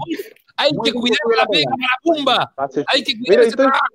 [0.58, 2.54] hay que cuidar la pega para Pumba.
[2.88, 3.86] Hay que cuidar ese trabajo.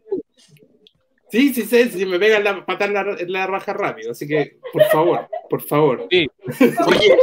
[1.29, 4.13] Sí, sí, sí, sí, me pegan la patada en la, en la raja rápido.
[4.13, 6.07] Así que, por favor, por favor.
[6.11, 6.27] Sí.
[6.87, 7.19] Oye,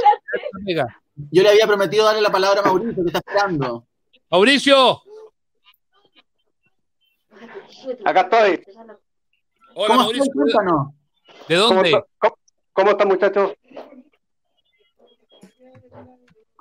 [1.31, 3.87] yo le había prometido darle la palabra a Mauricio, que está esperando.
[4.29, 5.01] Mauricio.
[8.05, 8.63] Acá estoy.
[9.75, 10.31] Hola, ¿Cómo Mauricio.
[10.33, 10.87] Cuéntanos.
[11.47, 11.91] ¿De dónde?
[11.91, 12.35] ¿Cómo, cómo,
[12.73, 13.53] cómo están, muchachos?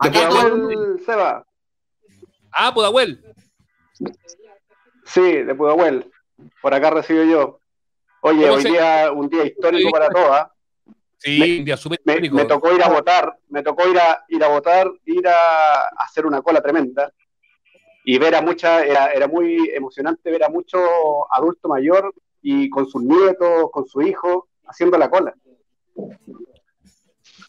[0.02, 1.46] Acá Pudahuel, Seba.
[2.52, 3.24] Ah, Pudahuel.
[5.04, 6.10] Sí, de Pudahuel.
[6.60, 7.60] Por acá recibo yo.
[8.22, 8.68] Oye, hoy se...
[8.70, 10.48] día un día histórico para todas.
[11.18, 12.34] Sí, me, un día súper histórico.
[12.34, 15.82] Me, me, tocó ir a votar, me tocó ir a, ir a votar, ir a,
[15.84, 17.12] a hacer una cola tremenda
[18.04, 20.78] y ver a mucha, era, era muy emocionante ver a mucho
[21.32, 25.34] adulto mayor y con sus nietos, con su hijo, haciendo la cola.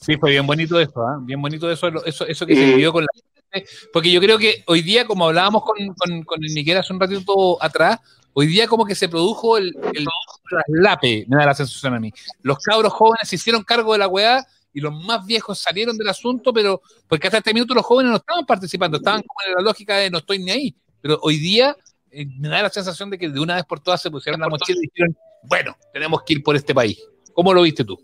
[0.04, 1.16] Sí, fue bien bonito eso, ¿eh?
[1.22, 3.10] bien bonito eso, eso, eso que se vivió con la
[3.52, 6.92] gente, porque yo creo que hoy día, como hablábamos con, con, con el Miguel hace
[6.92, 8.00] un ratito atrás,
[8.34, 10.06] hoy día como que se produjo el, el
[10.50, 12.12] traslape, me da la sensación a mí.
[12.42, 16.10] Los cabros jóvenes se hicieron cargo de la weá y los más viejos salieron del
[16.10, 19.62] asunto, pero porque hasta este minuto los jóvenes no estaban participando, estaban como en la
[19.62, 20.76] lógica de no estoy ni ahí.
[21.00, 21.78] Pero hoy día
[22.12, 24.50] eh, me da la sensación de que de una vez por todas se pusieron la
[24.50, 27.00] mochila y dijeron, bueno, tenemos que ir por este país.
[27.34, 28.00] ¿Cómo lo viste tú?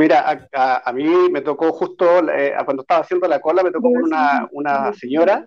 [0.00, 3.70] Mira, a, a, a mí me tocó justo, eh, cuando estaba haciendo la cola, me
[3.70, 5.46] tocó una, una señora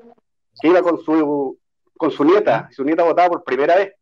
[0.61, 1.57] que iba con su,
[1.97, 3.93] con su nieta, su nieta votaba por primera vez.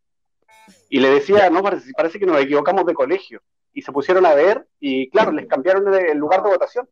[0.90, 3.42] Y le decía, no, parece, parece que nos equivocamos de colegio
[3.72, 6.90] y se pusieron a ver y claro, les cambiaron el lugar de votación.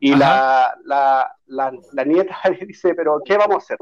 [0.00, 3.78] Y la, la, la, la, nieta le dice, pero ¿qué vamos a hacer?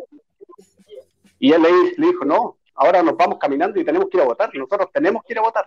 [1.39, 4.27] Y él le, le, dijo, no, ahora nos vamos caminando y tenemos que ir a
[4.27, 5.67] votar, nosotros tenemos que ir a votar.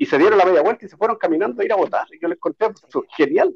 [0.00, 2.06] Y se dieron la media vuelta y se fueron caminando a ir a votar.
[2.10, 3.54] Y yo les conté, pues, genial.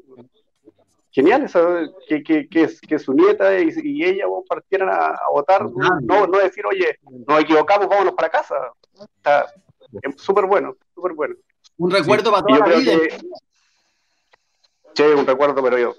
[1.09, 1.59] genial eso,
[2.07, 5.63] que, que, que, que su nieta y, y ella vos, partieran a, a votar,
[6.03, 8.55] no, no decir, oye, nos equivocamos, vámonos para casa.
[9.17, 9.47] Está
[10.17, 11.35] súper bueno, súper bueno.
[11.77, 12.91] Un recuerdo para Y yo toda la vida.
[14.93, 15.95] Sí, un recuerdo, pero yo.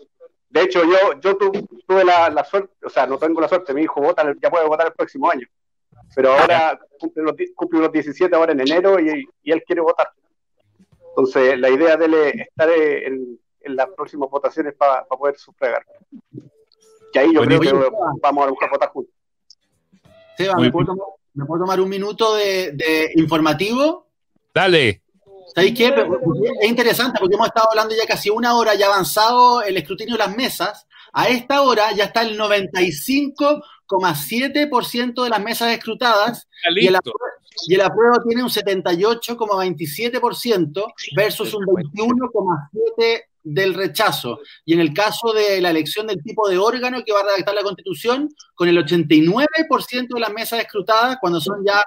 [0.48, 1.50] De hecho, yo, yo tu-
[1.86, 4.66] tuve la, la suerte, o sea, no tengo la suerte, mi hijo vota, ya puede
[4.68, 5.46] votar el próximo año.
[6.14, 10.08] Pero ahora cumple los, cumple los 17 ahora en enero y, y él quiere votar.
[11.16, 15.82] Entonces, la idea de él es estar en, en las próximas votaciones para poder sufragar.
[17.10, 17.72] Que ahí yo creo que
[18.20, 19.14] vamos a buscar votar juntos.
[20.36, 24.08] Seba, ¿me puedo, tomar, me puedo tomar un minuto de, de informativo?
[24.54, 25.00] Dale.
[25.54, 25.86] ¿Sabéis qué?
[26.60, 30.18] Es interesante porque hemos estado hablando ya casi una hora, ya avanzado el escrutinio de
[30.18, 30.86] las mesas.
[31.14, 37.18] A esta hora ya está el 95,7% de las mesas escrutadas y el, apruebo,
[37.66, 40.84] y el apruebo tiene un 78,27%
[41.16, 44.40] versus un 21,7% del rechazo.
[44.64, 47.54] Y en el caso de la elección del tipo de órgano que va a redactar
[47.54, 51.82] la Constitución, con el 89% de las mesas escrutadas, cuando son ya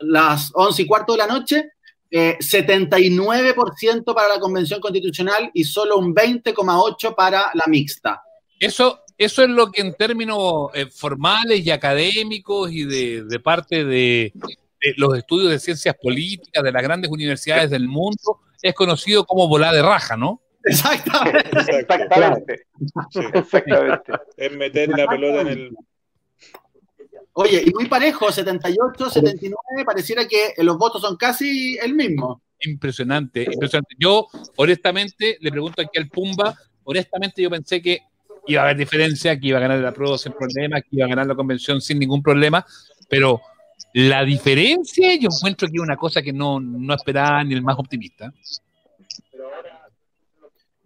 [0.00, 1.72] las 11 y cuarto de la noche,
[2.10, 8.22] eh, 79% para la Convención Constitucional y solo un 20,8% para la mixta.
[8.58, 13.84] Eso, eso es lo que en términos eh, formales y académicos y de, de parte
[13.84, 14.32] de,
[14.80, 19.48] de, los estudios de ciencias políticas de las grandes universidades del mundo es conocido como
[19.48, 20.42] volar de raja, ¿no?
[20.64, 21.48] Exactamente.
[21.80, 22.66] Exactamente.
[23.10, 23.20] Sí.
[23.32, 24.12] Exactamente.
[24.36, 25.76] Es meter la pelota en el.
[27.32, 32.42] Oye, y muy parejo, 78, 79, pareciera que los votos son casi el mismo.
[32.60, 33.94] Impresionante, impresionante.
[33.96, 34.26] Yo,
[34.56, 38.00] honestamente, le pregunto aquí al Pumba, honestamente yo pensé que
[38.48, 41.08] iba a haber diferencia, que iba a ganar la prueba sin problema, que iba a
[41.08, 42.66] ganar la convención sin ningún problema,
[43.08, 43.40] pero
[43.94, 47.78] la diferencia yo encuentro que es una cosa que no, no esperaba ni el más
[47.78, 48.32] optimista.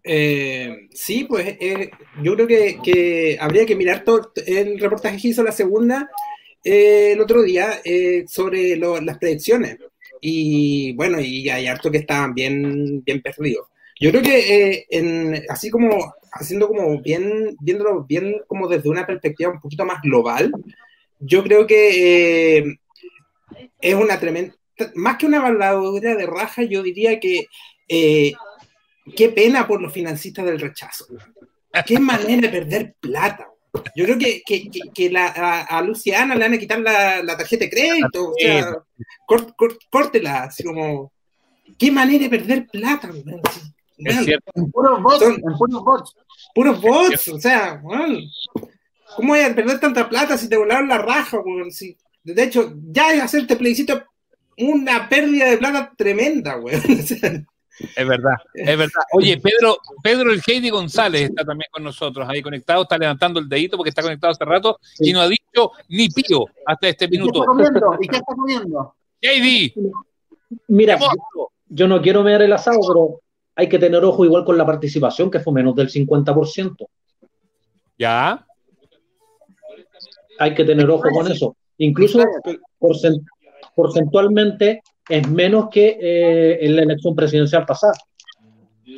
[0.04, 1.90] Eh, sí, pues eh,
[2.22, 6.10] yo creo que, habría que mirar todo el reportaje que hizo la segunda
[6.64, 7.80] eh, el otro día
[8.26, 9.78] sobre las predicciones.
[10.20, 13.68] Y bueno, y hay harto que estaban bien, bien perdidos.
[14.00, 14.86] Yo creo que
[15.48, 20.52] así como haciendo como bien, viéndolo bien como desde una perspectiva un poquito más global,
[21.18, 22.78] yo creo que
[23.82, 24.54] es una tremenda,
[24.94, 27.46] más que una baladuría de raja, yo diría que
[27.88, 28.32] eh,
[29.16, 31.06] qué pena por los financistas del rechazo.
[31.86, 33.48] Qué manera de perder plata.
[33.96, 37.22] Yo creo que, que, que, que la, a, a, Luciana le van a quitar la,
[37.22, 38.30] la tarjeta de crédito.
[38.30, 38.76] O sea,
[39.26, 40.44] cort, cort, córtela.
[40.44, 41.10] Así como,
[41.78, 43.08] qué manera de perder plata.
[43.08, 43.40] Man.
[43.96, 44.52] Es cierto.
[44.54, 45.18] En puros bots.
[45.18, 46.16] Son, en puros bots.
[46.54, 47.28] Puros bots.
[47.28, 48.18] O sea, man,
[49.16, 51.38] ¿cómo voy a perder tanta plata si te volaron la raja?
[51.42, 51.70] Man?
[51.70, 54.04] Si, de hecho, ya es hacerte plebiscito
[54.58, 56.76] una pérdida de plata tremenda, güey.
[57.96, 59.02] Es verdad, es verdad.
[59.12, 63.48] Oye, Pedro, Pedro el Heidi González está también con nosotros ahí conectado, está levantando el
[63.48, 65.08] dedito porque está conectado hace rato sí.
[65.08, 67.40] y no ha dicho ni pío hasta este minuto.
[67.40, 67.96] ¿Y qué está comiendo?
[67.98, 68.94] ¿Y qué está comiendo?
[69.20, 69.74] Heidi.
[70.68, 73.20] Mira, yo, yo, no quiero ver el asado, pero
[73.56, 76.86] hay que tener ojo igual con la participación, que fue menos del 50%.
[77.98, 78.46] ¿Ya?
[80.38, 81.56] Hay que tener ojo con eso.
[81.78, 82.22] Incluso
[82.78, 83.22] porcent
[83.74, 87.94] porcentualmente es menos que eh, en la elección presidencial pasada,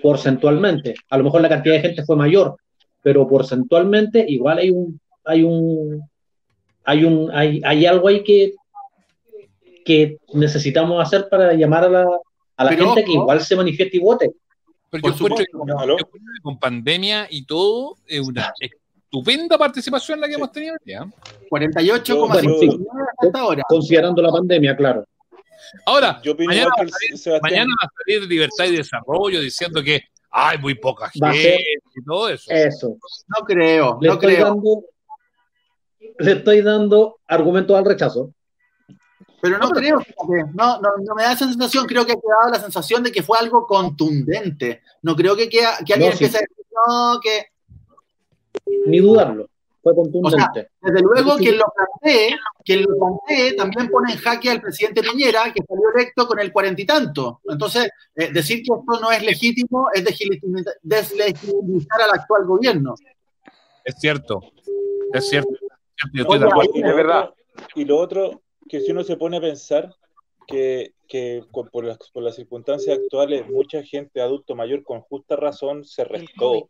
[0.02, 0.94] porcentualmente.
[1.10, 2.56] A lo mejor la cantidad de gente fue mayor,
[3.02, 6.02] pero porcentualmente igual hay un hay un
[6.84, 8.55] hay un hay, hay algo ahí que
[9.84, 12.06] que necesitamos hacer para llamar a la,
[12.56, 14.32] a la pero, gente que igual se manifieste y vote.
[14.90, 18.52] Pero yo encuentro que con pandemia y todo es una
[19.14, 21.06] estupenda participación la que hemos tenido ya.
[21.50, 22.86] 48,5 bueno, sí,
[23.18, 23.62] hasta ahora.
[23.68, 25.04] Considerando la pandemia, claro.
[25.86, 30.74] Ahora, mañana va, salir, mañana, va a salir, Libertad y Desarrollo diciendo que hay muy
[30.74, 31.64] poca gente
[31.94, 32.50] y todo eso.
[32.50, 32.96] Eso.
[33.28, 34.46] No creo, le no estoy creo.
[34.46, 34.84] Dando,
[36.18, 38.32] le estoy dando argumentos al rechazo.
[39.40, 40.00] Pero no, no creo,
[40.54, 43.22] no, no, no, me da esa sensación, creo que ha quedado la sensación de que
[43.22, 44.82] fue algo contundente.
[45.02, 46.38] No creo que, queda, que alguien no, empiece sí.
[46.38, 47.53] a decir, no, que...
[48.86, 49.48] Ni dudarlo
[49.85, 50.36] fue contundente.
[50.36, 54.60] O sea, desde luego que lo plantee, que lo plantee también pone en jaque al
[54.60, 57.40] presidente Piñera, que salió electo con el cuarenta y tanto.
[57.44, 60.02] Entonces, eh, decir que esto no es legítimo es
[60.82, 62.94] deslegitimizar al actual gobierno.
[63.85, 64.40] Es cierto,
[65.12, 65.52] es cierto.
[66.12, 66.72] Yo estoy de acuerdo.
[66.74, 67.31] Y, de verdad.
[67.74, 69.94] y lo otro, que si uno se pone a pensar
[70.47, 75.85] que, que por, las, por las circunstancias actuales, mucha gente adulto mayor con justa razón
[75.85, 76.66] se restó.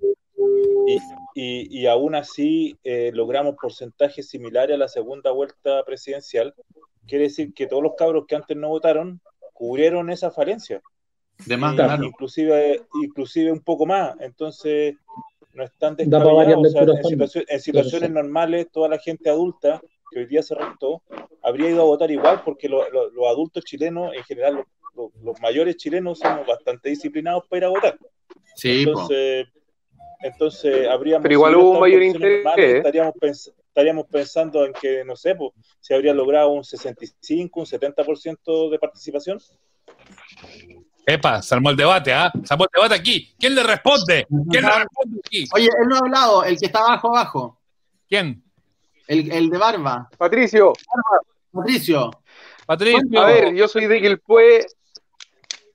[0.86, 0.96] Y,
[1.34, 6.54] y, y, aún así eh, logramos porcentajes similares a la segunda vuelta presidencial,
[7.06, 9.20] quiere decir que todos los cabros que antes no votaron
[9.52, 10.82] cubrieron esa falencia.
[11.46, 12.04] De más, claro.
[12.04, 14.14] inclusive, inclusive un poco más.
[14.20, 14.94] Entonces,
[15.54, 16.92] no es tan Da para varias descabellado.
[16.92, 19.80] O sea, en, situación- en situaciones normales, toda la gente adulta
[20.10, 21.02] que hoy día se restó
[21.42, 24.66] habría ido a votar igual, porque lo- lo- los adultos chilenos, en general, los,
[24.96, 27.98] los- los mayores chilenos, somos bastante disciplinados para ir a votar.
[28.54, 29.06] Sí, po.
[30.20, 31.22] Entonces, habríamos.
[31.22, 32.44] Pero igual si hubo un mayor interés.
[32.56, 37.66] estaríamos, pens- estaríamos pensando en que, no sé, pues, se habría logrado un 65, un
[37.66, 39.38] 70% de participación.
[41.06, 42.32] Epa, se armó el debate, ¿ah?
[42.44, 43.34] Se armó el debate aquí.
[43.38, 44.26] ¿Quién le responde?
[44.50, 45.44] ¿Quién le responde aquí?
[45.54, 47.60] Oye, él no ha hablado, el que está abajo, abajo.
[48.08, 48.42] ¿Quién?
[49.06, 50.08] El, el de barba.
[50.16, 50.72] Patricio.
[51.52, 52.10] Patricio.
[52.64, 53.20] Patricio.
[53.20, 54.64] A ver, yo soy de Quilpué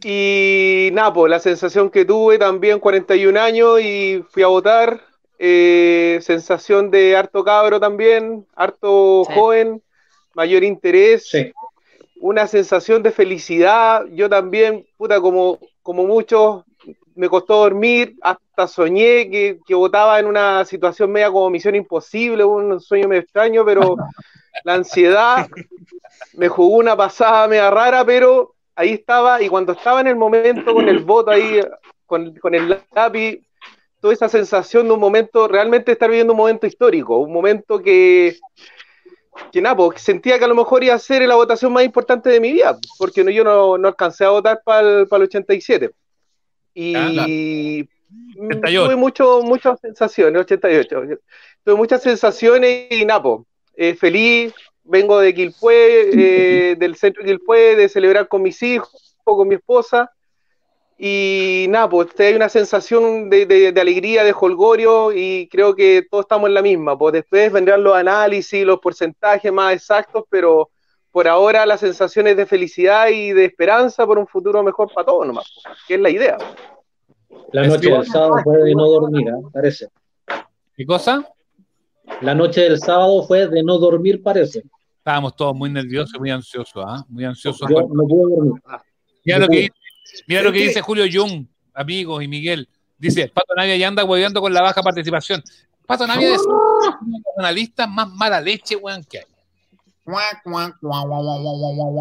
[0.02, 5.02] y Napo, la sensación que tuve también 41 años y fui a votar.
[5.42, 9.82] eh, sensación de harto cabro también, harto joven,
[10.34, 11.32] mayor interés.
[12.20, 14.06] Una sensación de felicidad.
[14.12, 16.66] Yo también, puta, como, como muchos,
[17.16, 22.44] me costó dormir, hasta soñé que, que votaba en una situación media como misión imposible,
[22.44, 23.96] un sueño medio extraño, pero
[24.64, 25.48] la ansiedad
[26.34, 30.74] me jugó una pasada media rara, pero ahí estaba, y cuando estaba en el momento
[30.74, 31.60] con el voto ahí,
[32.06, 33.42] con, con el lápiz,
[34.00, 38.38] toda esa sensación de un momento, realmente estar viviendo un momento histórico, un momento que,
[39.52, 42.30] que nada, pues, sentía que a lo mejor iba a ser la votación más importante
[42.30, 45.92] de mi vida, porque no, yo no, no alcancé a votar para el, 87.
[46.74, 47.86] Y
[48.38, 48.86] mm, 88.
[48.86, 51.20] tuve mucho, muchas sensaciones, 88.
[51.66, 53.46] Tuve muchas sensaciones y Napo,
[53.76, 54.54] eh, feliz,
[54.90, 56.10] vengo de Quilpué,
[56.72, 60.12] eh, del centro de Quilpué, de celebrar con mis hijos, con mi esposa.
[60.98, 66.06] Y nada, pues hay una sensación de, de- de alegría, de holgorio, y creo que
[66.10, 66.98] todos estamos en la misma.
[66.98, 70.70] Pues después vendrán los análisis, los porcentajes más exactos, pero
[71.12, 75.06] por ahora la sensación es de felicidad y de esperanza por un futuro mejor para
[75.06, 76.38] todos nomás, pues, que es la idea.
[77.54, 79.40] La noche del sábado fue de no dormir, ¿ah?
[79.54, 79.88] parece.
[80.76, 81.28] ¿Qué cosa?
[82.22, 84.64] La noche del sábado fue de no dormir, parece.
[85.00, 87.04] Estábamos todos muy nerviosos y muy ansiosos, ¿ah?
[87.10, 87.68] Muy ansiosos.
[87.70, 88.04] Yo no.
[89.26, 89.74] Mira lo que, dice-
[90.28, 92.68] mira lo que Es que- dice Julio Jung, amigos y Miguel.
[92.98, 95.42] Dice, Pato Navia ya anda hueveando con la baja participación.
[95.88, 99.26] Pato Navia es uno de los analistas más mala leche, weón, que hay.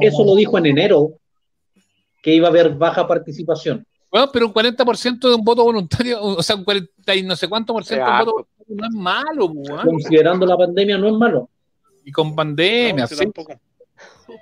[0.00, 1.12] Eso lo dijo en enero,
[2.22, 3.86] que iba a haber baja participación.
[4.10, 7.46] Bueno, pero un 40% de un voto voluntario, o sea, un 40 y no sé
[7.48, 9.86] cuánto por ciento de un voto voluntario no es malo, weón.
[9.86, 11.48] Considerando la pandemia, no es malo.
[12.09, 13.16] Y con pandemia, sí.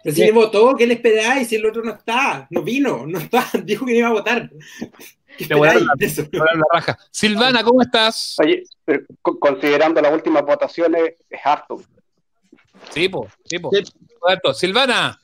[0.03, 1.49] Pero si le votó, ¿qué le esperáis?
[1.49, 4.51] Si el otro no está, no vino, no está, dijo que no iba a votar.
[5.37, 6.97] ¿Qué Te voy a dar la- raja.
[7.11, 8.37] Silvana, ¿cómo estás?
[8.39, 8.63] Oye,
[9.21, 11.83] co- considerando las últimas votaciones, es harto.
[12.91, 13.71] Sí, po, sí, po.
[14.21, 15.21] Roberto, Silvana.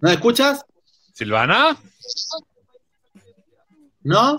[0.00, 0.64] ¿No escuchas?
[1.12, 1.76] ¿Silvana?
[4.02, 4.38] ¿No?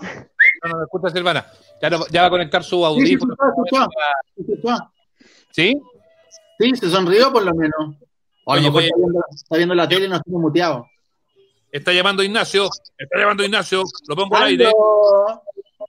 [0.64, 1.46] no me escucha Silvana.
[1.80, 3.34] Ya, no- ya va a conectar su sí, audífono.
[5.50, 5.80] ¿Sí?
[6.58, 7.94] Sí, se sonrió por lo menos.
[8.44, 8.86] O a lo Oye, mejor oye.
[8.88, 10.86] está viendo, está viendo la tele y nos tiene muteado.
[11.70, 12.68] Está llamando Ignacio.
[12.96, 13.82] Está llamando Ignacio.
[14.08, 14.72] Lo pongo al aire.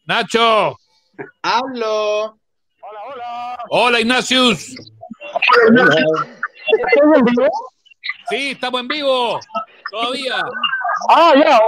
[0.05, 0.77] Nacho.
[1.41, 2.37] ¡Hablo!
[3.69, 4.75] Hola, Ignacius.
[8.29, 9.39] Sí, estamos en vivo.
[9.89, 10.35] Todavía.
[11.09, 11.59] Ah, ya,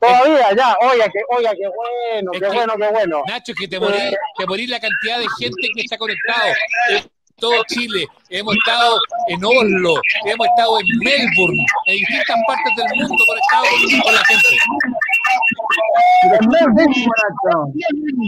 [0.00, 0.76] todavía, ya.
[0.80, 3.22] Oiga, que, oiga, qué bueno, qué que- bueno, qué bueno.
[3.26, 3.98] Nacho, que te morí,
[4.38, 6.54] te morí la cantidad de gente que ha conectado.
[6.90, 7.04] En
[7.38, 8.06] todo Chile.
[8.30, 8.98] Hemos estado
[9.28, 14.24] en Oslo, hemos estado en Melbourne, en distintas partes del mundo conectados con, con la
[14.24, 14.56] gente.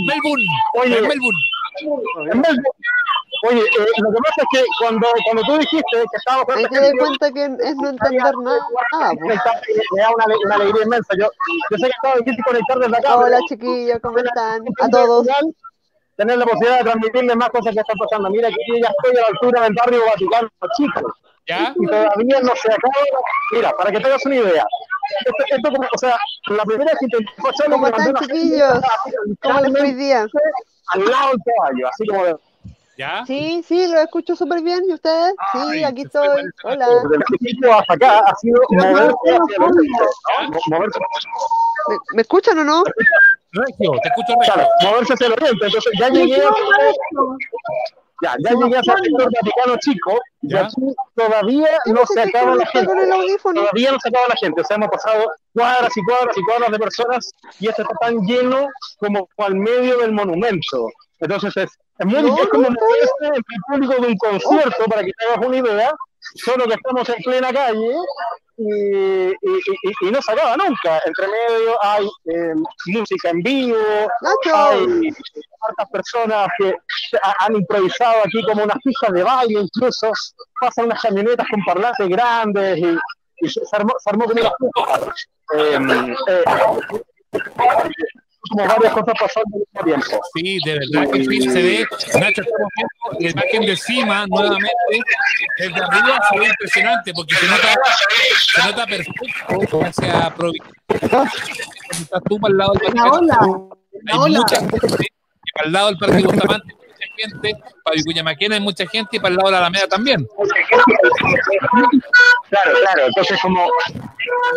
[0.06, 0.46] Melbourne.
[0.74, 1.38] Oye, Melbourne.
[1.80, 2.62] En Melbourne.
[3.46, 6.80] Oye, eh, lo que pasa es que cuando, cuando tú dijiste que estábamos Hay que
[6.80, 9.12] dar cuenta que es no entender nada.
[9.22, 11.14] me da una, una alegría inmensa.
[11.18, 11.28] Yo,
[11.70, 13.16] yo sé que estaba difícil conectar desde acá.
[13.16, 14.62] Hola chiquillos, ¿cómo están?
[14.80, 15.26] A todos.
[16.16, 18.30] Tener la posibilidad de transmitirles más cosas que están pasando.
[18.30, 21.14] Mira, aquí yo ya estoy a la altura del barrio Vaticano, chico.
[21.46, 21.72] ¿Ya?
[21.80, 23.20] Y todavía no se acaba.
[23.52, 24.64] Mira, para que tengas una idea.
[25.24, 28.80] Esto, esto como, o sea, la primera vez que intenté pasarlo, ¿Cómo están chiquillos?
[29.42, 30.26] ¿Cómo les fue hoy día?
[30.88, 32.36] Al lado del caballo, así como de,
[32.98, 33.24] ¿Ya?
[33.26, 34.80] Sí, sí, lo escucho súper bien.
[34.88, 35.34] ¿Y ustedes?
[35.52, 36.26] Sí, aquí estoy.
[36.64, 36.88] Hola.
[37.08, 39.38] del principio hasta acá ha sido moverse el
[42.14, 42.82] ¿Me, escuchan o no?
[43.52, 45.66] Regio, te escucho claro, moverse hacia el oriente.
[45.66, 46.50] Entonces ya llegué a
[48.20, 50.66] ya, ya llegué a el sector Vaticano Chico y Ya.
[50.66, 50.82] aquí
[51.14, 52.92] todavía no se acaba la gente.
[52.92, 53.54] el.
[53.54, 54.60] Todavía no se acaba la gente.
[54.60, 58.18] O sea, hemos pasado cuadras y cuadras y cuadras de personas y esto está tan
[58.26, 58.66] lleno
[58.98, 60.88] como al medio del monumento.
[61.20, 62.76] Entonces es, es muy No, es como no,
[63.34, 65.92] el público de un concierto, para que te hagas una idea,
[66.36, 67.94] solo que estamos en plena calle
[68.60, 71.00] y, y- y- y no se acaba nunca.
[71.04, 72.54] Entre medio hay eh,
[72.86, 73.76] música en vivo,
[74.52, 75.08] hay
[75.68, 76.74] hartas personas que
[77.22, 80.10] ha- han improvisado aquí como unas pistas de baile, incluso
[80.60, 82.98] pasan unas camionetas con parlantes grandes y,
[83.44, 84.50] y se, armó, se armó como una.
[85.54, 85.78] Eh,
[86.28, 86.44] eh,
[88.48, 90.24] como varias cosas pasando al mismo tiempo.
[90.34, 91.86] Sí, de verdad que sí, se ve.
[92.20, 92.42] Nacho,
[93.20, 94.72] la imagen de cima nuevamente.
[95.58, 97.68] Desde arriba se ve impresionante porque se nota,
[98.38, 100.72] se nota perfecto hacia provincia.
[101.90, 103.26] Estás tú para el lado del parque.
[104.12, 104.78] Hay mucha gente.
[105.54, 106.78] Para el lado del Parque Bustamante
[107.18, 107.54] gente.
[107.84, 110.26] Para Vicuñamaquena hay mucha gente y para el lado de la Alameda también.
[112.48, 113.06] Claro, claro.
[113.06, 113.68] Entonces, como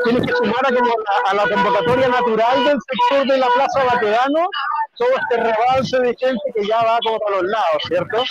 [0.05, 3.83] tienes que sumar a, como a, a la convocatoria natural del sector de la Plaza
[3.83, 4.47] Baquedano
[5.01, 8.23] todo este rebalse de gente que ya va como a los lados, ¿cierto?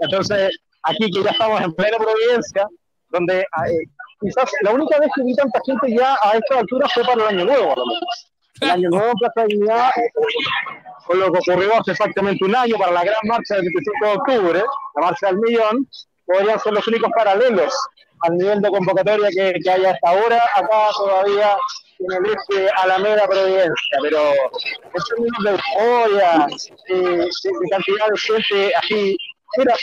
[0.00, 2.66] Entonces, aquí que ya estamos en plena Providencia,
[3.10, 3.86] donde eh,
[4.20, 7.36] quizás la única vez que vi tanta gente ya a esta altura fue para el
[7.36, 8.32] Año Nuevo, a lo menos.
[8.60, 9.12] El Año Nuevo
[9.48, 9.90] Dignidad,
[11.06, 14.12] con lo que ocurrió hace exactamente un año para la gran marcha del 25 de
[14.12, 14.64] octubre,
[14.96, 15.88] la marcha del millón,
[16.24, 17.72] podrían ser los únicos paralelos
[18.22, 20.42] al nivel de convocatoria que, que hay hasta ahora.
[20.54, 21.56] Acá todavía
[21.98, 26.46] en el eje Alameda Providencia, pero en términos de euforia,
[26.88, 29.16] de, de- de cantidad de gente así.
[29.58, 29.74] Mira,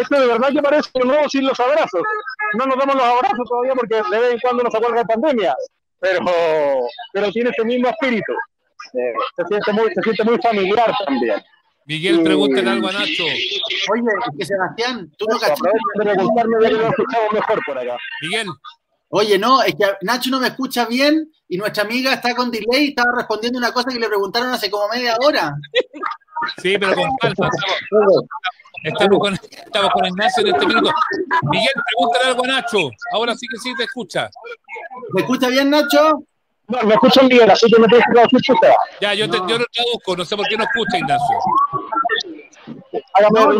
[0.00, 2.02] esto de verdad que parece un nuevo sin los abrazos.
[2.58, 5.54] No nos damos los abrazos todavía porque de vez en cuando nos acuerda de pandemia,
[6.00, 6.24] pero,
[7.12, 8.32] pero tiene ese mismo espíritu.
[8.94, 11.42] Eh, se, siente muy, se siente muy familiar también.
[11.86, 13.24] Miguel, pregúntale algo a Nacho.
[13.24, 15.58] Oye, es que Sebastián, tú no escuchamos
[17.32, 17.96] mejor por acá.
[18.22, 18.48] Miguel.
[19.08, 22.84] Oye, no, es que Nacho no me escucha bien y nuestra amiga está con delay
[22.84, 25.52] y estaba respondiendo una cosa que le preguntaron hace como media hora.
[26.62, 27.50] Sí, pero con calma.
[28.82, 30.90] Estamos, con, estamos con Ignacio en este minuto.
[31.50, 32.90] Miguel, pregúntale algo a Nacho.
[33.12, 34.30] Ahora sí que sí te escucha.
[35.12, 36.24] ¿Me escucha bien, Nacho?
[36.68, 38.72] No, me escuchan bien, así que me tienes que traducir usted.
[39.00, 40.16] Ya, yo, te, yo lo traduzco.
[40.16, 41.38] No sé por qué no escucha, Ignacio.
[43.32, 43.52] No,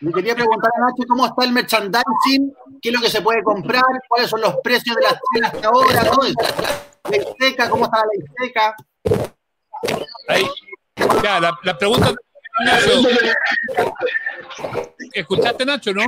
[0.00, 3.42] le quería preguntar a Nacho cómo está el merchandising, qué es lo que se puede
[3.42, 6.34] comprar, cuáles son los precios de las tiendas hasta ahora, todo eso.
[7.10, 8.76] La Ixteca, cómo está la Ixteca.
[10.28, 10.46] Ahí.
[11.22, 12.14] Ya, la, la pregunta.
[12.64, 13.02] Nacho.
[15.12, 16.02] ¿Escuchaste, Nacho, no?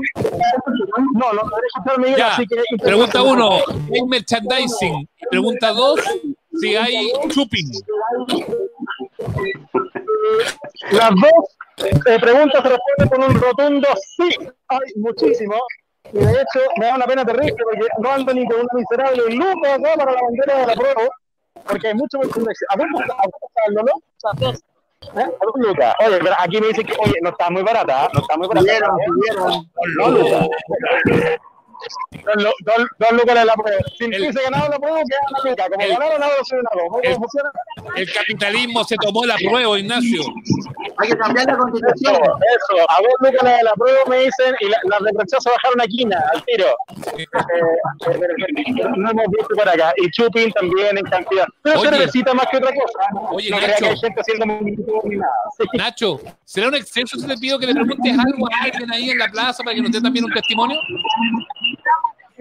[1.15, 2.33] No, no logré escuchar Miguel, Ya.
[2.35, 2.63] así que...
[2.83, 3.51] Pregunta uno,
[3.93, 5.09] ¿hay merchandising?
[5.31, 6.01] Pregunta dos,
[6.61, 7.67] si hay shopping.
[10.93, 11.33] Las dos
[12.07, 14.37] eh, preguntas se responden con un rotundo sí.
[14.69, 15.57] Hay muchísimo.
[16.13, 19.35] Y de hecho, me da una pena terrible porque no ando ni con una miserable
[19.35, 21.09] lupa acá para la bandera de la prueba.
[21.67, 22.67] Porque hay mucho merchandising.
[22.71, 23.15] ¿A dónde está?
[23.15, 23.93] ¿A dónde está el Lolo?
[23.95, 24.53] O sea,
[25.17, 25.21] ¿Eh?
[25.21, 25.95] A dos lucas.
[26.07, 28.11] Oye, pero aquí me dicen que, oye, no está muy barata, ¿ah?
[28.13, 28.67] no está muy barata.
[28.67, 29.07] Subieron, ¿eh?
[31.05, 31.41] subieron.
[32.25, 32.77] Dos lucas.
[33.11, 33.83] Lu- la prueba.
[33.99, 35.65] Si hubiese ganado la prueba, queda luca.
[35.69, 36.81] Como ganaron, se ganado.
[36.89, 37.51] ¿Cómo el- funciona?
[37.97, 40.23] El capitalismo se tomó la prueba, Ignacio.
[40.99, 42.15] Hay que cambiar la constitución.
[42.15, 42.87] Eso, eso.
[42.89, 45.81] A dos lucas la de la prueba me dicen y la- las de rechazo bajaron
[45.81, 46.67] a quina, al tiro.
[47.19, 49.93] Eh, eh, no hemos visto por acá.
[49.97, 51.47] Y Chupin también en cantidad.
[51.63, 51.91] Pero Oye.
[51.91, 53.31] cervecita más que otra cosa.
[53.33, 53.75] Oye, no Nacho.
[53.79, 55.33] que hay gente haciendo movimientos ni nada.
[55.59, 55.65] Sí.
[55.79, 59.19] Nacho, ¿será un exceso si te pido que le preguntes algo a alguien ahí en
[59.19, 60.79] la plaza para que nos dé también un testimonio?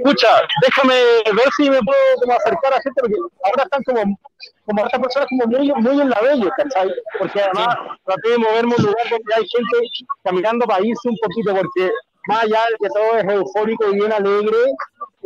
[0.04, 0.28] Escucha,
[0.62, 4.20] déjame ver si me puedo como acercar a gente, porque ahora están como,
[4.66, 6.90] como estas personas como muy, muy en la bella, ¿cachai?
[7.20, 7.76] Porque además
[8.06, 9.88] traté de moverme a un lugar donde hay gente
[10.24, 11.92] caminando para irse un poquito, porque
[12.28, 14.58] más allá de que todo es eufórico y bien alegre,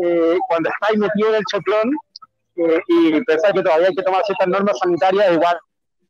[0.04, 1.92] eh, cuando estáis metido en el choclón
[2.58, 5.58] eh, y pensar que todavía hay que tomar ciertas normas sanitarias, igual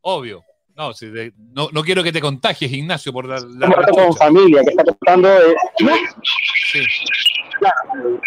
[0.02, 0.44] Obvio.
[0.76, 4.62] No, si de- no, no quiero que te contagies, Ignacio, por la, la con familia,
[4.62, 5.56] que está tratando de...
[6.72, 6.82] Sí.
[7.60, 8.20] Claro,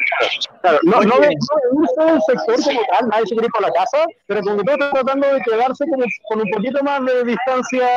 [0.62, 0.78] claro.
[0.84, 4.04] No, no, de irse del sector como tal, nadie se quiere ir por la casa,
[4.26, 7.88] pero como que todo está tratando de quedarse como con un poquito más de distancia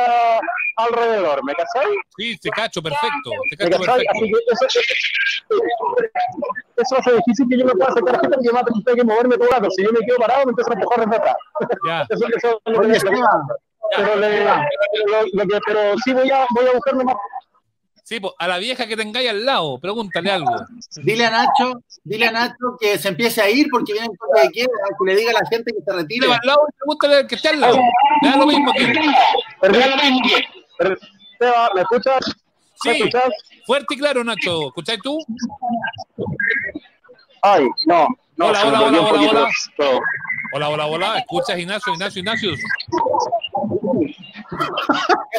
[0.76, 1.90] alrededor, ¿me cachai?
[2.16, 3.30] Sí, te cacho, perfecto.
[3.50, 4.04] Te ¿Me cacho cachai?
[4.04, 4.12] perfecto.
[4.12, 4.66] Así que eso,
[6.76, 9.04] eso hace difícil que yo me pueda a gente porque me va a tener que
[9.04, 9.70] moverme todo el rato.
[9.70, 11.36] Si yo me quedo parado, me empiezan a empujar desde atrás.
[11.86, 12.02] Ya.
[12.10, 12.98] Eso, eso es lo que me
[13.96, 17.16] pero, le- lo- lo que- pero sí voy a, voy a buscarme más.
[18.12, 20.50] Sí, pues, a la vieja que tengáis al lado, pregúntale algo.
[20.96, 24.40] Dile a Nacho, dile a Nacho que se empiece a ir porque viene el toque
[24.42, 24.66] de queda,
[24.98, 26.26] que le diga a la gente que se retire.
[26.26, 27.78] Al lado y pregúntale al que esté al lado.
[28.20, 28.92] Me da lo mismo que.
[31.38, 32.20] Seba, ¿me escuchas?
[32.84, 33.30] ¿Me Sí, escuchas?
[33.64, 34.66] fuerte y claro, Nacho.
[34.66, 35.18] ¿Escucháis tú?
[37.40, 38.08] Ay, no.
[38.36, 40.00] no Hola, me hola, hola, hola, hola.
[40.54, 41.18] Hola, hola, hola.
[41.18, 42.50] ¿Escuchas, Ignacio, Ignacio, Ignacio?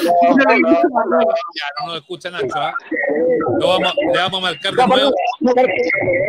[0.04, 2.74] Ya, no nos escucha Nacho, ¿ah?
[3.60, 5.12] Lo vamos- le vamos a marcar de nuevo.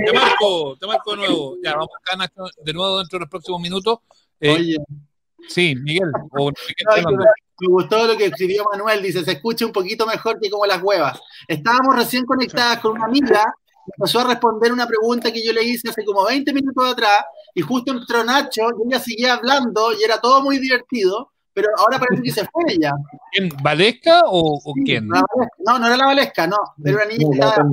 [0.06, 1.56] Te marco, te marco de nuevo.
[1.62, 3.98] Ya, vamos a marcar Nacho de nuevo dentro de los próximos minutos.
[4.40, 4.76] Eh, Oye.
[5.48, 6.10] Sí, Miguel.
[6.30, 10.40] o Miguel No, me, gustó lo que escribió Manuel, dice, se escucha un poquito mejor
[10.40, 11.20] que como las huevas.
[11.46, 13.54] Estábamos recién conectadas con una amiga,
[13.96, 17.24] empezó a responder una pregunta que yo le hice hace como 20 minutos atrás,
[17.54, 21.98] y justo entró Nacho, y ella seguía hablando, y era todo muy divertido, pero ahora
[21.98, 22.92] parece que se fue ella.
[23.32, 23.48] ¿Quién?
[23.62, 25.08] ¿Valesca o, o quién?
[25.08, 25.24] La.
[25.58, 27.68] No, no era la Valesca, no, era una niña que estaba...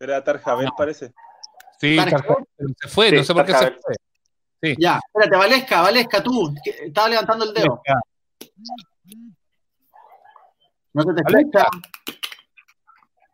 [0.00, 1.12] Era Tarjabel, parece.
[1.80, 2.46] Sí, Tarjabel.
[2.80, 3.94] Se fue, no sé por qué se fue.
[4.62, 4.76] Sí.
[4.78, 7.82] Ya, espérate, Valesca, Valesca, tú, que estaba levantando el dedo.
[10.94, 11.66] No se te escucha.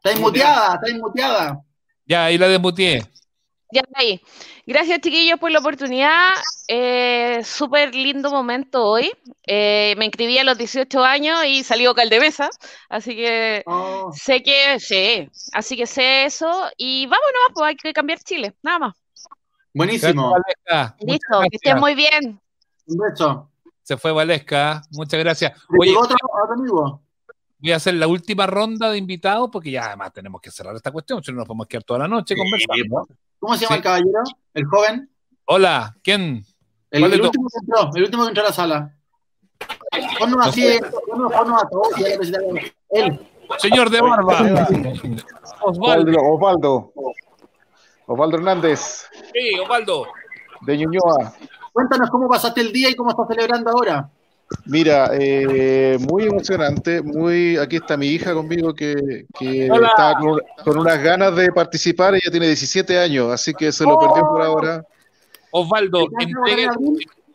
[0.02, 1.62] Está muteada, está muteada.
[2.06, 3.02] Ya, ahí la desmutié.
[3.74, 4.20] Ya está ahí.
[4.66, 6.28] Gracias, chiquillos, por la oportunidad.
[6.68, 9.10] Eh, Súper lindo momento hoy.
[9.44, 12.50] Eh, me inscribí a los 18 años y salí vocal de mesa.
[12.88, 14.12] Así que Oh.
[14.14, 15.28] sé que sé.
[15.52, 16.48] Así que sé eso.
[16.76, 18.54] Y vámonos, pues hay que cambiar Chile.
[18.62, 18.94] Nada más.
[19.74, 20.32] Buenísimo.
[20.64, 22.40] Gracias, Listo, que estén muy bien.
[22.86, 23.50] Un beso.
[23.82, 24.82] Se fue Valesca.
[24.92, 25.52] Muchas gracias.
[25.70, 26.16] ¿Le Oye, otro
[26.52, 27.02] amigo?
[27.64, 30.90] Voy a hacer la última ronda de invitados porque ya además tenemos que cerrar esta
[30.92, 31.24] cuestión.
[31.24, 33.08] Si no nos podemos quedar toda la noche conversando.
[33.38, 33.78] ¿Cómo se llama Sí.
[33.78, 34.22] el caballero?
[34.52, 35.10] ¿El joven?
[35.46, 36.44] Hola, ¿quién?
[36.90, 38.94] El, último que entró, el último que entró a la sala.
[40.18, 40.78] Ponnos así,
[41.08, 41.98] ponnos, ponnos a todos.
[41.98, 42.60] le presentamos.
[42.90, 43.26] Él.
[43.58, 44.68] Señor de barba.
[45.62, 46.18] Osvaldo.
[46.22, 46.92] Osvaldo.
[48.06, 50.06] Osvaldo Hernández, Sí, Osvaldo.
[50.60, 51.34] de Ñuñoa.
[51.72, 54.10] Cuéntanos cómo pasaste el día y cómo estás celebrando ahora.
[54.66, 60.78] Mira, eh, muy emocionante, muy aquí está mi hija conmigo que, que está con, con
[60.78, 64.84] unas ganas de participar, ella tiene 17 años, así que se lo perdió por ahora.
[65.50, 66.74] Osvaldo, ¿Te encanta entrega,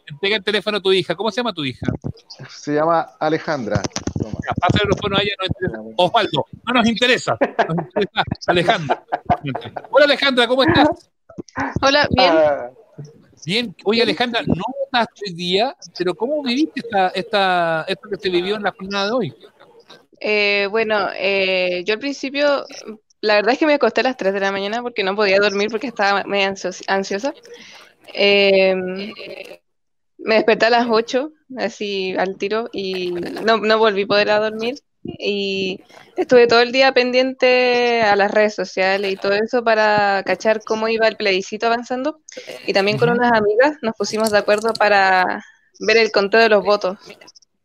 [0.08, 1.16] entrega el teléfono a tu hija.
[1.16, 1.88] ¿Cómo se llama tu hija?
[2.50, 3.82] Se llama Alejandra.
[4.60, 5.80] Pásale los a ella, interesa.
[5.96, 7.38] Osvaldo, no nos interesa.
[7.68, 9.04] Nos interesa Alejandra.
[9.92, 11.10] Hola Alejandra, ¿cómo estás?
[11.82, 12.34] Hola, bien.
[13.46, 13.76] Bien.
[13.84, 18.56] Oye Alejandra, no votaste hoy día, pero ¿cómo viviste esta, esta, esto que se vivió
[18.56, 19.34] en la jornada de hoy?
[20.20, 22.66] Eh, bueno, eh, yo al principio,
[23.22, 25.40] la verdad es que me acosté a las 3 de la mañana porque no podía
[25.40, 27.34] dormir porque estaba medio ansios- ansiosa.
[28.14, 28.76] Eh,
[30.18, 34.40] me desperté a las 8, así al tiro, y no, no volví a poder a
[34.40, 34.76] dormir.
[35.04, 35.82] Y
[36.18, 40.88] estuve todo el día pendiente a las redes sociales y todo eso para cachar cómo
[40.88, 42.20] iba el plebiscito avanzando.
[42.68, 45.44] Y también con unas amigas nos pusimos de acuerdo para
[45.80, 46.98] ver el conteo de los votos.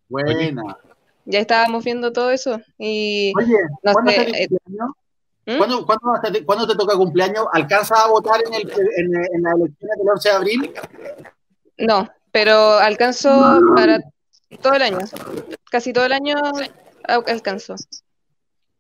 [0.09, 0.79] Buena.
[1.25, 4.91] Ya estábamos viendo todo eso y Oye, no ¿cuándo sé, eh, cumpleaños?
[5.59, 7.47] ¿Cuándo, cuándo te, cuándo te toca cumpleaños?
[7.53, 10.75] ¿Alcanzas a votar en, el, en, en las elecciones del 11 de abril?
[11.79, 14.01] no, pero alcanzó para
[14.61, 14.99] todo el año,
[15.71, 16.37] casi todo el año
[17.07, 17.75] al- alcanzó.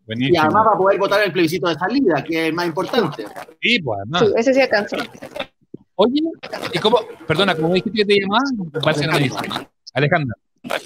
[0.06, 3.24] Y además va a poder votar el plebiscito de salida, que es el más importante.
[3.62, 4.20] Sí, pues además.
[4.26, 4.96] Sí, ese sí alcanzó.
[5.96, 6.20] Oye,
[6.72, 6.98] ¿y cómo?
[7.26, 8.51] Perdona, ¿cómo dijiste que te llamabas?
[9.18, 9.38] Dice.
[9.94, 10.36] Alejandra.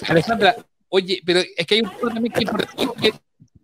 [0.09, 0.57] Alejandra,
[0.91, 3.13] oye, pero es que hay un punto también que es importante.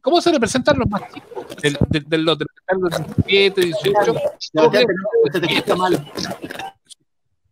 [0.00, 1.46] ¿Cómo se representan los más chicos?
[1.62, 2.44] Del, del, del, los de
[2.78, 2.90] los
[3.26, 4.14] 17, 18.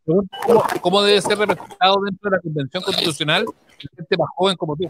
[0.05, 4.57] ¿Cómo, cómo- cómo debe ser representado dentro de la Convención Constitucional la gente más joven
[4.57, 4.85] como tú?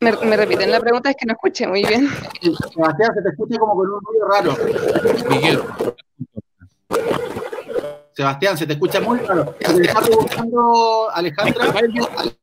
[0.00, 2.08] Me, me repiten la pregunta, es que no escuché muy bien.
[2.74, 4.54] Sebastián, se te escucha como con un ruido raro.
[5.30, 5.62] Miguel.
[8.12, 9.54] Sebastián, se te escucha muy raro.
[9.58, 11.66] Te está preguntando Alejandra.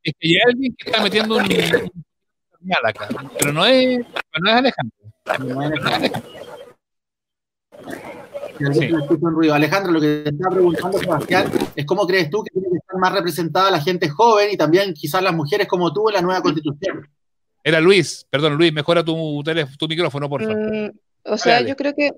[0.04, 3.08] Es que hay alguien que está metiendo un, señal acá,
[3.40, 4.00] pero no es,
[4.40, 4.98] no es Alejandro.
[8.60, 9.54] Alguien se le escucha un ruido.
[9.54, 12.98] Alejandra, lo que te está preguntando Sebastián es cómo crees tú que tiene que estar
[13.00, 16.42] más representada la gente joven y también quizás las mujeres como tú en la nueva
[16.42, 17.08] constitución.
[17.64, 19.44] Era Luis, perdón, Luis, mejora tu,
[19.78, 20.58] tu micrófono, por favor.
[20.58, 20.92] Mm,
[21.26, 21.70] o sea, Dale.
[21.70, 22.12] yo creo que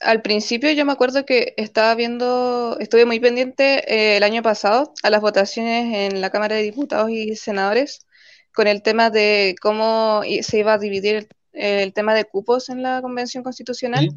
[0.00, 4.92] al principio yo me acuerdo que estaba viendo, estuve muy pendiente eh, el año pasado
[5.02, 8.06] a las votaciones en la Cámara de Diputados y Senadores
[8.54, 12.82] con el tema de cómo se iba a dividir el, el tema de cupos en
[12.82, 14.08] la Convención Constitucional.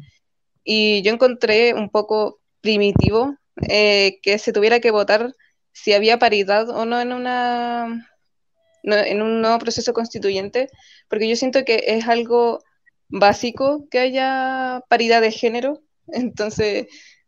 [0.64, 3.36] Y yo encontré un poco primitivo
[3.68, 5.34] eh, que se tuviera que votar
[5.72, 8.10] si había paridad o no en una
[8.94, 10.68] en un nuevo proceso constituyente,
[11.08, 12.60] porque yo siento que es algo
[13.08, 16.86] básico que haya paridad de género, entonces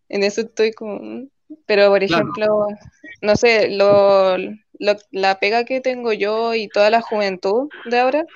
[0.09, 1.29] en eso estoy como...
[1.67, 2.25] Pero, por Claro.
[2.25, 2.67] ejemplo,
[3.23, 8.27] no sé, lo, lo- la pega que tengo yo y toda la juventud de ahora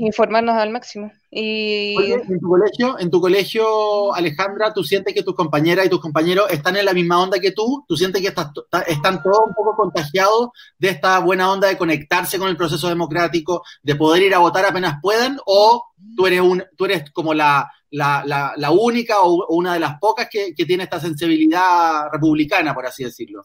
[0.00, 1.12] informarnos al máximo.
[1.30, 5.88] Y Oye, en tu colegio, en tu colegio, Alejandra, ¿tú sientes que tus compañeras y
[5.88, 7.84] tus compañeros están en la misma onda que tú?
[7.86, 8.50] ¿Tú sientes que estás-
[8.86, 13.62] están todos un poco contagiados de esta buena onda de conectarse con el proceso democrático,
[13.82, 15.38] de poder ir a votar apenas puedan?
[15.46, 15.84] ¿O
[16.16, 19.80] tú eres, un, tú eres como la, la, la, la única o, o una de
[19.80, 23.44] las pocas que, que tiene esta sensibilidad republicana, por así decirlo?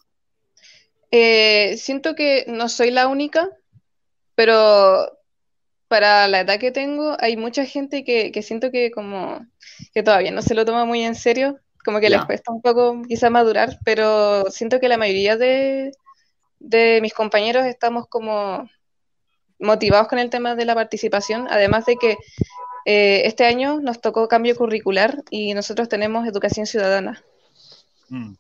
[1.12, 3.50] Eh, siento que no soy la única,
[4.34, 5.08] pero
[5.96, 9.48] para la edad que tengo hay mucha gente que, que siento que como
[9.94, 13.02] que todavía no se lo toma muy en serio, como que les cuesta un poco
[13.08, 15.94] quizá madurar, pero siento que la mayoría de,
[16.60, 18.70] de mis compañeros estamos como
[19.58, 22.18] motivados con el tema de la participación, además de que
[22.84, 27.24] eh, este año nos tocó cambio curricular y nosotros tenemos educación ciudadana.
[28.10, 28.34] Mm.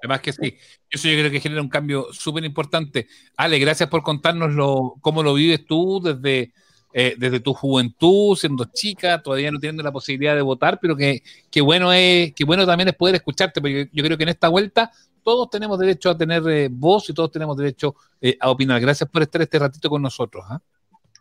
[0.00, 0.56] Además que sí,
[0.90, 3.08] eso yo creo que genera un cambio súper importante.
[3.36, 6.52] Ale, gracias por contarnos lo, cómo lo vives tú desde,
[6.92, 11.22] eh, desde tu juventud, siendo chica, todavía no teniendo la posibilidad de votar, pero que,
[11.50, 14.30] que bueno es, que bueno también es poder escucharte, porque yo, yo creo que en
[14.30, 14.92] esta vuelta
[15.28, 18.80] todos tenemos derecho a tener eh, voz y todos tenemos derecho eh, a opinar.
[18.80, 20.42] Gracias por estar este ratito con nosotros.
[20.48, 20.58] ¿ah?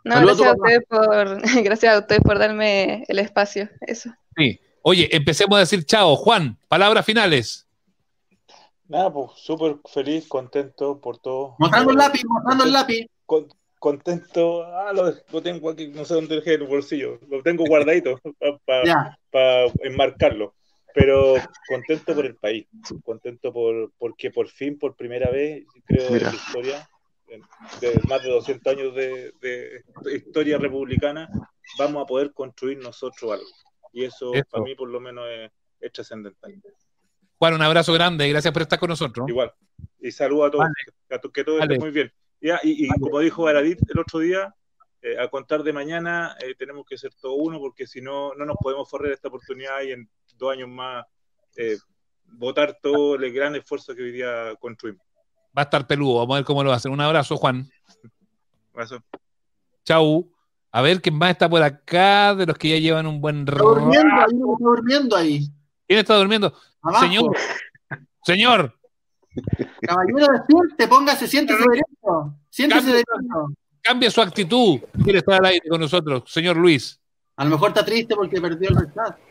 [0.05, 3.69] No, Saludos gracias a ustedes por, gracias a ustedes por darme el espacio.
[3.81, 4.09] Eso.
[4.37, 4.61] Sí.
[4.81, 6.15] Oye, empecemos a decir chao.
[6.15, 7.66] Juan, palabras finales.
[8.89, 11.55] Nada, pues súper feliz, contento por todo.
[11.59, 13.07] Mostrando el lápiz, mostrando el lápiz.
[13.26, 13.47] Con-
[13.80, 17.64] contento, ah, lo, lo tengo aquí, no sé dónde dejé en el bolsillo, lo tengo
[17.65, 18.19] guardadito
[18.65, 19.19] para Ya.
[19.84, 20.55] enmarcarlo.
[20.93, 21.35] Pero
[21.68, 22.65] contento por el país,
[23.03, 26.30] contento por porque por fin, por primera vez, creo, Mira.
[26.30, 26.89] en la historia,
[27.27, 27.41] en-
[27.81, 29.84] de más de 200 años de, de
[30.15, 31.30] historia republicana,
[31.77, 33.45] vamos a poder construir nosotros algo.
[33.93, 34.45] Y eso, Eso.
[34.49, 35.51] para mí, por lo menos, es,
[35.81, 36.59] es trascendental.
[37.39, 39.27] Juan, un abrazo grande y gracias por estar con nosotros.
[39.30, 39.51] Igual.
[39.99, 40.73] Y saludo a todos, Vale.
[41.07, 41.73] que, a to- que todo Vale.
[41.73, 42.11] esté muy bien.
[42.41, 44.53] Ya, y, y como dijo Baradit el otro día,
[45.01, 48.45] eh, a contar de mañana eh, tenemos que ser todo uno, porque si no, no
[48.45, 51.05] nos podemos forrar esta oportunidad y en dos años más
[51.55, 51.77] eh,
[52.34, 55.01] votar todo el gran esfuerzo que hoy día construimos.
[55.57, 56.91] Va a estar peludo, vamos a ver cómo lo hacen.
[56.91, 57.68] Un abrazo, Juan.
[58.77, 59.03] Eso.
[59.84, 60.31] Chau.
[60.72, 63.51] A ver quién más está por acá, de los que ya llevan un buen Está
[63.53, 63.76] rato.
[63.76, 65.47] durmiendo ahí, está durmiendo ahí.
[65.88, 66.53] ¿Quién está durmiendo?
[66.88, 67.05] Abajo.
[67.05, 67.38] Señor.
[68.23, 68.73] Señor.
[69.81, 72.35] Caballero, despierte, póngase, siéntese derecho.
[72.49, 73.53] Siéntese Cambie, derecho.
[73.81, 74.80] cambie su actitud.
[75.03, 76.99] Quiere estar al aire con nosotros, señor Luis.
[77.35, 79.22] A lo mejor está triste porque perdió el rescate.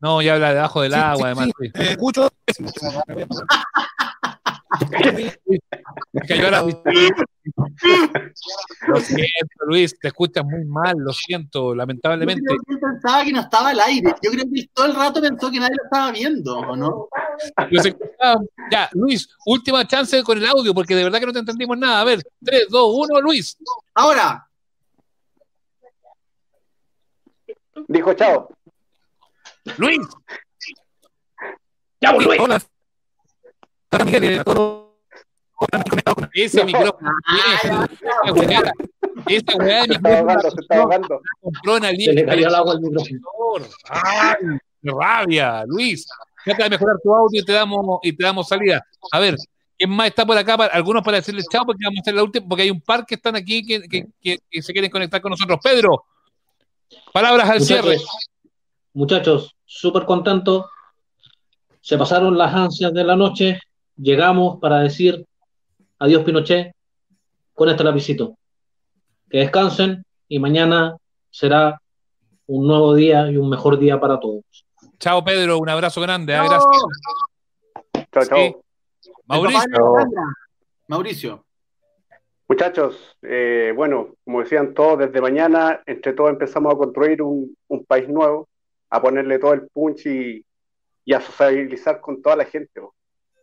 [0.00, 1.50] No, ya habla debajo del agua, además.
[1.60, 1.70] sí.
[1.74, 2.28] escucho.
[6.12, 6.62] Me cayó la-
[8.88, 12.42] Lo siento, Luis, te escuchas muy mal, lo siento, lamentablemente.
[12.42, 14.14] Yo creo que él pensaba que no estaba al aire.
[14.22, 17.08] Yo creo que todo el rato pensó que nadie lo estaba viendo, ¿o no?
[18.70, 22.00] Ya, Luis, última chance con el audio, porque de verdad que no te entendimos nada.
[22.00, 23.56] A ver, 3, 2, 1, Luis.
[23.94, 24.46] Ahora.
[27.88, 28.48] Dijo chao.
[29.78, 30.00] Luis.
[32.00, 32.68] Ya, Luis.
[36.34, 37.10] Ese micrófono.
[37.54, 38.72] Esa weá,
[39.28, 41.08] esa weá de Se está ahogando, se está micrófono ahogando.
[41.14, 43.20] la compró en Se le cayó el agua al micrófono.
[43.90, 44.36] ¡Ay!
[44.82, 45.64] ¡Qué rabia!
[45.66, 46.06] Luis,
[46.44, 48.84] trata de mejorar tu audio y te damos, y te damos salida.
[49.12, 49.36] A ver,
[49.78, 50.56] ¿quién más está por acá?
[50.56, 53.04] Para- algunos para decirles chao, porque vamos a hacer la última, porque hay un par
[53.06, 55.58] que están aquí que, que- que- que se quieren conectar con nosotros.
[55.62, 56.04] Pedro,
[57.12, 57.96] palabras al cierre.
[57.96, 58.30] Muchachos,
[58.94, 60.66] muchachos, súper contentos.
[61.80, 63.60] Se pasaron las ansias de la noche.
[63.96, 65.26] Llegamos para decir
[65.98, 66.74] adiós, Pinochet,
[67.54, 68.36] con este lapicito.
[69.30, 70.96] Que descansen y mañana
[71.30, 71.80] será
[72.46, 74.42] un nuevo día y un mejor día para todos.
[74.98, 76.36] Chao, Pedro, un abrazo grande.
[76.36, 76.48] No.
[76.48, 76.64] Gracias.
[78.12, 78.38] Chao, chao.
[78.38, 78.56] Sí.
[79.26, 79.96] Mauricio.
[80.88, 81.44] Mauricio.
[82.48, 87.84] Muchachos, eh, bueno, como decían todos, desde mañana, entre todos empezamos a construir un, un
[87.84, 88.48] país nuevo,
[88.90, 90.44] a ponerle todo el punch y,
[91.04, 92.80] y a sociabilizar con toda la gente.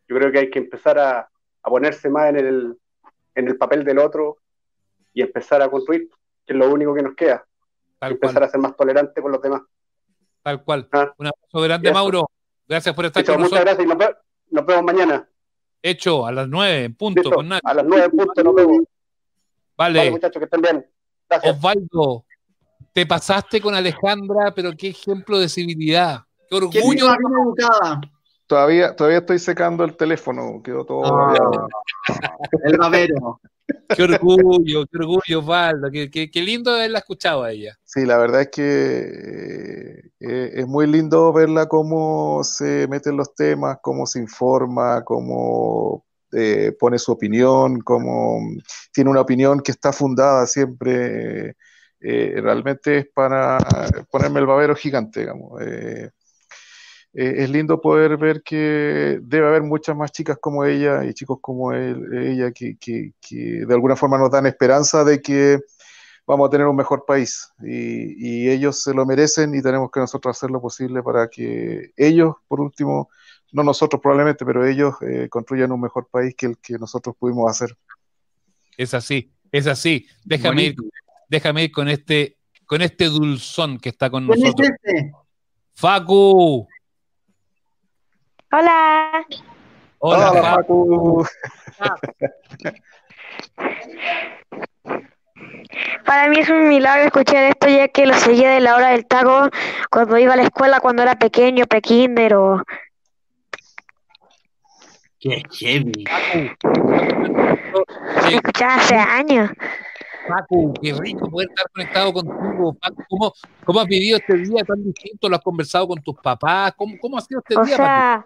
[0.10, 2.77] Yo creo que hay que empezar a, a ponerse más en el,
[3.36, 4.38] en el papel del otro
[5.14, 6.10] y empezar a construir,
[6.45, 7.45] que es lo único que nos queda.
[7.99, 8.44] Tal empezar cual.
[8.44, 9.61] a ser más tolerante con los demás.
[10.41, 10.88] Tal cual.
[10.91, 11.14] Ah.
[11.18, 11.91] Un abrazo grande.
[11.94, 12.30] Mauro.
[12.68, 13.65] Gracias por estar con muchas nosotros.
[13.65, 14.15] gracias y nos, ve-
[14.52, 15.30] nos vemos mañana.
[15.81, 18.80] Hecho, a las 9, en punto, Listo, con a las nueve en punto nos vemos.
[19.77, 19.99] Vale.
[19.99, 20.86] Vale, muchachos, que estén bien.
[21.30, 21.56] Gracias.
[21.56, 22.26] Osvaldo,
[22.94, 26.22] te pasaste con Alejandra, pero qué ejemplo de civilidad.
[26.41, 27.06] Qué ¿Qué orgullo.
[27.07, 28.02] bien educada?
[28.49, 31.67] Todavía, todavía estoy secando el teléfono, quedó todo Ah.
[32.63, 33.39] El babero.
[33.95, 35.91] Qué orgullo, qué orgullo, Osvaldo.
[35.91, 37.77] Qué, qué- qué lindo haberla escuchado a ella.
[37.84, 43.35] Sí, la verdad es que eh, es muy lindo verla cómo se mete en los
[43.35, 48.39] temas, cómo se informa, cómo eh, pone su opinión, cómo
[48.91, 51.55] tiene una opinión que está fundada siempre.
[52.01, 53.59] eh, realmente es para
[54.09, 55.61] ponerme el babero gigante, digamos.
[55.61, 56.09] Eh,
[57.14, 61.40] eh, es lindo poder ver que debe haber muchas más chicas como ella y chicos
[61.41, 65.60] como él, ella que, que- que de alguna forma nos dan esperanza de que
[66.27, 69.99] vamos a tener un mejor país y, y ellos se lo merecen y tenemos que
[69.99, 73.10] nosotros hacer lo posible para que ellos, por último,
[73.52, 77.49] no nosotros probablemente, pero ellos eh, construyan un mejor país que el que nosotros pudimos
[77.49, 77.76] hacer.
[78.77, 80.06] Es así, es así.
[80.23, 80.76] Déjame ir,
[81.27, 82.38] déjame ir con este,
[82.68, 84.69] con este dulzón que está con ¿Quién es nosotros.
[84.86, 85.11] este?
[85.73, 86.68] Facu.
[88.51, 89.27] Hola.
[89.99, 91.23] Hola, Hola, Facu.
[96.03, 99.05] Para mí es un milagro escuchar esto ya que lo seguía de la hora del
[99.05, 99.49] taco
[99.91, 102.63] cuando iba a la escuela cuando era pequeño, pekinder o...
[105.19, 106.05] Qué heavy.
[107.73, 109.51] Lo escuchaba hace años.
[110.27, 112.76] Facu, qué rico poder estar conectado contigo.
[112.81, 115.30] Facu, ¿cómo, cómo has vivido este día tan distinto?
[115.30, 116.73] ¿Lo has conversado con tus papás?
[116.76, 118.26] ¿Cómo, cómo ha sido este O día para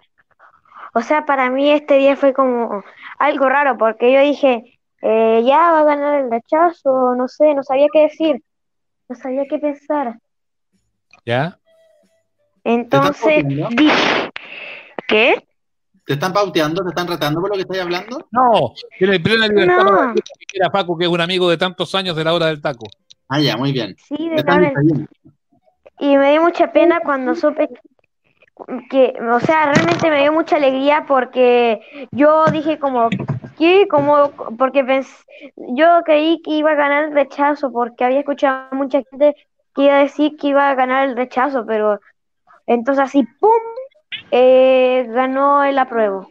[0.94, 2.84] o sea, para mí este día fue como
[3.18, 7.62] algo raro porque yo dije, eh, ya va a ganar el rechazo, no sé, no
[7.62, 8.42] sabía qué decir,
[9.08, 10.18] no sabía qué pensar.
[11.26, 11.58] ¿Ya?
[12.62, 14.30] Entonces dije,
[15.08, 15.46] ¿qué?
[16.06, 16.82] ¿Te están pauteando?
[16.82, 18.28] ¿Te están retando por lo que estoy hablando?
[18.30, 19.96] No, tiene plena libertad No.
[19.96, 22.86] para decir lo que es un amigo de tantos años de la hora del taco.
[23.28, 23.96] Ah, ya, muy bien.
[23.98, 25.08] Sí, de la hora del-.
[25.98, 27.68] Y me dio mucha pena cuando supe
[28.90, 31.80] que, o sea, realmente me dio mucha alegría porque
[32.12, 33.10] yo dije como,
[33.58, 33.88] ¿qué?
[33.88, 35.24] Como, porque pens-
[35.56, 39.34] yo creí que iba a ganar el rechazo porque había escuchado a mucha gente
[39.74, 42.00] que iba a decir que iba a ganar el rechazo, pero
[42.66, 43.50] entonces así, ¡pum!
[44.30, 46.28] Eh, ganó el apruebo.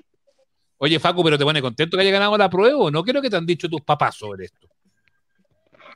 [0.77, 3.03] Oye, Facu, pero te pone contento que haya ganado la prueba o no?
[3.03, 4.67] Creo que te han dicho tus papás sobre esto.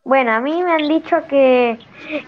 [0.07, 1.77] Bueno, a mí me han dicho que,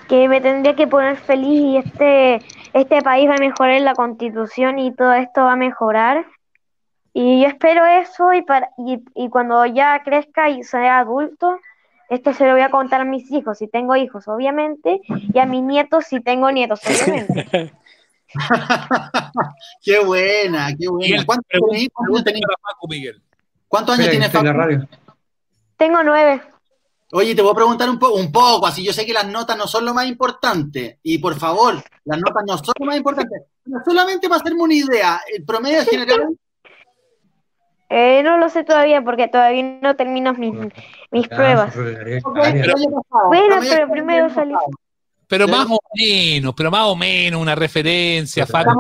[0.09, 2.41] que me tendría que poner feliz y este,
[2.73, 6.25] este país va a mejorar la constitución y todo esto va a mejorar.
[7.13, 11.57] Y yo espero eso y, para, y, y cuando ya crezca y sea adulto,
[12.09, 14.99] esto se lo voy a contar a mis hijos, si tengo hijos, obviamente,
[15.33, 17.71] y a mis nietos, si tengo nietos, obviamente.
[19.81, 21.25] Qué buena, qué buena.
[21.25, 21.87] ¿Cuántos tenés?
[21.93, 22.41] ¿Cuántos tenés?
[22.61, 23.21] Facu, Miguel.
[23.69, 24.85] ¿Cuántos años tiene Facu?
[25.77, 26.41] Tengo nueve.
[27.11, 29.57] Oye, te voy a preguntar un, po- un poco, así yo sé que las notas
[29.57, 30.99] no son lo más importante.
[31.03, 31.75] Y por favor,
[32.05, 33.45] las notas no son lo más importante.
[33.63, 36.37] Pero solamente para hacerme una idea, el promedio general,
[37.91, 40.53] Eh, no lo sé todavía porque todavía no termino mis,
[41.09, 41.73] mis pruebas.
[41.75, 44.53] Bueno, pero primero salí.
[45.27, 48.79] Pero más o menos, pero más o menos una referencia, Facu.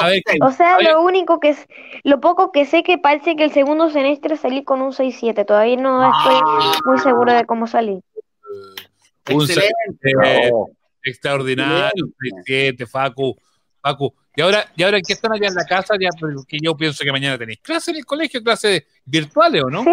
[0.00, 1.66] A ver, O sea, a ver, lo único que es,
[2.04, 5.44] lo poco que sé que parece que el segundo semestre salí con un 6-7.
[5.44, 6.40] Todavía no estoy
[6.84, 8.00] muy seguro de cómo salí.
[9.30, 10.12] un Excelente.
[10.24, 10.50] eh,
[11.02, 12.08] extraordinario,
[12.44, 13.36] 7, Facu.
[13.80, 14.14] Facu.
[14.36, 17.10] Y ahora, y ahora que están allá en la casa, ya porque yo pienso que
[17.10, 19.82] mañana tenéis clases en el colegio, clases virtuales, ¿o no?
[19.82, 19.90] Sí,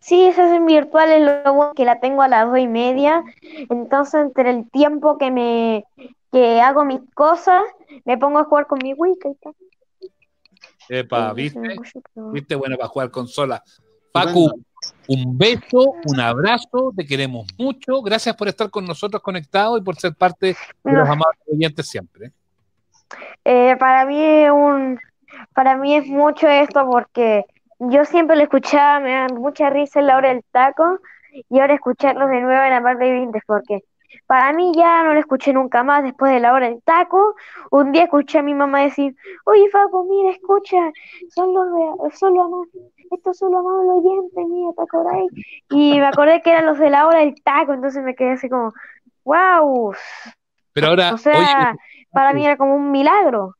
[0.00, 3.22] sí, esas en virtuales, lo bueno que la tengo a las dos y media.
[3.68, 5.84] Entonces, entre el tiempo que me
[6.32, 7.62] que hago mis cosas,
[8.04, 9.16] me pongo a jugar con mi Wii.
[10.88, 11.76] Epa, ¿viste?
[12.14, 12.54] ¿Viste?
[12.54, 13.62] Bueno, para jugar consola.
[14.12, 14.48] Facu,
[15.08, 18.02] un beso, un abrazo, te queremos mucho.
[18.02, 21.12] Gracias por estar con nosotros conectados y por ser parte de los No.
[21.12, 22.32] amados oyentes siempre.
[23.44, 25.00] Eh, para mí es un,
[25.54, 27.44] para mí es mucho esto porque
[27.80, 31.00] yo siempre lo escuchaba, me da mucha risa en la hora del taco
[31.48, 33.80] y ahora escucharlos de nuevo en la parte de Vintes porque
[34.26, 37.34] para mí ya no lo escuché nunca más después de la hora del taco.
[37.70, 40.76] Un día escuché a mi mamá decir, oye Facu, mira, escucha,
[41.30, 42.64] son los de, son los ama-
[43.12, 45.24] estos son los amables oyentes, mira, ¿te acordás?
[45.70, 48.48] Y me acordé que eran los de la hora del taco, entonces me quedé así
[48.48, 48.72] como,
[49.24, 49.94] wow,
[50.72, 51.78] Pero ahora, o sea, oye,
[52.12, 53.54] para mí era como un milagro.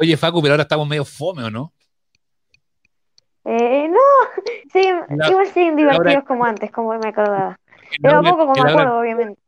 [0.00, 1.72] oye, Facu, pero ahora estamos medio fome, ¿o no?
[3.44, 3.98] Eh, no,
[4.72, 7.58] sí, La- igual siguen divertidos como antes, como me acordaba.
[8.00, 9.40] La Pero poco como me la acuerdo, obviamente.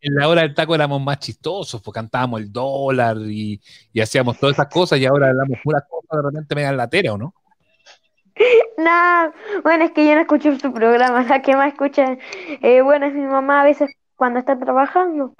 [0.00, 3.60] En la hora del taco éramos más chistosos, porque cantábamos el dólar y,
[3.92, 7.12] y hacíamos todas esas cosas y ahora hablamos puras cosas de repente me dan latera,
[7.12, 7.34] ¿o no?
[8.78, 9.32] Nada,
[9.62, 12.16] bueno, es que yo no escucho su programa, la que más escucha,
[12.62, 15.34] eh, bueno, es mi mamá a veces cuando está trabajando.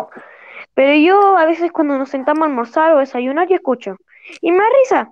[0.74, 3.96] Pero yo a veces cuando nos sentamos a almorzar o desayunar, yo escucho.
[4.40, 5.10] Y me da risa.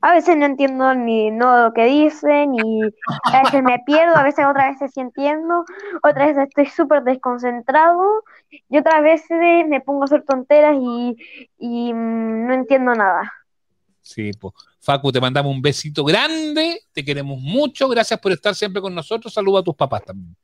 [0.00, 2.82] A veces no entiendo ni no lo que dicen, y
[3.24, 5.64] a veces me pierdo, a veces otras veces sí entiendo,
[6.02, 8.24] otras veces estoy súper desconcentrado,
[8.68, 9.38] y otras veces
[9.68, 11.16] me pongo a hacer tonteras y,
[11.58, 13.32] y mm, no entiendo nada.
[14.00, 14.54] Sí, pues.
[14.80, 19.32] Facu, te mandamos un besito grande, te queremos mucho, gracias por estar siempre con nosotros,
[19.32, 20.34] saluda a tus papás también.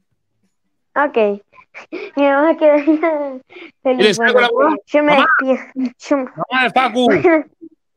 [0.95, 1.43] Ok.
[2.17, 3.41] Mi mamá quedaría
[3.83, 4.01] feliz.
[4.01, 5.57] ¿Eres Bueno, yo me despido.
[5.99, 6.17] Yo-
[6.51, 7.07] Mamá de Facu,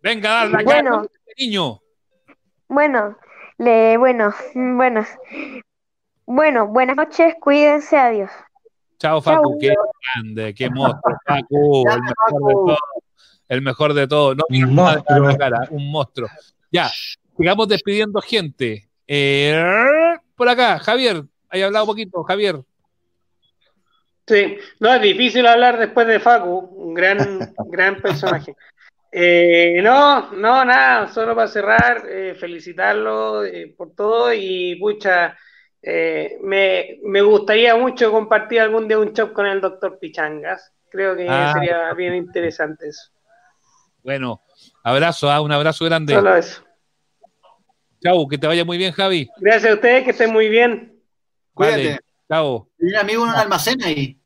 [0.01, 0.91] venga, dale la Bueno.
[0.97, 1.79] cara, niño.
[2.67, 3.17] Bueno,
[3.57, 5.05] le, bueno, bueno.
[6.25, 8.31] Bueno, buenas noches, cuídense, adiós.
[8.99, 9.57] Chao, Facu, Chau.
[9.59, 9.73] qué
[10.13, 12.79] grande, qué monstruo, Facu, el mejor de todos.
[13.49, 16.29] El mejor de todos, no mi madre en la cara, un monstruo.
[16.71, 16.89] Ya,
[17.35, 18.87] sigamos despidiendo gente.
[19.07, 19.61] Eh,
[20.35, 22.61] por acá, Javier, hay hablado un poquito, Javier.
[24.25, 27.17] Sí, no, es difícil hablar después de Facu, un gran,
[27.67, 28.55] gran personaje.
[29.11, 35.37] Eh, no, no, nada, solo para cerrar, eh, felicitarlo eh, por todo y pucha,
[35.81, 40.71] eh, me, me gustaría mucho compartir algún día un show con el doctor Pichangas.
[40.89, 41.51] Creo que Ah.
[41.53, 43.11] sería bien interesante eso.
[44.03, 44.41] Bueno,
[44.83, 46.13] abrazo, ah, un abrazo grande.
[46.13, 46.63] Solo eso.
[48.03, 49.29] Chau, que te vaya muy bien, Javi.
[49.37, 50.99] Gracias a ustedes, que estén muy bien.
[51.53, 52.69] Vale, chao.
[52.77, 54.17] Tiene un amigo en un almacén ahí.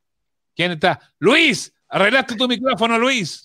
[0.55, 0.99] ¿Quién está?
[1.19, 3.44] Luis, arreglaste tu micrófono, Luis.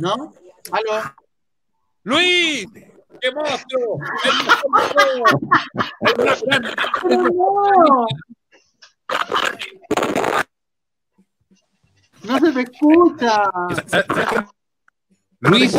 [0.00, 0.32] ¿No?
[0.72, 1.14] ¿Aló?
[2.04, 2.66] Luis,
[3.20, 3.98] qué monstruo.
[6.46, 6.74] Grande.
[12.22, 13.42] No se te escucha.
[15.40, 15.76] Luis,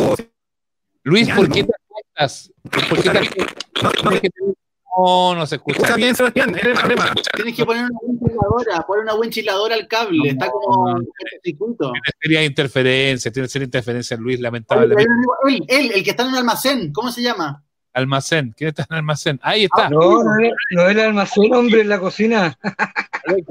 [1.02, 2.52] Luis, ¿por qué te acuestas?
[2.62, 4.61] ¿Por qué te acuestas?
[4.94, 5.96] ¿Por qué te- No, no se escucha.
[5.96, 7.14] bien, Sebastián, eres el problema.
[7.34, 11.06] Tienes que poner una ventiladora, poner una ventiladora al cable, está como en
[11.42, 11.92] circuito.
[12.20, 15.10] Sería interferencia, tiene que ser interferencia, Luis, lamentablemente.
[15.48, 17.62] Él, él, el que está en un almacén, ¿cómo se llama?
[17.94, 19.38] Almacén, ¿quién está en almacén?
[19.42, 19.90] Ahí está.
[19.90, 22.58] No, no es, no es el almacén, hombre, en la cocina.
[23.26, 23.42] Hay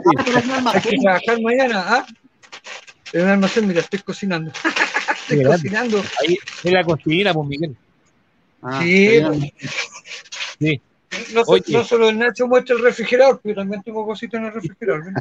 [0.81, 2.05] que trabajar mañana, ¿ah?
[3.13, 4.51] En un almacén, mira, estoy cocinando.
[4.63, 5.57] estoy Qué grande.
[5.57, 6.03] cocinando.
[6.21, 7.75] Ahí en la cocina, pues Miguel.
[8.79, 9.51] sí,
[10.59, 10.81] Sí.
[11.33, 11.63] No, Oye.
[11.73, 15.05] no solo el Nacho muestra el refrigerador, pero también tengo cositas en el refrigerador.
[15.05, 15.13] ¿ven?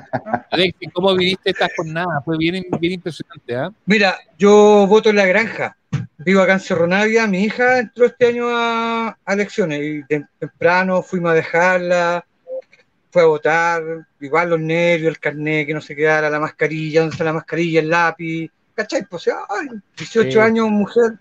[0.51, 2.21] Alexis, ¿cómo viviste esta jornada?
[2.25, 3.71] Fue bien, bien impresionante, ¿ah?
[3.87, 5.77] Mira, yo voto en la granja.
[6.19, 7.27] Vivo acá en Cerro Navia.
[7.27, 12.25] Mi hija entró este año a, a elecciones y tem- temprano fuimos a dejarla.
[13.11, 13.83] Fue a votar.
[14.21, 17.81] Igual los nervios, el carnet, que no se quedara, la mascarilla, donde está la mascarilla,
[17.81, 18.51] el lápiz.
[18.75, 19.05] ¿Cachai?
[19.07, 20.39] Pues, ay, 18 Sí.
[20.39, 21.15] años, mujer,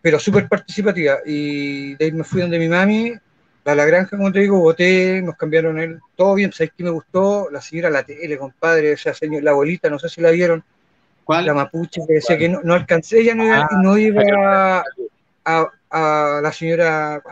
[0.00, 1.18] pero súper participativa.
[1.26, 3.12] Y de ahí me fui donde mi mami,
[3.64, 5.98] la granja, como te digo, voté, nos cambiaron el.
[6.16, 7.48] Todo bien, ¿sabes qué me gustó?
[7.50, 10.62] La señora la tele, compadre, esa señora, la abuelita, no sé si la vieron.
[11.26, 14.84] La mapuche que decía que no, no alcancé, ella no iba, Ah, no iba
[15.44, 17.22] a, a la señora.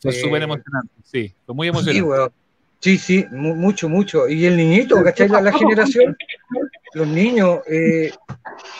[0.00, 2.34] Fue eh, súper emocionante, sí, fue muy Sí, emocionante.
[2.80, 4.28] Sí, sí, mu- mucho, mucho.
[4.28, 5.28] Y el niñito, ¿cachai?
[5.28, 6.16] La, la generación,
[6.94, 8.10] los niños, eh,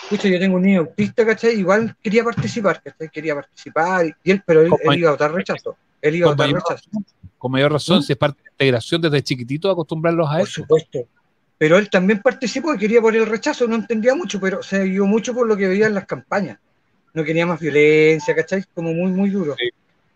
[0.02, 1.58] escucha, yo tengo un niño autista, ¿cachai?
[1.58, 3.08] Igual quería participar, ¿cachai?
[3.08, 5.76] Quería participar, y él, pero él, él iba a votar rechazo.
[6.02, 6.90] Él iba a votar mayor, rechazo.
[7.38, 10.50] con mayor razón, si es parte de la integración desde chiquitito, acostumbrarlos a Por eso.
[10.62, 10.98] supuesto.
[11.58, 15.04] Pero él también participó y quería por el rechazo, no entendía mucho, pero se guió
[15.06, 16.58] mucho por lo que veía en las campañas.
[17.12, 18.64] No quería más violencia, ¿cachai?
[18.74, 19.54] Como muy, muy duro.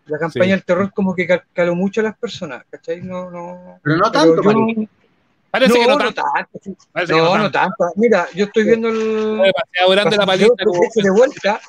[0.07, 0.51] La campaña Sí.
[0.51, 3.01] del terror como que cal- caló mucho a las personas, ¿cachai?
[3.01, 3.79] No, no.
[3.83, 4.87] Pero no tanto, yo
[5.55, 6.59] Parece que no no tanto.
[7.17, 7.75] No, no no tanto.
[7.95, 9.37] Mira, yo estoy viendo el.
[10.17, 10.25] la
[10.65, 11.61] como- de, de vuelta,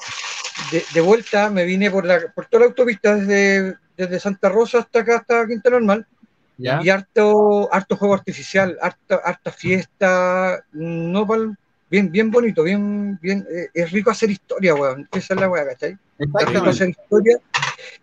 [0.72, 4.78] de, de vuelta me vine por la por toda la autopista desde, desde Santa Rosa
[4.80, 6.06] hasta acá, hasta Quinta Normal.
[6.58, 6.80] ¿Ya?
[6.82, 11.54] Y harto, harto juego artificial, harta, harta fiesta, no pal-
[11.90, 15.06] bien, bien bonito, bien, bien, eh, es rico hacer historia, weón.
[15.12, 15.98] Esa es la weá, ¿cachai?
[16.18, 17.38] Es rico hacer historia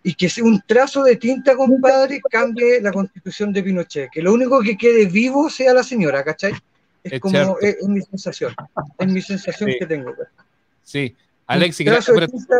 [0.02, 4.10] y que un trazo de tinta, compadre, cambie la constitución de Pinochet.
[4.10, 6.52] Que lo único que quede vivo sea la señora, ¿cachai?
[7.02, 8.54] Es, Es como, es, es mi sensación,
[8.98, 9.76] es mi sensación Sí.
[9.78, 10.10] que tengo.
[10.10, 10.28] weón.
[10.82, 11.14] Sí.
[11.46, 12.56] Alexis, Un gracias por tinta,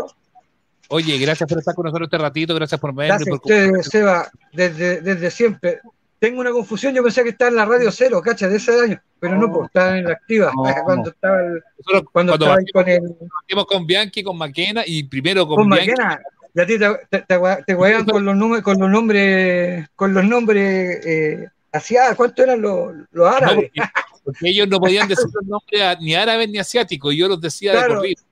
[0.88, 3.08] Oye, gracias por estar con nosotros este ratito, gracias por verme.
[3.08, 5.80] Gracias a por ustedes, Seba, desde, desde siempre.
[6.18, 9.02] Tengo una confusión, yo pensé que estaba en la radio cero, cacha, de ese año,
[9.18, 10.52] pero no, pues estaba en la activa,
[10.84, 15.46] cuando estaba, el- cuando cuando estaba ahí con el, con Bianchi, con Maquena y primero
[15.46, 15.90] con, con Bianchi.
[15.90, 16.20] Maquena,
[16.54, 20.14] y a ti te, te, te, te huevan con los nombres, con los nombres, con
[20.14, 23.70] los nombres, eh, hacia, ¿cuántos eran los, los No, árabes?
[23.74, 23.90] porque,
[24.24, 27.72] porque ellos no podían decir los nombres ni árabes ni asiáticos, y yo los decía
[27.72, 27.96] de Claro.
[27.96, 28.22] corrido.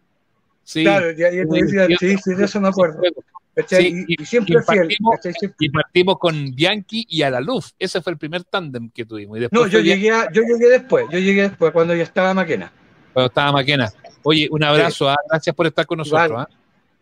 [0.65, 0.85] Sí.
[0.85, 3.01] Claro, ya, ya te decía, Y- sí, sí, de eso me acuerdo.
[3.67, 5.19] Sí, y, y siempre y fiel, partimos,
[5.59, 7.75] y partimos con Bianchi y a la luz.
[7.79, 9.37] Ese fue el primer tándem que tuvimos.
[9.39, 12.73] Y No, yo llegué, a- yo llegué después, yo llegué después, cuando ya estaba Maquena.
[13.13, 13.93] cuando estaba Maquena.
[14.23, 16.47] Oye, un abrazo, ah, gracias por estar con nosotros.
[16.49, 16.49] Ah.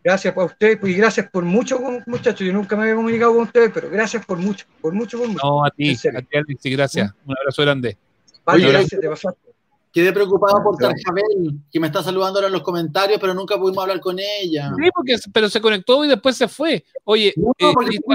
[0.03, 2.45] Gracias a ustedes y gracias por mucho, muchachos.
[2.45, 5.41] Yo nunca me había comunicado con ustedes, pero gracias por mucho, por mucho, por mucho.
[5.43, 7.11] No, a ti, a ti, Alexis, gracias.
[7.25, 7.97] Un abrazo grande.
[8.43, 9.51] Vale, Oye, gracias, te pasaste.
[9.93, 13.81] Quedé preocupado por Tarjabel, que me está saludando ahora en los comentarios, pero nunca pudimos
[13.83, 14.71] hablar con ella.
[14.77, 16.85] Sí, porque, pero se conectó y después se fue.
[17.03, 18.13] Oye, No, eh, porque tú,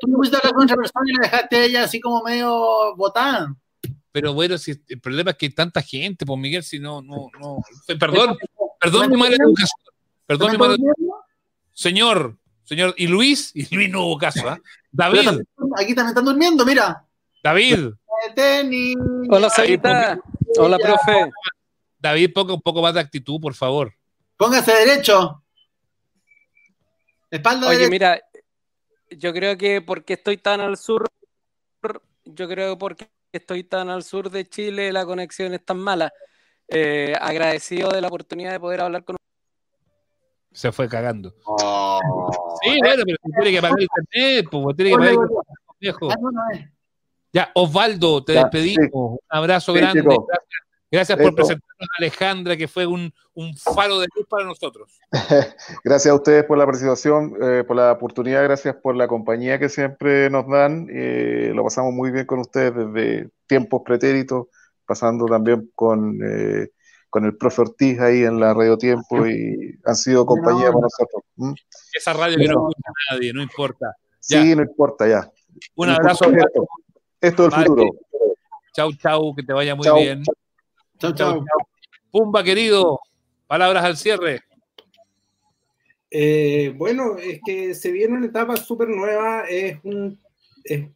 [0.00, 2.20] tú me pusiste a hablar con otra persona y la dejaste a ella así como
[2.22, 3.54] medio botada.
[4.10, 7.28] pero bueno, si el problema es que hay tanta gente, pues Miguel, si no, no,
[7.40, 7.58] no.
[7.86, 8.36] Perdón,
[8.80, 9.80] perdón mi mala educación.
[10.26, 10.76] Perdón mi mala
[11.74, 14.58] Señor, señor, y Luis, y Luis no hubo caso, ¿ah?
[14.90, 15.28] David,
[15.76, 17.04] Aquí también están durmiendo, mira.
[17.42, 17.90] David.
[18.34, 18.96] Tenis.
[19.28, 20.18] Hola, Sarita.
[20.56, 21.30] Hola, profe.
[21.98, 23.92] David, ponga un poco más de actitud, por favor.
[24.36, 25.42] Póngase derecho.
[27.30, 27.90] Espalda Oye, derecha.
[27.90, 28.20] mira,
[29.10, 31.08] yo creo que porque estoy tan al sur,
[32.24, 36.12] yo creo que porque estoy tan al sur de Chile, la conexión es tan mala.
[36.68, 39.16] Eh, agradecido de la oportunidad de poder hablar con
[40.54, 41.30] Se fue cagando.
[42.62, 45.46] Sí, bueno, pero tiene que pagar el internet, pues tiene que pagar el internet,
[45.80, 46.08] viejo.
[47.32, 48.86] Ya, Osvaldo, te Ya, despedimos.
[48.86, 48.90] sí.
[48.94, 50.02] Un abrazo Sí, grande.
[50.02, 50.38] Gracias,
[50.90, 55.00] gracias por presentarnos a Alejandra, que fue un, un faro de luz para nosotros.
[55.84, 59.68] Gracias a ustedes por la participación, eh, por la oportunidad, gracias por la compañía que
[59.68, 60.86] siempre nos dan.
[60.88, 64.46] eh, lo pasamos muy bien con ustedes desde tiempos pretéritos,
[64.86, 66.68] pasando también con, eh,
[67.14, 71.22] con el profe Ortiz ahí en la Radio Tiempo y han sido compañía para nosotros.
[71.36, 71.52] ¿Mm?
[71.92, 73.94] Esa radio que no escucha a nadie, no importa.
[74.18, 75.30] Sí, no importa ya.
[75.76, 76.24] Un abrazo.
[76.24, 76.66] Esto,
[77.20, 77.90] esto es el futuro.
[78.74, 79.96] Chau, chau, que te vaya muy Chau.
[79.96, 80.24] bien.
[80.98, 81.44] Chau, chau.
[82.10, 82.98] Pumba, querido,
[83.46, 84.40] palabras al cierre.
[86.10, 90.20] Eh, bueno, es que se viene una etapa súper nueva, es un,
[90.64, 90.88] es-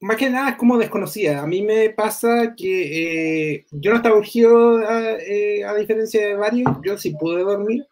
[0.00, 1.42] más que nada es como desconocida.
[1.42, 6.34] A mí me pasa que eh, yo no estaba urgido, a, eh, a diferencia de
[6.34, 7.84] varios, yo sí pude dormir,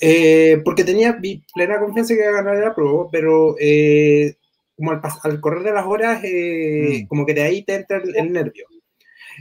[0.00, 4.34] eh, porque tenía mi plena confianza que iba a ganar la prueba, pero eh,
[4.76, 8.16] como al, al correr de las horas, eh, como que de ahí te entra el,
[8.16, 8.66] el nervio.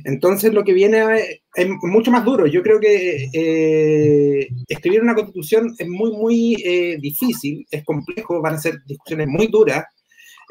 [0.06, 1.02] Entonces lo que viene
[1.56, 2.48] es, mucho más duro.
[2.48, 8.60] Yo creo que eh, escribir una constitución es muy, muy difícil, es complejo, van a
[8.60, 9.84] ser discusiones muy duras.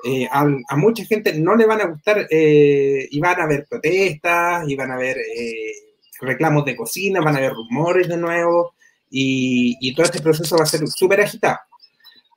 [0.04, 0.46] Eh, a,
[0.76, 4.90] mucha gente no le van a gustar eh, y van a haber protestas, y van
[4.90, 5.72] a haber eh,
[6.20, 8.74] reclamos de cocina, van a haber rumores de nuevo,
[9.10, 11.58] y, y todo este proceso va a ser súper agitado.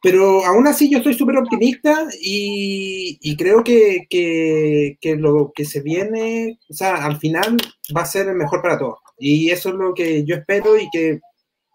[0.02, 5.64] Pero aún así yo estoy súper optimista y, y creo que, que, que lo que
[5.64, 7.56] se viene, o sea, al final
[7.96, 9.00] va a ser mejor para todos.
[9.18, 11.22] Y eso es lo que yo espero y que,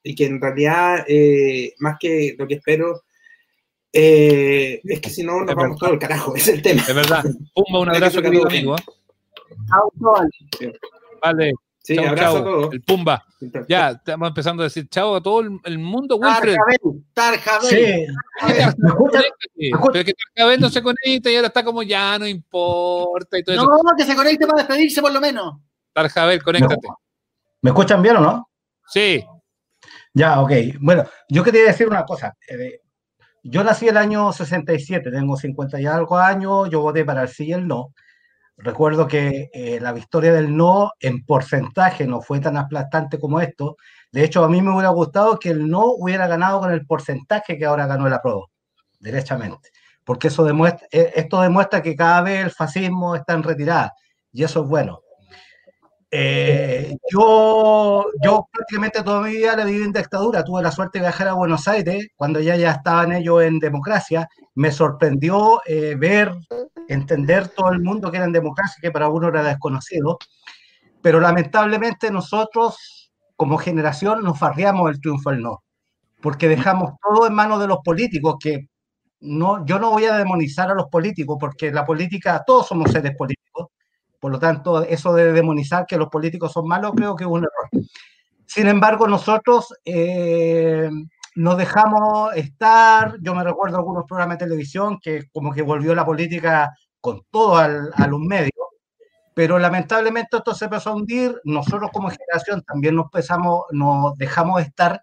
[0.04, 1.06] y que en realidad,
[1.78, 3.00] más que lo que espero,
[3.92, 6.82] eh, es que si no nos vamos todo el carajo, es el tema.
[6.82, 7.24] Es verdad.
[7.54, 8.76] Pumba, un abrazo, querido amigo.
[10.60, 10.72] bien.
[10.72, 10.78] ¿eh?
[11.22, 11.52] Vale.
[11.82, 12.36] Sí, chau, abrazo chau.
[12.36, 12.74] a todos.
[12.74, 13.24] El Pumba.
[13.66, 16.54] Ya, estamos empezando a decir chao a todo el, el mundo, Wilfred.
[16.54, 18.06] Tarjabel, Tarjabel.
[19.56, 19.70] Sí.
[19.70, 23.42] Pero es que Tarjabel no se conecta y ahora está como ya, no importa y
[23.42, 23.64] todo eso.
[23.64, 25.54] No, que se conecte para despedirse por lo menos.
[25.94, 26.88] Tarjabel, conéctate.
[27.62, 28.50] ¿Me escuchan bien o no?
[28.86, 29.24] Sí.
[30.12, 30.50] Ya, ok.
[30.80, 32.36] Bueno, yo quería decir una cosa.
[32.48, 32.82] Eh,
[33.42, 37.46] yo nací el año 67, tengo 50 y algo años, yo voté para el sí
[37.46, 37.94] y el no.
[38.56, 43.76] Recuerdo que eh, la victoria del no en porcentaje no fue tan aplastante como esto.
[44.10, 47.56] De hecho, a mí me hubiera gustado que el no hubiera ganado con el porcentaje
[47.56, 48.50] que ahora ganó el apruebo,
[48.98, 49.70] derechamente.
[50.04, 53.92] Porque eso demuestra, eh, esto demuestra que cada vez el fascismo está en retirada
[54.32, 55.02] y eso es bueno.
[56.10, 60.44] Eh, yo, yo prácticamente toda mi vida la viví en dictadura.
[60.44, 64.28] Tuve la suerte de viajar a Buenos Aires cuando ya, ya estaban ellos en democracia.
[64.54, 66.32] Me sorprendió eh, ver,
[66.88, 70.18] entender todo el mundo que era en democracia, que para uno era desconocido.
[71.02, 75.62] Pero lamentablemente nosotros, como generación, nos farriamos el triunfo del no,
[76.22, 78.68] porque dejamos todo en manos de los políticos, que
[79.20, 83.16] no, yo no voy a demonizar a los políticos, porque la política, todos somos seres
[83.16, 83.68] políticos.
[84.20, 87.44] Por lo tanto, eso de demonizar que los políticos son malos, creo que es un
[87.44, 87.86] error.
[88.46, 90.90] Sin embargo, nosotros eh,
[91.36, 93.16] nos dejamos estar.
[93.20, 97.56] Yo me recuerdo algunos programas de televisión que como que volvió la política con todo
[97.56, 98.52] al, a los medios,
[99.34, 101.40] pero lamentablemente esto se empezó a hundir.
[101.44, 105.00] Nosotros como generación también nos, pesamos, nos dejamos estar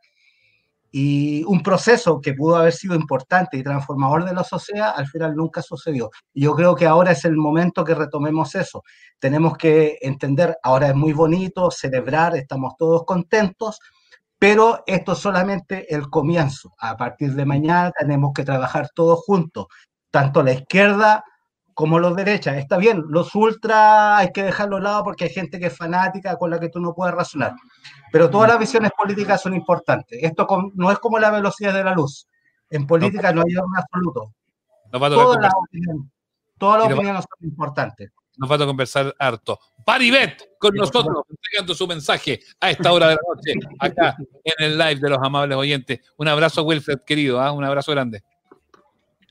[0.98, 5.36] y un proceso que pudo haber sido importante y transformador de la sociedad, al final
[5.36, 6.10] nunca sucedió.
[6.34, 8.82] Yo creo que ahora es el momento que retomemos eso.
[9.20, 13.78] Tenemos que entender, ahora es muy bonito celebrar, estamos todos contentos,
[14.40, 16.74] pero esto es solamente el comienzo.
[16.80, 19.66] A partir de mañana tenemos que trabajar todos juntos,
[20.12, 21.26] tanto la izquierda
[21.76, 22.58] como los derechas.
[22.58, 26.36] Está bien, los ultra hay que dejarlos a lado porque hay gente que es fanática
[26.38, 27.54] con la que tú no puedes razonar.
[28.12, 30.18] Pero todas las visiones políticas son importantes.
[30.24, 32.28] Esto con- no es como la velocidad de la luz.
[32.70, 34.34] En política no hay orden absoluto.
[34.92, 35.60] Nos va a tocar Todas las conversar.
[35.70, 36.12] opiniones,
[36.58, 38.12] todas las Y nos va- opiniones son importantes.
[38.38, 39.60] nos va a conversar harto.
[39.86, 44.78] Paribet con nosotros, entregando su mensaje a esta hora de la noche, acá en el
[44.78, 46.00] live de los amables oyentes.
[46.18, 47.52] Un abrazo, Wilfred, querido, ¿ah?
[47.52, 48.24] un abrazo grande.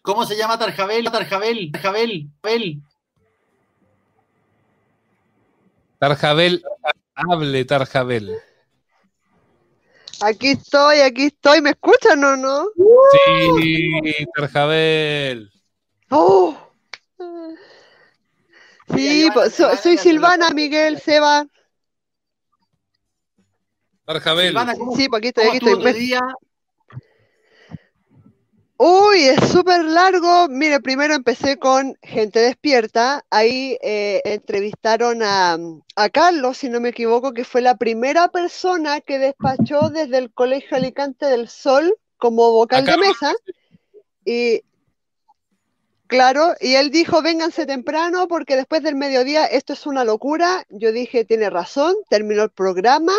[0.05, 1.11] ¿Cómo se llama Tarjabel?
[1.11, 2.83] Tarjabel, Tarjabel, Tarjabel.
[5.99, 6.63] Tarjabel,
[7.15, 8.37] hable Tarjabel.
[10.21, 11.63] Aquí estoy, aquí estoy.
[11.63, 12.67] ¿Me escuchan o no?
[13.57, 15.51] Sí, Tarjabel.
[16.11, 16.55] ¡Oh!
[18.95, 21.47] Sí, pues, so- soy Silvana, Miguel, Seba.
[24.05, 24.55] Tarjabel.
[24.97, 25.73] Sí, pues aquí estoy, aquí ¿Cómo estoy.
[25.73, 26.21] estuvo tu día?
[28.77, 30.49] Uy, es súper largo.
[30.49, 33.25] Mire, primero empecé con Gente Despierta.
[33.31, 35.57] Ahí eh, entrevistaron a,
[35.95, 40.33] a Carlos, si no me equivoco, que fue la primera persona que despachó desde el
[40.33, 43.35] Colegio Alicante del Sol como vocal de mesa.
[44.25, 44.63] Y
[46.07, 50.65] claro, y él dijo, vénganse temprano porque después del mediodía esto es una locura.
[50.71, 53.13] Yo dije, tiene razón, terminó el programa,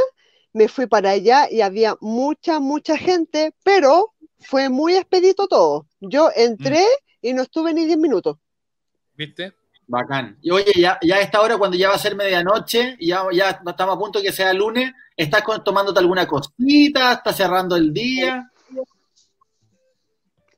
[0.54, 5.88] me fui para allá y había mucha, mucha gente, pero fue muy expedito todo.
[6.00, 6.86] Yo entré
[7.22, 8.38] y no estuve ni 10 minutos.
[9.16, 9.54] ¿Viste?
[9.88, 10.38] Bacán.
[10.42, 13.24] Y oye, ya, ya a esta hora, cuando ya va a ser medianoche, y ya,
[13.32, 17.14] ya estamos a punto de que sea lunes, ¿estás con- tomándote alguna cosita?
[17.14, 18.50] ¿Estás cerrando el día?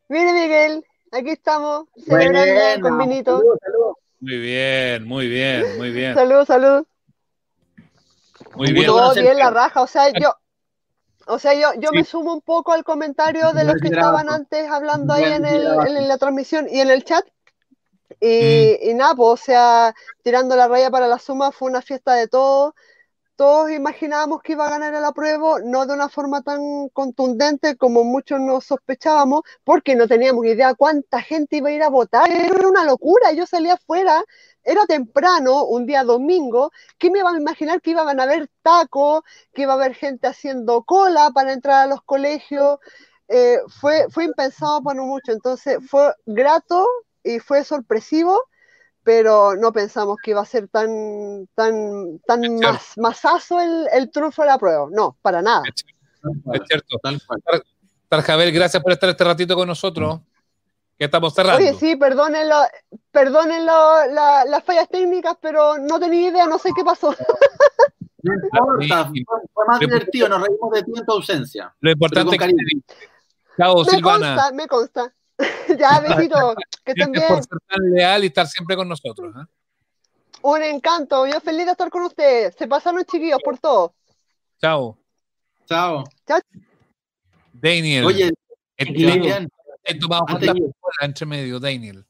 [0.10, 3.44] Mire, Miguel, aquí estamos, celebrando Buena, con vinito.
[4.20, 6.16] Muy bien, muy bien, muy bien.
[6.16, 6.86] Salud, salud.
[8.56, 8.86] Muy bien.
[8.86, 10.34] Todo bien la raja, o sea, yo,
[11.28, 14.70] o sea, yo, yo me sumo un poco al comentario de los que estaban antes
[14.70, 17.26] hablando ahí en, el, en la transmisión y en el chat.
[18.20, 19.94] Y, y nada, pues, o sea,
[20.24, 22.74] tirando la raya para la suma fue una fiesta de todos.
[23.36, 28.04] Todos imaginábamos que iba a ganar el apruebo, no de una forma tan contundente como
[28.04, 32.32] muchos nos sospechábamos, porque no teníamos idea cuánta gente iba a ir a votar.
[32.32, 33.32] Era una locura.
[33.34, 34.24] Yo salía afuera,
[34.68, 39.24] era temprano, un día domingo, ¿qué me iba a imaginar que iban a haber tacos,
[39.54, 42.78] que iba a haber gente haciendo cola para entrar a los colegios?
[43.30, 46.86] Eh, fue, fue impensado por mucho, entonces fue grato
[47.24, 48.44] y fue sorpresivo,
[49.04, 54.42] pero no pensamos que iba a ser tan, tan, tan mas- masazo el, el triunfo
[54.42, 54.88] de la prueba.
[54.92, 55.64] No, para nada.
[55.66, 56.98] Es cierto.
[57.02, 57.64] Tar-
[58.10, 60.20] Tarjabel, gracias por estar este ratito con nosotros.
[60.98, 61.58] Que estamos cerrando.
[61.64, 62.48] Oye, sí, perdonen,
[63.66, 67.16] la- las fallas técnicas, pero no tenía idea, no sé qué pasó.
[68.24, 71.74] No importa, fue, fue más divertido, nos reímos de ti en tu ausencia.
[71.80, 72.52] Lo importante es que.
[73.58, 74.36] Chao, me Silvana.
[74.36, 75.14] consta, me consta.
[75.78, 77.44] ya, besito, que estén Gracias por bien.
[77.44, 79.34] ser tan leal y estar siempre con nosotros.
[79.36, 79.46] ¿eh?
[80.42, 82.56] Un encanto, yo feliz de estar con ustedes.
[82.56, 83.94] Se pasaron chiquillos por todo.
[84.60, 84.98] Chao.
[85.68, 86.04] Chao.
[86.28, 86.40] Chao.
[87.54, 88.06] Daniel.
[88.06, 88.34] Oye,
[88.78, 89.48] Daniel.
[89.88, 90.56] He tomado horas
[91.02, 92.06] entre medio, Daniel.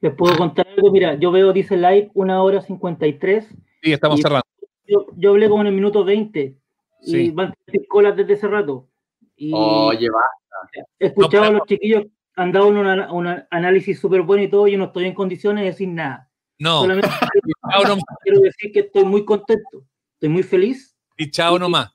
[0.00, 3.46] Les puedo contar algo, mira, yo veo, dice live, una hora 53.
[3.82, 4.46] Sí, estamos y cerrando.
[4.86, 6.56] Yo, yo hablé como en el minuto 20
[7.02, 7.30] y Sí.
[7.30, 8.88] van tres colas desde ese rato.
[9.36, 10.88] Y Oye, basta.
[10.98, 12.04] he escuchado a los chiquillos,
[12.36, 15.70] han dado un, un análisis súper bueno y todo, yo no estoy en condiciones de
[15.70, 16.30] decir nada.
[16.58, 16.82] No.
[16.82, 17.08] Solamente
[18.22, 19.84] quiero decir que estoy muy contento,
[20.14, 21.90] estoy muy feliz Y chao nomás.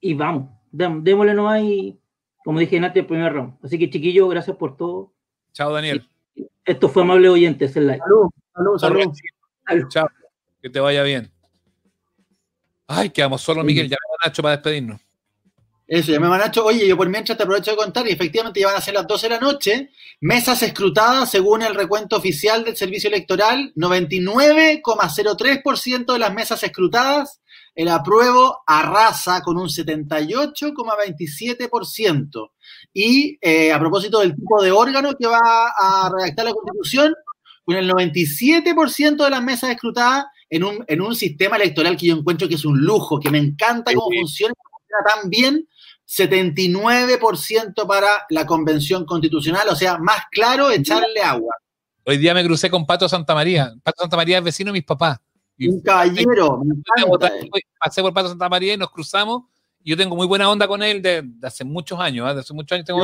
[0.00, 1.99] y vamos, démosle nomás y,
[2.44, 3.54] como dije antes, el primer round.
[3.62, 5.12] Así que chiquillos, gracias por todo.
[5.52, 6.08] Chao, Daniel.
[6.64, 7.98] Esto fue Amable Oyentes, el live.
[7.98, 8.30] Salud,
[8.78, 9.12] salud,
[9.66, 9.88] salud.
[9.88, 10.08] Chao.
[10.62, 11.30] Que te vaya bien.
[12.86, 13.88] Ay, quedamos solo, Miguel.
[13.88, 15.00] Ya me Nacho para despedirnos.
[15.86, 16.64] Eso, ya me van Nacho.
[16.64, 19.06] Oye, yo por mientras te aprovecho de contar, y efectivamente ya van a ser las
[19.06, 19.90] 12 de la noche,
[20.20, 27.40] mesas escrutadas según el recuento oficial del servicio electoral, 99,03% de las mesas escrutadas,
[27.74, 32.50] el apruebo arrasa con un 78,27%.
[32.92, 37.14] Y eh, a propósito del tipo de órgano que va a redactar la Constitución,
[37.64, 42.16] con el 97% de las mesas escrutadas en un, en un sistema electoral que yo
[42.16, 45.68] encuentro que es un lujo, que me encanta cómo funciona, funciona tan bien,
[46.08, 51.54] 79% para la convención constitucional, o sea, más claro, echarle agua.
[52.04, 53.72] Hoy día me crucé con Pato Santa María.
[53.84, 55.20] Pato Santa María es vecino de mis papás.
[55.68, 56.62] Un caballero.
[57.78, 59.42] Pasé por Pato Santa María y nos cruzamos.
[59.84, 62.30] Yo tengo muy buena onda con él de, de hace muchos años.
[62.30, 62.34] ¿eh?
[62.34, 63.00] De hace muchos años tengo.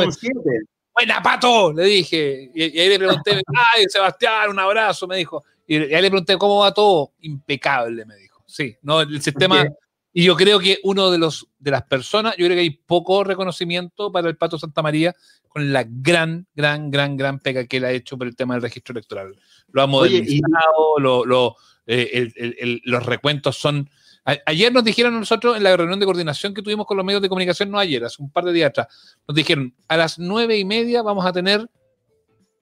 [0.95, 2.51] Buena, Pato, le dije.
[2.55, 3.43] Y, y ahí le pregunté,
[3.75, 5.45] ay, Sebastián, un abrazo, me dijo.
[5.67, 7.13] Y, y ahí le pregunté cómo va todo.
[7.21, 8.43] Impecable, me dijo.
[8.47, 9.63] Sí, no, el sistema.
[9.63, 9.69] Ok.
[10.13, 13.23] Y yo creo que uno de los de las personas, yo creo que hay poco
[13.23, 15.15] reconocimiento para el Pato Santa María
[15.47, 18.63] con la gran, gran, gran, gran pega que él ha hecho por el tema del
[18.63, 19.39] registro electoral.
[19.73, 21.57] Lo ha Oye, y- modernizado, lo, lo,
[21.87, 23.89] eh, el- el- el- los recuentos son.
[24.25, 27.23] a- ayer nos dijeron nosotros en la reunión de coordinación que tuvimos con los medios
[27.23, 28.89] de comunicación, no ayer, hace un par de días atrás,
[29.29, 31.65] nos dijeron a las nueve y media vamos a tener,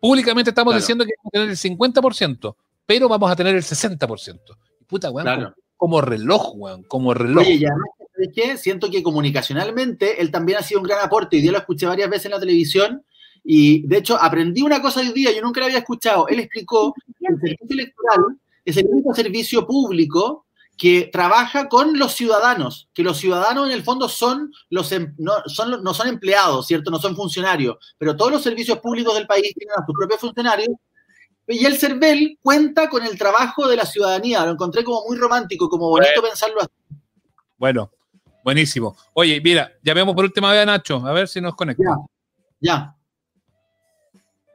[0.00, 0.80] públicamente estamos Claro.
[0.82, 2.56] diciendo que vamos a tener el 50%.
[2.86, 4.58] pero vamos a tener el 60%.
[4.86, 5.54] Puta, weón, Claro.
[5.76, 7.38] como, como reloj, weón, como reloj.
[7.46, 8.56] Oye, y además, ¿sabes qué?
[8.58, 11.38] Siento que comunicacionalmente él también ha sido un gran aporte.
[11.38, 13.02] Y yo lo escuché varias veces en la televisión.
[13.42, 16.28] Y de hecho, aprendí una cosa hoy día, yo nunca la había escuchado.
[16.28, 18.20] Él explicó que el servicio electoral
[18.64, 20.46] es el único servicio público
[20.76, 25.34] que trabaja con los ciudadanos, que los ciudadanos en el fondo son los em- no,
[25.46, 26.90] son, no son empleados, ¿cierto?
[26.90, 30.70] No son funcionarios, pero todos los servicios públicos del país tienen a sus propios funcionarios
[31.46, 34.44] y el CERVEL cuenta con el trabajo de la ciudadanía.
[34.46, 36.70] Lo encontré como muy romántico, como bonito pensarlo así.
[37.56, 37.90] Bueno,
[38.42, 38.96] buenísimo.
[39.12, 41.84] Oye, mira, llamemos por última vez a Nacho, a ver si nos conecta.
[42.60, 42.96] Ya.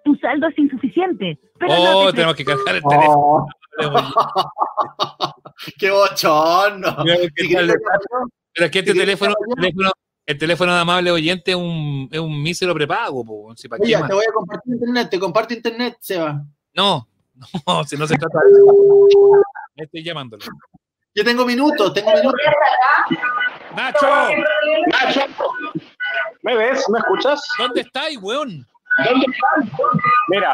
[0.03, 1.39] Tu saldo es insuficiente.
[1.59, 3.47] Pero no Oh, te tenemos que cargar el Oh.
[5.77, 6.97] ¡Qué bochorno!
[7.03, 9.91] Pero es que este teléfono, el teléfono,
[10.25, 13.55] el teléfono de amable oyente es un, es un mísero prepago, po.
[13.55, 16.43] Si, ¿para Oye, te voy a compartir internet, te comparto internet, Seba.
[16.73, 17.07] No,
[17.67, 19.41] no, si no se trata de eso.
[19.75, 20.43] Me estoy llamándolo.
[21.15, 22.39] Yo tengo minutos, tengo minutos.
[23.75, 24.07] ¡Nacho!
[24.87, 25.21] ¡Nacho!
[26.43, 26.85] ¿Me ves?
[26.89, 27.41] ¿Me escuchas?
[27.57, 28.65] ¿Dónde estáis, weón?
[29.05, 29.79] ¿Dónde estás?
[30.27, 30.53] Mira,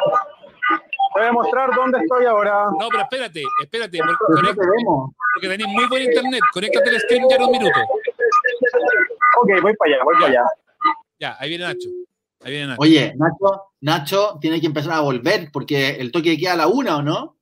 [1.14, 2.66] voy a mostrar dónde estoy ahora.
[2.80, 3.98] No, pero espérate, espérate.
[4.00, 5.12] Porque, Pero no conecta- te vemos.
[5.34, 6.42] porque tenéis muy buen internet.
[6.54, 7.80] Conéctate al stream ya en un minuto.
[9.42, 10.42] Ok, voy para allá, voy para allá.
[11.20, 11.90] Ya, ahí viene Nacho.
[12.44, 12.82] Ahí viene Nacho.
[12.82, 16.68] Oye, Nacho, Nacho tiene que empezar a volver porque el toque de queda a la
[16.68, 17.38] una, ¿o no?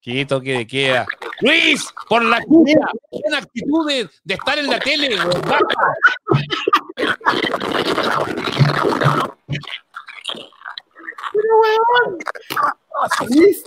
[0.00, 1.06] ¿Qué toque de queda?
[1.40, 2.78] Luis, por la cucha,
[3.10, 5.40] una actitud de, de estar en la tele, weón.
[5.42, 5.94] Basta.
[6.94, 7.14] Pero,
[9.02, 9.34] weón.
[13.28, 13.64] Luis,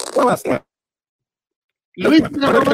[1.96, 2.66] Luis, No, no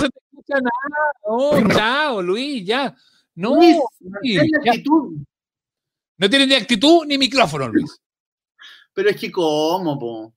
[0.00, 1.12] se te escucha nada.
[1.26, 2.94] No, chao, Luis, ya.
[3.34, 4.72] No, Luis, Luis, ya.
[4.72, 5.16] actitud.
[6.18, 8.00] No tiene ni actitud ni micrófono, Luis.
[8.94, 10.32] Pero es que, ¿cómo, po?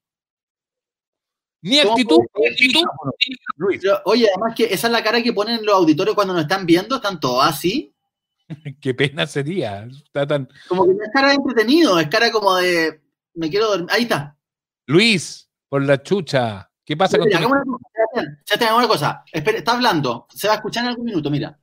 [1.61, 2.83] Ni ¿Cómo actitud, ni actitud.
[3.57, 3.79] Luis.
[3.81, 6.65] Pero, oye, además que esa es la cara que ponen los auditores cuando nos están
[6.65, 7.93] viendo, están todos así.
[8.81, 9.83] Qué pena sería.
[9.85, 10.49] Está tan...
[10.67, 13.01] Como que no es cara de entretenido, es cara como de
[13.33, 13.87] me quiero dormir.
[13.91, 14.37] Ahí está.
[14.87, 16.69] Luis, por la chucha.
[16.83, 19.23] ¿Qué pasa con Mira, tu hagamos una cosa, una.
[19.31, 20.27] Espera, está hablando.
[20.29, 21.59] Se va a escuchar en algún minuto, mira.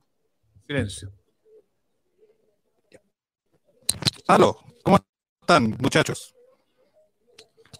[0.65, 1.11] silencio?
[4.27, 4.99] Aló, ¿cómo
[5.41, 6.35] están, muchachos?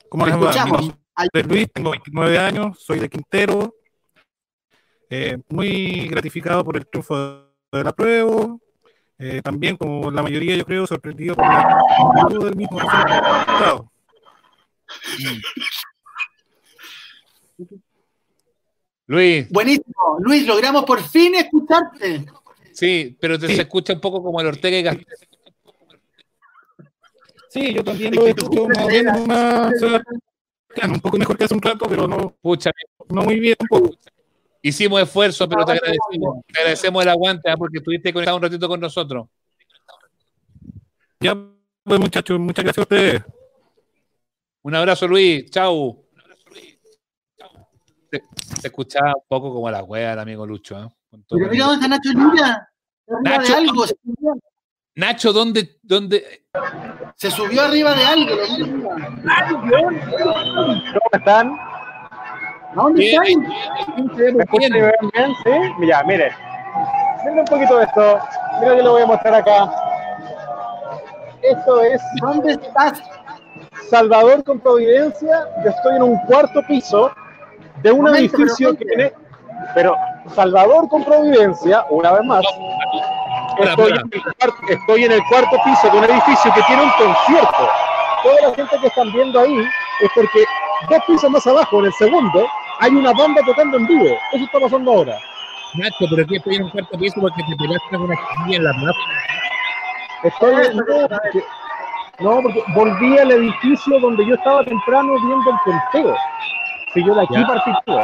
[0.09, 0.49] ¿Cómo Te les va?
[0.49, 0.93] Escuchamos.
[1.33, 3.75] es Luis, tengo 29 años, soy de Quintero.
[5.09, 7.15] Eh, muy gratificado por el triunfo
[7.71, 8.57] de la prueba.
[9.19, 11.79] Eh, también, como la mayoría, yo creo, sorprendido por la
[12.15, 13.91] actitud del mismo resultado.
[19.07, 19.49] Luis.
[19.49, 20.17] Buenísimo.
[20.19, 22.25] Luis, logramos por fin escucharte.
[22.73, 25.07] Sí, pero te se escucha un poco como el Ortega y Gasset.
[27.49, 29.71] Sí, yo también lo escucho más o menos una,
[30.93, 32.69] un poco mejor que hace un rato, pero no, Pucha,
[33.09, 33.95] no muy bien tampoco.
[34.67, 37.57] Hicimos esfuerzo, pero te agradecemos, te agradecemos el aguante, ¿ah?
[37.57, 39.27] porque estuviste conectado un ratito con nosotros.
[41.19, 41.35] Ya,
[41.83, 43.23] pues muchachos, muchas gracias a ustedes.
[44.61, 45.49] Un abrazo, Luis.
[45.49, 46.03] Chau.
[48.11, 48.23] Se,
[48.61, 50.77] se escuchaba un poco como la wea del amigo Lucho.
[50.77, 50.89] ¿eh?
[51.09, 52.69] Con todo Pero mira dónde está Nacho Luna.
[53.23, 53.85] Nacho, de algo.
[54.95, 56.45] Nacho, ¿dónde, dónde?
[57.15, 58.35] Se subió arriba de algo.
[59.61, 61.57] ¿Cómo están?
[62.77, 64.35] ¿Dónde Bien, están?
[64.35, 65.35] ¿Me escuchan y me ven bien?
[65.43, 65.73] Sí.
[65.79, 66.31] Mira, mire.
[67.23, 68.19] Miren un poquito de esto.
[68.59, 69.71] Mira, yo lo voy a mostrar acá.
[71.41, 71.99] Esto es.
[72.21, 73.01] ¿Dónde estás?
[73.89, 75.47] Salvador con Providencia.
[75.63, 77.11] Yo estoy en un cuarto piso
[77.81, 79.13] de un Momento, edificio pero que tiene.
[79.73, 79.95] Pero
[80.35, 82.45] Salvador con Providencia, una vez más.
[83.57, 86.91] Estoy en, el cuarto, estoy en el cuarto piso de un edificio que tiene un
[86.91, 87.69] concierto.
[88.21, 89.57] Toda la gente que están viendo ahí
[90.01, 90.45] es porque
[90.91, 92.47] dos pisos más abajo, en el segundo,
[92.79, 94.17] hay una banda tocando en vivo.
[94.33, 95.17] Eso está pasando ahora.
[95.75, 98.63] Nacho, pero aquí estoy en un cuarto piso porque te peleaste con una chiquilla en
[98.63, 98.99] la plaza.
[100.23, 101.43] Estoy no, porque,
[102.19, 106.15] no, porque volví al edificio donde yo estaba temprano viendo el conteo.
[106.93, 107.47] Si yo de aquí Ya.
[107.47, 108.03] partí todo.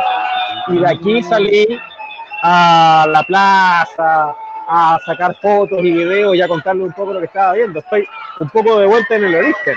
[0.67, 1.79] Y de aquí salí
[2.43, 4.35] a la plaza
[4.67, 7.79] a sacar fotos y videos y a contarle un poco lo que estaba viendo.
[7.79, 8.05] Estoy
[8.39, 9.75] un poco de vuelta en el origen.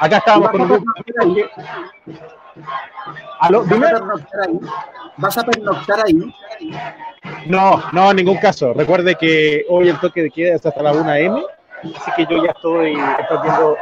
[0.00, 0.84] Acá estábamos con un grupo
[1.26, 1.48] de
[3.40, 3.60] ¿Aló?
[3.60, 3.88] ¿Vas a Dime.
[3.88, 4.60] pernoctar ahí?
[5.16, 6.34] ¿Vas a pernoctar ahí?
[7.46, 8.72] No, no, en ningún caso.
[8.72, 11.42] Recuerde que hoy el toque de queda es hasta la 1 M,
[11.82, 13.76] así que yo ya estoy, viendo.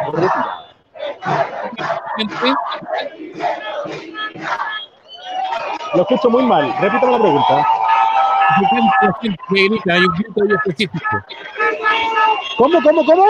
[5.95, 6.75] Lo escucho muy mal.
[6.81, 7.67] Repítame la pregunta.
[9.91, 11.23] Hay un grito ahí específico.
[12.57, 13.25] ¿Cómo, cómo, cómo?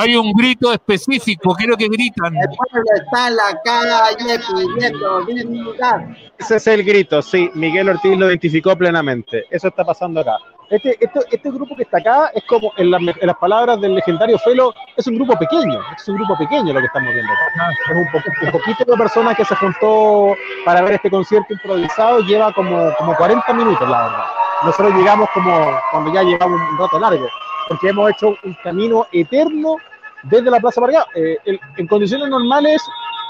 [0.00, 2.34] Hay un grito específico, quiero que gritan.
[2.36, 6.00] El pueblo está en la calle pidiendo dignidad.
[6.38, 7.50] Ese es el grito, sí.
[7.54, 9.44] Miguel Ortiz lo identificó plenamente.
[9.50, 10.36] Eso está pasando acá.
[10.70, 13.94] Este, este, este grupo que está acá es como, en, las- en las palabras del
[13.96, 15.80] legendario Felo, es un grupo pequeño.
[15.96, 17.70] Es un grupo pequeño lo que estamos viendo acá.
[17.90, 22.20] Es un, po- un poquito de personas que se juntó para ver este concierto improvisado.
[22.20, 24.24] Lleva como, como 40 minutos, la verdad.
[24.64, 25.52] Nosotros llegamos como
[25.90, 27.26] cuando ya llevamos un rato largo,
[27.70, 29.76] porque hemos hecho un camino eterno
[30.24, 31.06] desde la Plaza para allá.
[31.14, 32.82] Eh, el- en condiciones normales,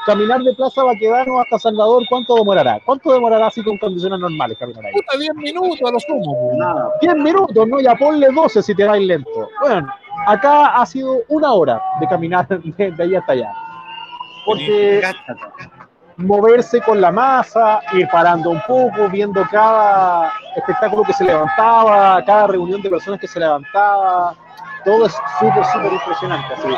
[0.07, 2.81] caminar de Plaza Baquedano hasta Salvador, ¿cuánto demorará?
[2.87, 4.93] ¿Cuánto demorará así con condiciones normales caminar ahí?
[4.95, 6.25] Puta, 10 minutos a lo sumo.
[6.25, 6.93] po.
[7.03, 7.81] 10 minutos, ¿no?
[7.81, 9.49] Ya ponle 12 si te vais lento.
[9.61, 9.87] Bueno,
[10.27, 13.53] acá ha sido una hora de caminar de, de ahí hasta allá.
[14.47, 15.03] Porque
[16.21, 22.47] moverse con la masa, ir parando un poco, viendo cada espectáculo que se levantaba, cada
[22.47, 24.35] reunión de personas que se levantaba,
[24.85, 26.55] todo es súper, súper impresionante.
[26.55, 26.69] Así,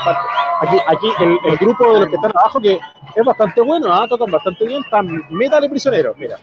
[0.61, 2.81] aquí aquí el, el grupo de los que están abajo, que
[3.15, 4.07] es bastante bueno, ¿ah?
[4.09, 6.37] tocan bastante bien, están métale prisioneros, mira.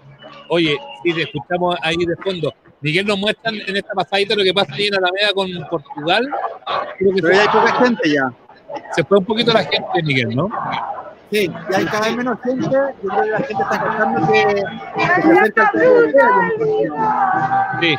[0.49, 2.53] Oye, si te escuchamos ahí de fondo.
[2.81, 6.27] Miguel nos muestra en esta pasadita lo que pasa ahí en Alameda con Portugal.
[6.97, 8.31] Creo que Pero ya hay poca gente ya.
[8.91, 10.49] Se fue un poquito la gente, Miguel, ¿no?
[11.31, 12.65] Sí, ya hay cada vez menos gente.
[12.65, 12.69] Yo
[13.10, 14.43] creo que la gente está cantando que,
[14.95, 16.14] que se acerca el tercer
[17.81, 17.95] Sí,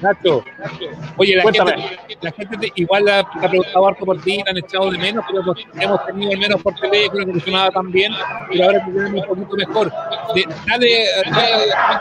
[0.00, 0.44] Nacho.
[1.16, 1.72] Oye, la Cuéntame.
[1.72, 4.98] gente, la gente te- igual la, ha preguntado harto por ti, la han echado de
[4.98, 8.12] menos, pero pues, hemos tenido al menos por teléfono, que funcionaba tan bien,
[8.50, 9.92] y ahora te tenemos un poquito mejor.
[10.34, 11.06] De, dale,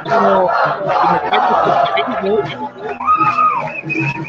[0.04, 0.50] como-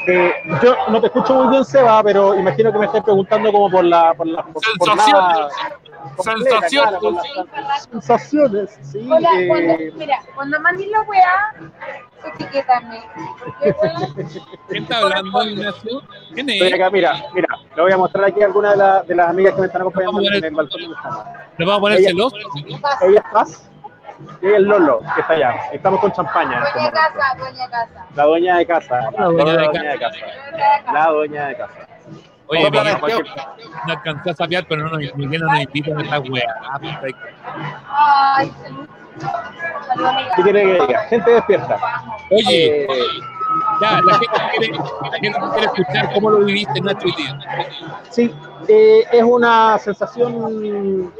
[0.08, 0.32] Eh,
[0.62, 3.84] yo no te escucho muy bien, Seba, pero imagino que me estás preguntando como por
[3.84, 4.12] la...
[4.14, 5.52] Por la por, por la- Sensaciones.
[6.24, 6.90] Completa, Sensaciones.
[7.00, 9.08] claro, por las sensaciones, sí.
[9.10, 11.54] Hola, eh, cuando, mira, cuando mandes la weá,
[12.24, 13.02] etiquétame.
[14.68, 16.02] ¿Quién está hablando, Ignacio?
[16.34, 16.56] ¿Quién es?
[16.62, 19.28] Estoy acá, mira, mira, le voy a mostrar aquí a algunas de, la- de las
[19.28, 21.48] amigas que me están acompañando en el balcón de mi casa.
[21.58, 22.36] ¿Le vamos a poner Ella- celoso?
[23.02, 23.68] Ella es Paz
[24.40, 25.54] y ella es Lolo, que está allá.
[25.72, 26.62] Estamos con champaña.
[26.64, 27.18] este dueña momento.
[27.18, 28.06] casa, dueña casa.
[28.14, 29.10] La dueña de casa.
[29.18, 30.92] La dueña de de casa.
[30.92, 31.88] La dueña de casa.
[32.52, 33.24] Oye, Miguel,
[33.86, 36.54] no alcanzó a sapear, pero no, nos- Miguel no nos invita a esta wea.
[36.70, 37.20] Ah, perfecto.
[37.88, 38.52] Ay.
[40.36, 40.98] ¿Qué quiere que diga?
[41.08, 41.78] Gente despierta.
[42.30, 42.86] Oye, Eh,
[43.80, 47.38] ya, la gente quiere, la gente quiere escuchar cómo lo viviste, Nacho, hoy día.
[48.10, 48.34] Sí,
[48.68, 51.12] eh, es una sensación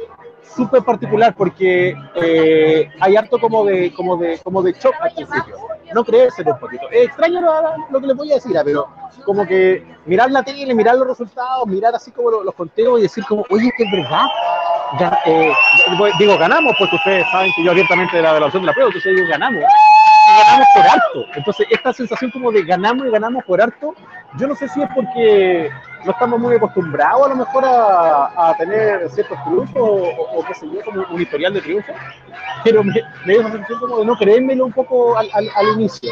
[0.55, 5.57] súper particular porque eh, hay harto como de, como de, como de shock al principio.
[5.93, 6.89] No creérselo un poquito.
[6.91, 7.51] Es extraño lo,
[7.91, 8.87] lo que les voy a decir, ah, pero
[9.25, 13.03] como que mirar la tele, mirar los resultados, mirar así como los, los conteos y
[13.03, 14.25] decir como, oye, que es verdad.
[14.99, 15.51] Ya, eh,
[16.19, 19.15] digo, ganamos porque ustedes saben que yo abiertamente de la evaluación de la prueba, entonces
[19.15, 19.63] digo, ganamos.
[20.37, 21.25] Ganamos por harto.
[21.35, 23.93] Entonces, esta sensación como de ganamos y ganamos por harto,
[24.37, 25.69] yo no sé si es porque
[26.05, 30.53] no estamos muy acostumbrados a lo mejor a, a tener ciertos triunfos o- o qué
[30.55, 31.95] sé yo, como un historial de triunfos,
[32.63, 32.93] pero me,
[33.25, 36.09] me dio esa sensación como de no creérmelo un poco al, al, al inicio.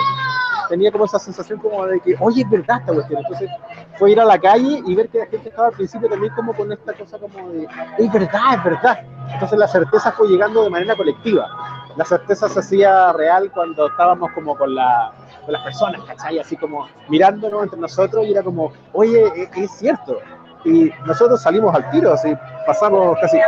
[0.69, 3.19] Tenía como esa sensación como de que, oye, es verdad esta cuestión.
[3.21, 3.49] Entonces
[3.97, 6.53] fue ir a la calle y ver que la gente estaba al principio también como
[6.53, 7.67] con esta cosa como de,
[7.97, 8.99] es verdad, es verdad.
[9.33, 11.80] Entonces la certeza fue llegando de manera colectiva.
[11.95, 15.11] La certeza se hacía real cuando estábamos como con, la,
[15.43, 16.39] con las personas, ¿cachai?
[16.39, 20.19] Así como mirándonos entre nosotros y era como, oye, es, es cierto.
[20.63, 22.33] Y nosotros salimos al tiro, así
[22.65, 23.39] pasamos casi.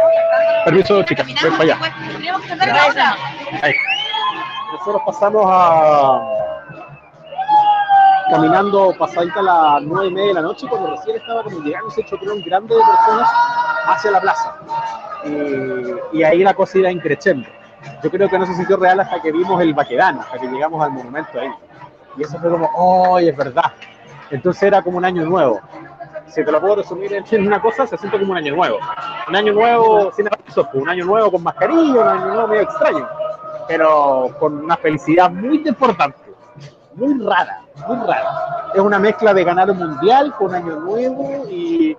[0.65, 3.15] Permiso, chicas, ven para allá.
[3.61, 3.73] Ahí.
[4.71, 6.21] Nosotros pasamos a
[8.31, 11.89] caminando pasadita a las nueve y media de la noche cuando recién estaba como llegando
[11.89, 13.31] ese chocrón grande de personas
[13.85, 14.55] hacia la plaza.
[15.25, 17.47] Y, y ahí la cosa iba increciendo.
[18.03, 20.83] Yo creo que no se sintió real hasta que vimos el Baquedano, hasta que llegamos
[20.83, 21.51] al monumento ahí.
[22.17, 23.71] Y eso fue como, ¡oh, es verdad!
[24.29, 25.59] Entonces era como un año nuevo.
[26.27, 28.79] Si te lo puedo resumir en una cosa, se siente como un año nuevo.
[29.27, 32.63] Un año nuevo sin avisos, pues, un año nuevo con mascarilla, un año nuevo medio
[32.63, 33.07] extraño,
[33.67, 36.17] pero con una felicidad muy importante,
[36.95, 38.71] muy rara, muy rara.
[38.73, 41.95] Es una mezcla de ganar un mundial con año nuevo y,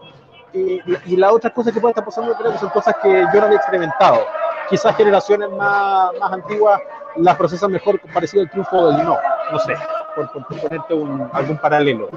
[0.54, 3.40] y, y las otras cosas que pueden estar pasando creo que son cosas que yo
[3.40, 4.24] no había experimentado.
[4.70, 6.80] Quizás generaciones más, más antiguas
[7.16, 9.18] las procesan mejor parecido al triunfo del no,
[9.52, 9.74] no sé,
[10.16, 12.08] por, por- por ponerte un- algún paralelo.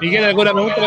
[0.00, 0.80] Miguel, ¿alguna pregunta?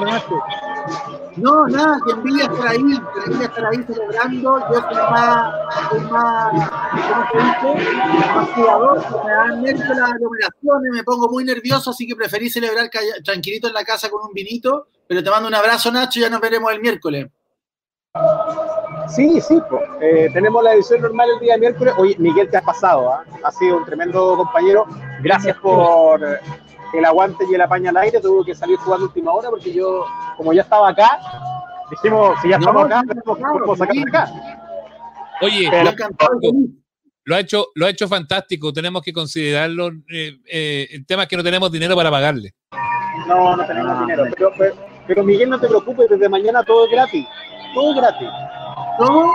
[1.38, 4.60] No, nada, que envidia estar ahí, que envidia estar ahí celebrando.
[4.60, 5.54] Yo soy más,
[5.90, 8.36] soy más, ¿cómo se dice?
[8.36, 12.90] Más cuidadoso, me dan nervios las aglomeraciones, me pongo muy nervioso, así que preferí celebrar
[13.24, 14.88] tranquilito en la casa con un vinito.
[15.08, 17.28] Pero te mando un abrazo, Nacho, ya nos veremos el miércoles.
[19.10, 19.80] Sí, sí, po.
[20.02, 21.94] Eh, tenemos la edición normal el día miércoles.
[21.98, 23.24] Oye, Miguel, te has pasado, ¿ah?
[23.44, 24.86] Has sido un tremendo compañero.
[25.22, 26.20] Gracias por,
[26.94, 30.06] el aguante y el apaña al aire, tuve que salir jugando última hora porque yo,
[30.38, 31.20] como ya estaba acá,
[31.92, 34.32] dijimos, si ya estamos acá, podemos sacar acá.
[35.42, 35.92] Oye, Pero-
[37.26, 38.72] lo ha hecho, lo ha hecho fantástico.
[38.72, 39.90] Tenemos que considerarlo.
[40.10, 42.54] eh, eh, el tema es que no tenemos dinero para pagarle.
[43.28, 44.24] No, no tenemos dinero.
[44.36, 47.26] Pero, pero, pero, Miguel, no te preocupes, desde mañana todo es gratis.
[47.76, 48.30] Todo es gratis.
[48.98, 49.32] ¿Cómo?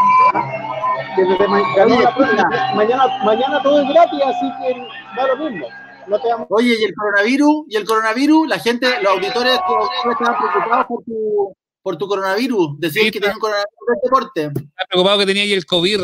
[1.15, 2.29] Que desde ma- ganó Oye, la escucha.
[2.49, 2.75] prueba.
[2.75, 5.67] mañana, mañana todo es gratis, así que da lo mismo.
[6.07, 9.89] No te vamos- Oye, y el coronavirus, y el coronavirus, la gente, los auditores todos
[10.11, 12.79] estaban preocupados por tu, por tu coronavirus.
[12.79, 14.43] Decían que tenían coronavirus de este porte.
[14.47, 16.01] Está preocupado que tenía ahí el COVID.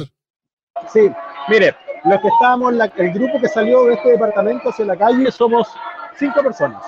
[0.93, 1.11] Sí,
[1.49, 5.31] mire, los que estábamos, la- el grupo que salió de este departamento hacia la calle
[5.33, 5.69] somos
[6.16, 6.85] cinco personas.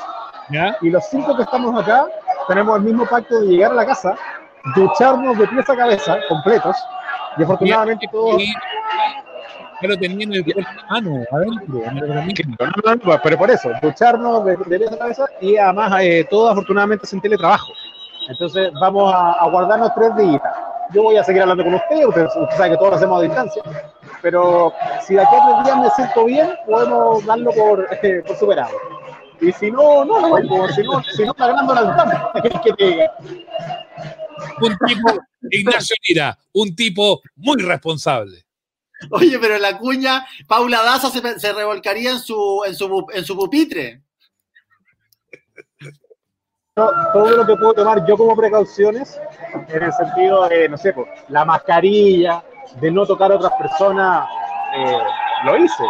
[0.81, 2.09] Y los cinco que estamos acá
[2.49, 4.16] tenemos el mismo pacto de llegar a la casa,
[4.77, 6.77] ducharnos de pies a cabeza, completos,
[7.37, 8.43] y afortunadamente todos...
[9.82, 11.81] Ya lo tenía en el cuerpo humano, adentro.
[13.05, 17.07] No, pero por eso, ducharnos de, de pies a cabeza y además eh, todos afortunadamente
[17.07, 17.73] sin teletrabajo.
[18.28, 20.43] Entonces vamos a, a guardarnos tres días.
[20.93, 23.23] Yo voy a seguir hablando con ustedes, usted, usted sabe que todos lo hacemos a
[23.23, 23.62] distancia,
[24.23, 24.73] pero
[25.07, 28.77] si de aquí a tres días me siento bien, podemos darlo por, eh, por superado.
[29.40, 32.31] Y si no, no, no, por- si no, si no, ganando la ventana.
[32.65, 33.12] que te diga.
[34.61, 35.19] Un tipo,
[35.51, 38.44] Ignacio Lira, un tipo muy responsable.
[39.10, 43.36] Oye, pero la cuña, Paula Daza se, se revolcaría en su, en, su, en su
[43.36, 44.02] pupitre.
[46.77, 49.20] No, todo lo que puedo tomar yo como precauciones,
[49.68, 52.43] en el sentido de, no sé, pues, la mascarilla,
[52.81, 54.28] de no tocar a otras personas,
[54.77, 54.98] eh,
[55.44, 55.85] lo hice.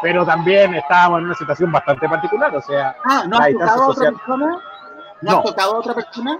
[0.00, 3.82] Pero también estábamos en una situación bastante particular, o sea, Ah, ¿no la has tocado
[3.82, 4.46] a otra persona?
[4.46, 5.38] ¿No, No.
[5.38, 6.38] has tocado a otra persona?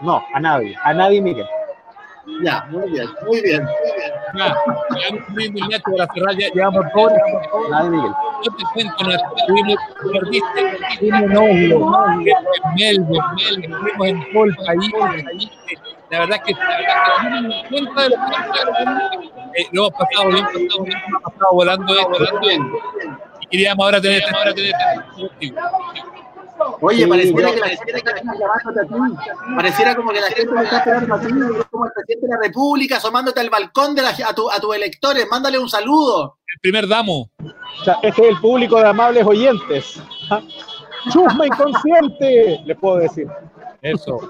[0.00, 1.46] No, a nadie, a nadie, Miguel.
[2.44, 3.66] Ya, muy bien, muy bien.
[4.36, 4.54] Ya,
[5.00, 7.18] ya me Ignacio para cerrar, ya llevamos dos horas.
[7.70, 8.12] Nadie, Miguel.
[8.44, 9.76] Yo te cuento, nos tuvimos,
[10.12, 10.60] perdiste,
[11.02, 12.24] un novio, en
[12.76, 14.92] Melbourne, Melbourne, estuvimos en todo el país,
[16.10, 18.16] la verdad es que, la que cuenta de lo
[19.54, 22.72] que eh, lo hemos pasado bien, pasado bien, hemos pasado volando esto, volando bien.
[23.40, 24.74] Y queríamos ahora tener, ahora tener.
[26.80, 29.54] Oye, Sí, pareciera yo- que la gente está llamándote a ti.
[29.56, 31.26] Pareciera como que la gente te está esperando a ti,
[31.70, 34.74] como el presidente de la República asomándote al balcón de la, a, tu, a tus
[34.76, 35.26] electores.
[35.30, 36.38] Mándale un saludo.
[36.54, 37.30] El primer damo.
[37.80, 40.00] O sea, este es el público de amables oyentes.
[41.10, 42.60] ¡Chusma inconsciente!
[42.64, 43.26] Les puedo decir.
[43.80, 44.20] Eso.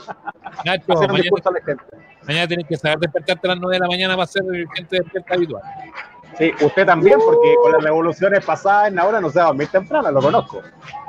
[0.65, 1.31] Nacho, mañana,
[2.27, 4.43] mañana tienes que saber despertarte a las 9 de la mañana para ser
[4.75, 5.63] gente despierta habitual.
[6.39, 9.49] Sí, usted también, porque con las revoluciones pasadas en la hora no se va a
[9.49, 10.63] dormir temprano, lo conozco.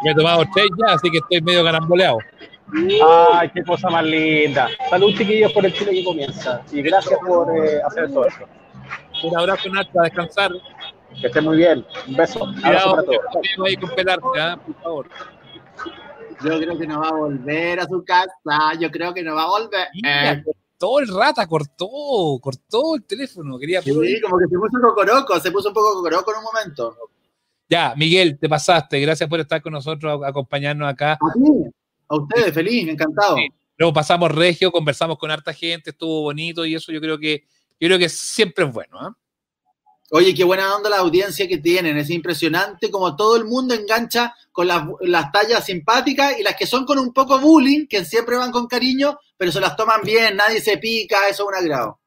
[0.04, 2.18] Me he tomado tres ya, así que estoy medio caramboleado.
[3.34, 4.68] Ay, qué cosa más linda.
[4.90, 6.62] Salud, chiquillos, por el Chile que comienza.
[6.72, 8.46] Y gracias por eh, hacer todo esto.
[9.24, 10.52] Un abrazo, Nacho, a descansar.
[11.20, 11.86] Que estén muy bien.
[12.08, 12.44] Un beso.
[12.44, 13.68] Abrazo Cuidado para todos.
[13.68, 14.58] ahí con pelarte, ¿ah?
[14.66, 15.10] por favor.
[16.44, 18.74] Yo creo que no va a volver a su casa.
[18.80, 19.88] Yo creo que no va a volver.
[20.84, 21.88] Cortó el rata, cortó,
[22.42, 23.58] cortó el teléfono.
[23.58, 23.92] Quería Sí,
[24.22, 26.98] como que se puso cocoroco, se puso un poco cocoroco en un momento.
[27.70, 29.00] Ya, Miguel, te pasaste.
[29.00, 31.14] Gracias por estar con nosotros, acompañarnos acá.
[31.14, 31.72] A ti,
[32.08, 33.38] a ustedes, feliz, encantado.
[33.78, 37.44] Luego pasamos regio, conversamos con harta gente, estuvo bonito y eso yo creo que
[37.80, 38.98] yo creo que siempre es bueno.
[39.00, 39.16] ¿ah?
[40.16, 41.98] Oye, qué buena onda la audiencia que tienen.
[41.98, 46.68] Es impresionante como todo el mundo engancha con las, las tallas simpáticas y las que
[46.68, 50.36] son con un poco bullying, que siempre van con cariño, pero se las toman bien,
[50.36, 52.00] nadie se pica, eso es un agrado.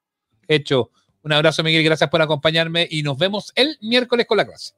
[0.46, 0.90] Hecho.
[1.24, 4.74] Un abrazo, Miguel, gracias por acompañarme y nos vemos el miércoles con la clase.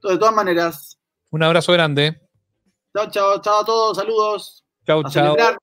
[0.00, 0.96] De todas maneras,
[1.32, 2.20] Un abrazo grande.
[2.94, 4.64] chao, chao, chao a todos, saludos.
[4.86, 5.10] Chao, A chao.
[5.10, 5.58] celebrar.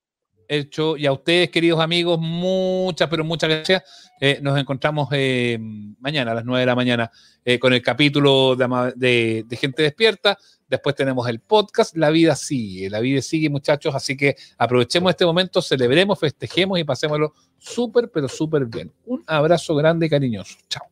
[0.47, 0.97] Hecho.
[0.97, 3.83] Y a ustedes, queridos amigos, muchas, pero muchas gracias.
[4.19, 5.57] Eh, nos encontramos eh,
[5.99, 7.11] mañana a las 9 de la mañana
[7.43, 10.37] eh, con el capítulo de, Gente Despierta.
[10.67, 11.95] Después tenemos el podcast.
[11.97, 13.93] La vida sigue, la vida sigue, muchachos.
[13.95, 18.91] Así que aprovechemos este momento, celebremos, festejemos y pasémoslo súper, pero súper bien.
[19.05, 20.57] Un abrazo grande y cariñoso.
[20.69, 20.83] Chao.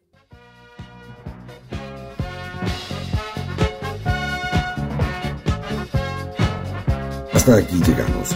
[7.34, 8.36] Hasta aquí llegamos.